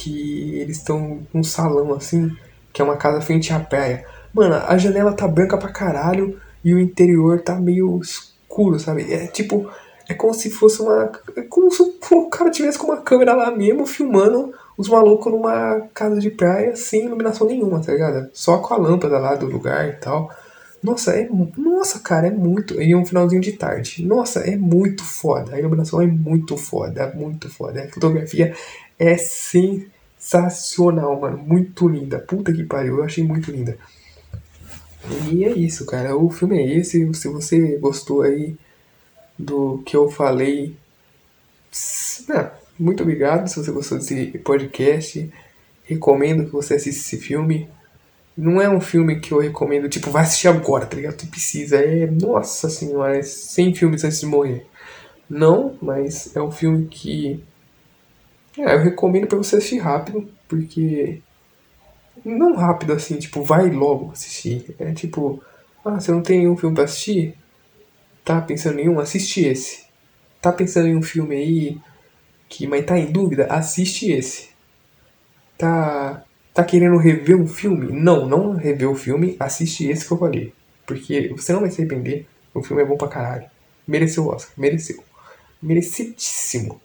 Que 0.00 0.60
eles 0.60 0.76
estão 0.76 1.20
num 1.34 1.42
salão 1.42 1.92
assim, 1.92 2.30
que 2.72 2.80
é 2.80 2.84
uma 2.84 2.96
casa 2.96 3.20
frente 3.20 3.52
à 3.52 3.58
praia. 3.58 4.04
Mano, 4.32 4.54
a 4.54 4.78
janela 4.78 5.12
tá 5.12 5.26
branca 5.26 5.58
pra 5.58 5.72
caralho 5.72 6.38
e 6.64 6.72
o 6.72 6.78
interior 6.78 7.40
tá 7.40 7.56
meio 7.56 8.00
escuro, 8.00 8.78
sabe? 8.78 9.12
É 9.12 9.26
tipo. 9.26 9.68
É 10.08 10.14
como 10.14 10.32
se 10.32 10.50
fosse 10.50 10.80
uma. 10.80 11.10
É 11.36 11.42
como 11.42 11.70
se 11.70 11.82
o 11.82 12.30
cara 12.30 12.50
tivesse 12.50 12.78
com 12.78 12.86
uma 12.86 12.98
câmera 12.98 13.34
lá 13.34 13.50
mesmo 13.50 13.84
filmando 13.84 14.54
os 14.76 14.88
malucos 14.88 15.32
numa 15.32 15.80
casa 15.92 16.20
de 16.20 16.30
praia 16.30 16.76
sem 16.76 17.04
iluminação 17.06 17.46
nenhuma, 17.46 17.80
tá 17.80 17.92
ligado? 17.92 18.30
Só 18.32 18.58
com 18.58 18.74
a 18.74 18.76
lâmpada 18.76 19.18
lá 19.18 19.34
do 19.34 19.46
lugar 19.46 19.88
e 19.88 19.92
tal. 19.94 20.30
Nossa, 20.82 21.12
é. 21.12 21.28
Nossa, 21.56 21.98
cara, 21.98 22.28
é 22.28 22.30
muito. 22.30 22.80
E 22.80 22.94
um 22.94 23.04
finalzinho 23.04 23.40
de 23.40 23.52
tarde. 23.52 24.06
Nossa, 24.06 24.40
é 24.40 24.56
muito 24.56 25.04
foda. 25.04 25.56
A 25.56 25.58
iluminação 25.58 26.00
é 26.00 26.06
muito 26.06 26.56
foda. 26.56 27.12
Muito 27.14 27.50
foda. 27.50 27.82
A 27.82 27.88
fotografia 27.92 28.54
é 28.98 29.16
sensacional, 29.16 31.20
mano. 31.20 31.38
Muito 31.38 31.88
linda. 31.88 32.18
Puta 32.18 32.52
que 32.52 32.64
pariu. 32.64 32.98
Eu 32.98 33.04
achei 33.04 33.24
muito 33.24 33.50
linda. 33.50 33.78
E 35.30 35.44
é 35.44 35.50
isso, 35.50 35.86
cara. 35.86 36.16
O 36.16 36.30
filme 36.30 36.58
é 36.58 36.76
esse. 36.76 37.12
Se 37.14 37.28
você 37.28 37.78
gostou 37.78 38.22
aí 38.22 38.56
do 39.38 39.78
que 39.86 39.96
eu 39.96 40.10
falei. 40.10 40.76
Ah, 42.30 42.52
muito 42.78 43.02
obrigado 43.02 43.48
se 43.48 43.56
você 43.56 43.70
gostou 43.70 43.98
desse 43.98 44.38
podcast. 44.38 45.30
Recomendo 45.84 46.46
que 46.46 46.52
você 46.52 46.74
assista 46.74 47.00
esse 47.00 47.16
filme. 47.16 47.68
Não 48.36 48.60
é 48.60 48.68
um 48.68 48.80
filme 48.80 49.18
que 49.18 49.32
eu 49.32 49.40
recomendo, 49.40 49.88
tipo, 49.88 50.12
vai 50.12 50.22
assistir 50.22 50.46
agora, 50.46 50.86
tá 50.86 50.96
ligado? 50.96 51.16
Tu 51.16 51.26
precisa. 51.26 51.76
É, 51.76 52.06
nossa 52.06 52.68
senhora, 52.68 53.18
é 53.18 53.22
100 53.22 53.74
filmes 53.74 54.04
antes 54.04 54.20
de 54.20 54.26
morrer. 54.26 54.66
Não, 55.28 55.76
mas 55.82 56.34
é 56.36 56.42
um 56.42 56.50
filme 56.50 56.86
que. 56.86 57.44
É, 58.58 58.74
eu 58.74 58.80
recomendo 58.80 59.26
para 59.26 59.38
você 59.38 59.56
assistir 59.56 59.78
rápido, 59.78 60.28
porque. 60.48 61.20
Não 62.24 62.54
rápido 62.54 62.92
assim, 62.92 63.16
tipo, 63.16 63.42
vai 63.42 63.70
logo 63.70 64.10
assistir. 64.10 64.74
É 64.78 64.92
tipo, 64.92 65.42
ah, 65.84 66.00
você 66.00 66.10
não 66.10 66.20
tem 66.20 66.38
nenhum 66.38 66.56
filme 66.56 66.74
pra 66.74 66.84
assistir? 66.84 67.34
Tá 68.24 68.40
pensando 68.40 68.78
em 68.80 68.88
um? 68.88 68.98
Assiste 68.98 69.44
esse. 69.44 69.86
Tá 70.42 70.52
pensando 70.52 70.88
em 70.88 70.96
um 70.96 71.02
filme 71.02 71.36
aí 71.36 71.78
que 72.48 72.66
mas 72.66 72.84
tá 72.84 72.98
em 72.98 73.12
dúvida, 73.12 73.46
assiste 73.46 74.10
esse. 74.10 74.48
Tá 75.56 76.24
tá 76.54 76.64
querendo 76.64 76.96
rever 76.96 77.36
um 77.36 77.46
filme? 77.46 77.92
Não, 77.92 78.26
não 78.26 78.52
rever 78.54 78.90
o 78.90 78.94
filme, 78.94 79.36
assiste 79.38 79.88
esse 79.88 80.06
que 80.06 80.12
eu 80.12 80.18
falei. 80.18 80.52
Porque 80.86 81.28
você 81.36 81.52
não 81.52 81.60
vai 81.60 81.70
se 81.70 81.80
arrepender. 81.80 82.26
O 82.52 82.62
filme 82.62 82.82
é 82.82 82.86
bom 82.86 82.96
pra 82.96 83.08
caralho. 83.08 83.46
Mereceu 83.86 84.24
o 84.24 84.28
Oscar, 84.28 84.52
mereceu. 84.56 85.02
Merecidíssimo. 85.62 86.80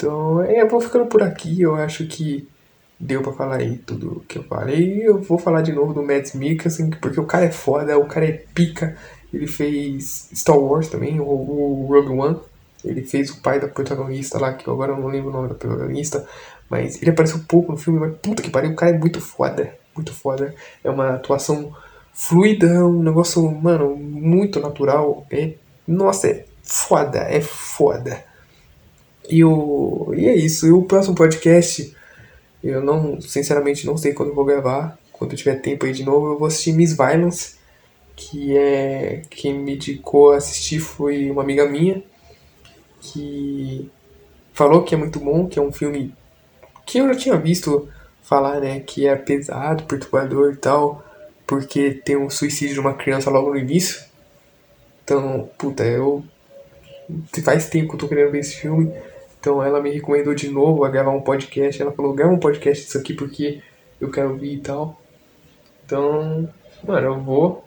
Então, 0.00 0.42
é, 0.42 0.62
eu 0.62 0.68
vou 0.68 0.80
ficando 0.80 1.04
por 1.06 1.22
aqui. 1.22 1.60
Eu 1.60 1.74
acho 1.74 2.06
que 2.06 2.48
deu 2.98 3.22
pra 3.22 3.34
falar 3.34 3.56
aí 3.56 3.76
tudo 3.76 4.24
que 4.26 4.38
eu 4.38 4.42
falei. 4.44 5.06
Eu 5.06 5.20
vou 5.20 5.38
falar 5.38 5.60
de 5.60 5.72
novo 5.72 5.92
do 5.92 6.02
Mads 6.02 6.32
Mikkelsen, 6.32 6.90
porque 6.90 7.20
o 7.20 7.26
cara 7.26 7.44
é 7.44 7.50
foda, 7.50 7.98
o 7.98 8.06
cara 8.06 8.26
é 8.26 8.32
pica. 8.54 8.96
Ele 9.32 9.46
fez 9.46 10.30
Star 10.34 10.58
Wars 10.58 10.88
também, 10.88 11.20
o, 11.20 11.24
o 11.24 11.86
Rogue 11.86 12.18
One. 12.18 12.38
Ele 12.82 13.02
fez 13.02 13.30
o 13.30 13.42
pai 13.42 13.60
da 13.60 13.68
protagonista 13.68 14.38
lá, 14.38 14.54
que 14.54 14.66
eu 14.66 14.72
agora 14.72 14.96
não 14.96 15.06
lembro 15.06 15.28
o 15.28 15.32
nome 15.32 15.48
da 15.48 15.54
protagonista, 15.54 16.26
mas 16.70 17.00
ele 17.02 17.10
apareceu 17.10 17.40
pouco 17.46 17.72
no 17.72 17.76
filme, 17.76 18.00
mas 18.00 18.16
puta 18.22 18.42
que 18.42 18.48
pariu, 18.48 18.70
o 18.70 18.74
cara 18.74 18.96
é 18.96 18.98
muito 18.98 19.20
foda, 19.20 19.74
muito 19.94 20.14
foda. 20.14 20.54
É 20.82 20.88
uma 20.88 21.16
atuação 21.16 21.76
fluida, 22.14 22.66
um 22.86 23.02
negócio, 23.02 23.42
mano, 23.50 23.94
muito 23.96 24.60
natural. 24.60 25.26
É, 25.30 25.52
nossa, 25.86 26.26
é 26.28 26.46
foda, 26.62 27.18
é 27.18 27.42
foda. 27.42 28.29
E, 29.30 29.44
o, 29.44 30.12
e 30.16 30.26
é 30.26 30.34
isso, 30.34 30.66
e 30.66 30.72
o 30.72 30.82
próximo 30.82 31.14
podcast, 31.14 31.94
eu 32.62 32.82
não, 32.82 33.20
sinceramente, 33.20 33.86
não 33.86 33.96
sei 33.96 34.12
quando 34.12 34.30
eu 34.30 34.34
vou 34.34 34.44
gravar. 34.44 34.98
Quando 35.12 35.32
eu 35.32 35.38
tiver 35.38 35.56
tempo 35.56 35.86
aí 35.86 35.92
de 35.92 36.02
novo, 36.02 36.32
eu 36.32 36.38
vou 36.38 36.48
assistir 36.48 36.72
Miss 36.72 36.94
Violence, 36.94 37.54
que 38.16 38.56
é 38.56 39.22
quem 39.30 39.54
me 39.54 39.74
indicou 39.74 40.32
a 40.32 40.38
assistir 40.38 40.80
foi 40.80 41.30
uma 41.30 41.42
amiga 41.42 41.66
minha 41.66 42.02
que 43.00 43.90
falou 44.52 44.82
que 44.82 44.94
é 44.94 44.98
muito 44.98 45.20
bom, 45.20 45.46
que 45.46 45.58
é 45.58 45.62
um 45.62 45.72
filme 45.72 46.14
que 46.84 46.98
eu 46.98 47.06
já 47.08 47.14
tinha 47.14 47.36
visto 47.36 47.88
falar, 48.22 48.60
né, 48.60 48.80
que 48.80 49.06
é 49.06 49.14
pesado, 49.14 49.84
perturbador 49.84 50.52
e 50.52 50.56
tal, 50.56 51.04
porque 51.46 51.92
tem 51.92 52.16
um 52.16 52.28
suicídio 52.28 52.74
de 52.74 52.80
uma 52.80 52.94
criança 52.94 53.30
logo 53.30 53.50
no 53.50 53.58
início. 53.58 54.02
Então, 55.04 55.48
puta, 55.58 55.84
eu 55.84 56.24
faz 57.44 57.68
tempo 57.68 57.88
que 57.88 57.94
eu 57.94 57.98
tô 57.98 58.08
querendo 58.08 58.30
ver 58.30 58.40
esse 58.40 58.56
filme. 58.56 58.92
Então 59.40 59.62
ela 59.62 59.80
me 59.80 59.90
recomendou 59.90 60.34
de 60.34 60.50
novo 60.50 60.84
a 60.84 60.90
gravar 60.90 61.10
um 61.10 61.22
podcast. 61.22 61.80
Ela 61.80 61.92
falou, 61.92 62.12
grava 62.12 62.32
um 62.32 62.38
podcast 62.38 62.84
disso 62.84 62.98
aqui 62.98 63.14
porque 63.14 63.62
eu 63.98 64.10
quero 64.10 64.30
ouvir 64.30 64.54
e 64.54 64.60
tal. 64.60 65.00
Então, 65.84 66.48
mano, 66.86 67.06
eu 67.06 67.20
vou 67.20 67.64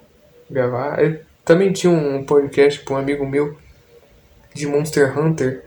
gravar. 0.50 1.04
Eu 1.04 1.20
também 1.44 1.74
tinha 1.74 1.92
um 1.92 2.24
podcast 2.24 2.82
com 2.82 2.94
um 2.94 2.98
amigo 2.98 3.26
meu 3.26 3.58
de 4.54 4.68
Monster 4.68 5.18
Hunter, 5.18 5.66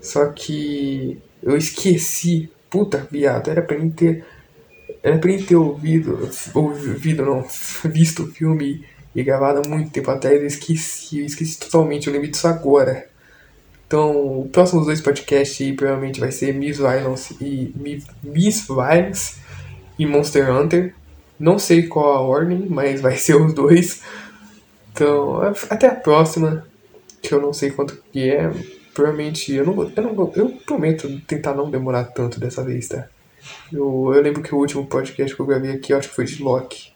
só 0.00 0.26
que 0.30 1.20
eu 1.42 1.56
esqueci. 1.56 2.50
Puta, 2.70 3.06
viado, 3.10 3.50
era 3.50 3.60
pra 3.60 3.78
mim 3.78 3.90
ter. 3.90 4.24
Era 5.02 5.18
pra 5.18 5.30
mim 5.30 5.42
ter 5.42 5.56
ouvido. 5.56 6.30
Ouvido, 6.54 7.26
não. 7.26 7.44
Visto 7.84 8.22
o 8.22 8.26
filme 8.28 8.86
e 9.14 9.22
gravado 9.22 9.60
há 9.60 9.68
muito 9.68 9.90
tempo 9.90 10.10
atrás. 10.10 10.40
Eu 10.40 10.46
esqueci, 10.46 11.20
eu 11.20 11.26
esqueci 11.26 11.58
totalmente. 11.58 12.06
Eu 12.06 12.14
lembro 12.14 12.30
disso 12.30 12.48
agora. 12.48 13.11
Então, 13.92 14.40
os 14.40 14.50
próximos 14.50 14.86
dois 14.86 15.02
podcasts 15.02 15.76
provavelmente 15.76 16.18
vai 16.18 16.32
ser 16.32 16.54
Miss 16.54 16.78
Violence 16.78 17.36
e 17.38 17.74
Miss 18.22 18.66
Violence 18.66 19.38
e 19.98 20.06
Monster 20.06 20.50
Hunter. 20.50 20.94
Não 21.38 21.58
sei 21.58 21.86
qual 21.88 22.14
a 22.14 22.20
ordem, 22.22 22.64
mas 22.70 23.02
vai 23.02 23.16
ser 23.16 23.34
os 23.34 23.52
dois. 23.52 24.02
Então, 24.90 25.42
até 25.68 25.88
a 25.88 25.94
próxima 25.94 26.66
que 27.20 27.34
eu 27.34 27.42
não 27.42 27.52
sei 27.52 27.70
quanto 27.70 28.02
que 28.10 28.30
é. 28.30 28.50
Provavelmente 28.94 29.52
eu 29.52 29.66
não. 29.66 29.82
Eu, 29.82 30.02
não 30.02 30.32
eu 30.36 30.48
prometo 30.64 31.20
tentar 31.26 31.52
não 31.52 31.70
demorar 31.70 32.04
tanto 32.04 32.40
dessa 32.40 32.64
vez, 32.64 32.88
tá? 32.88 33.06
Eu, 33.70 34.10
eu 34.14 34.22
lembro 34.22 34.42
que 34.42 34.54
o 34.54 34.58
último 34.58 34.86
podcast 34.86 35.36
que 35.36 35.42
eu 35.42 35.44
gravei 35.44 35.72
aqui, 35.72 35.92
eu 35.92 35.98
acho 35.98 36.08
que 36.08 36.14
foi 36.14 36.24
de 36.24 36.42
Loki. 36.42 36.94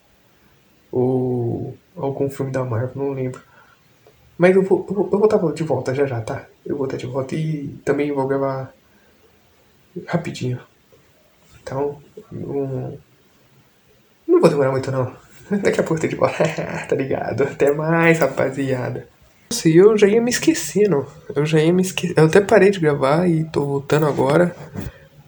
Ou 0.91 1.77
algum 1.95 2.27
filme 2.27 2.51
da 2.51 2.63
Marvel, 2.63 2.91
não 2.95 3.13
lembro. 3.13 3.39
Mas 4.35 4.55
eu 4.55 4.63
vou, 4.63 4.83
eu 4.89 4.95
vou, 4.95 5.09
eu 5.11 5.19
vou 5.19 5.25
estar 5.25 5.53
de 5.53 5.63
volta 5.63 5.93
já 5.93 6.07
já, 6.07 6.21
tá? 6.21 6.47
Eu 6.67 6.75
vou 6.75 6.85
estar 6.85 6.97
de 6.97 7.05
volta 7.05 7.33
e 7.33 7.69
também 7.85 8.11
vou 8.11 8.27
gravar 8.27 8.73
rapidinho. 10.05 10.59
Então, 11.63 12.01
não, 12.29 12.99
não 14.27 14.41
vou 14.41 14.49
demorar 14.49 14.71
muito 14.71 14.91
não. 14.91 15.15
Daqui 15.63 15.79
a 15.79 15.83
pouco 15.83 16.01
tô 16.01 16.07
de 16.07 16.15
volta, 16.15 16.43
tá 16.87 16.95
ligado? 16.95 17.43
Até 17.43 17.71
mais, 17.71 18.19
rapaziada. 18.19 19.07
Nossa, 19.49 19.69
eu 19.69 19.97
já 19.97 20.07
ia 20.07 20.21
me 20.21 20.29
esquecendo. 20.29 21.07
Eu 21.33 21.45
já 21.45 21.59
ia 21.59 21.71
me 21.71 21.81
esquecendo. 21.81 22.19
Eu 22.19 22.25
até 22.25 22.41
parei 22.41 22.69
de 22.69 22.81
gravar 22.81 23.29
e 23.29 23.45
tô 23.45 23.65
voltando 23.65 24.05
agora. 24.05 24.53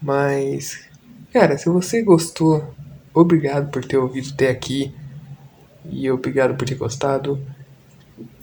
Mas, 0.01 0.89
cara, 1.31 1.57
se 1.57 1.69
você 1.69 2.01
gostou, 2.01 2.73
obrigado 3.13 3.71
por 3.71 3.85
ter 3.85 3.97
ouvido 3.97 4.31
até 4.33 4.49
aqui. 4.49 4.93
E 5.89 6.11
obrigado 6.11 6.55
por 6.55 6.67
ter 6.67 6.75
gostado. 6.75 7.41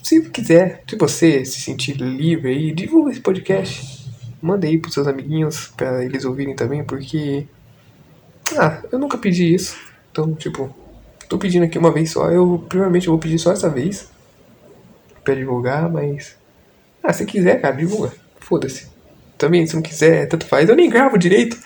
Se 0.07 0.21
quiser, 0.21 0.85
se 0.89 0.95
você 0.95 1.45
se 1.45 1.61
sentir 1.61 1.95
livre 1.95 2.49
aí, 2.49 2.73
divulga 2.73 3.11
esse 3.11 3.19
podcast. 3.19 4.09
Manda 4.41 4.65
aí 4.65 4.79
pros 4.79 4.95
seus 4.95 5.09
amiguinhos 5.09 5.73
para 5.77 6.05
eles 6.05 6.25
ouvirem 6.25 6.55
também, 6.55 6.85
porque. 6.85 7.45
Ah, 8.57 8.85
eu 8.93 9.01
nunca 9.01 9.19
pedi 9.19 9.53
isso. 9.53 9.77
Então, 10.13 10.33
tipo, 10.33 10.73
tô 11.29 11.37
pedindo 11.37 11.65
aqui 11.65 11.77
uma 11.77 11.91
vez 11.91 12.13
só. 12.13 12.31
Eu 12.31 12.65
provavelmente 12.69 13.09
vou 13.09 13.19
pedir 13.19 13.41
só 13.41 13.51
essa 13.51 13.69
vez 13.69 14.09
pra 15.25 15.35
divulgar, 15.35 15.91
mas. 15.91 16.37
Ah, 17.03 17.13
se 17.13 17.27
quiser, 17.27 17.61
cara, 17.61 17.75
divulga. 17.75 18.13
Foda-se. 18.39 18.87
Também, 19.37 19.67
se 19.67 19.75
não 19.75 19.83
quiser, 19.83 20.29
tanto 20.29 20.47
faz. 20.47 20.69
Eu 20.69 20.77
nem 20.77 20.89
gravo 20.89 21.19
direito. 21.19 21.59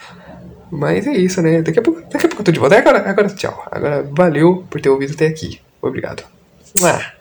Mas 0.71 1.05
é 1.05 1.11
isso, 1.11 1.43
né? 1.43 1.61
Daqui 1.61 1.77
a 1.77 1.83
pouco, 1.83 2.01
daqui 2.09 2.25
a 2.25 2.29
pouco 2.29 2.41
eu 2.41 2.45
tô 2.45 2.51
de 2.51 2.59
volta. 2.59 2.75
Agora, 2.75 3.07
agora 3.07 3.29
tchau. 3.29 3.63
Agora, 3.69 4.01
valeu 4.01 4.65
por 4.67 4.81
ter 4.81 4.89
ouvido 4.89 5.13
até 5.13 5.27
aqui. 5.27 5.61
Obrigado. 5.79 6.23
Ah. 6.83 7.20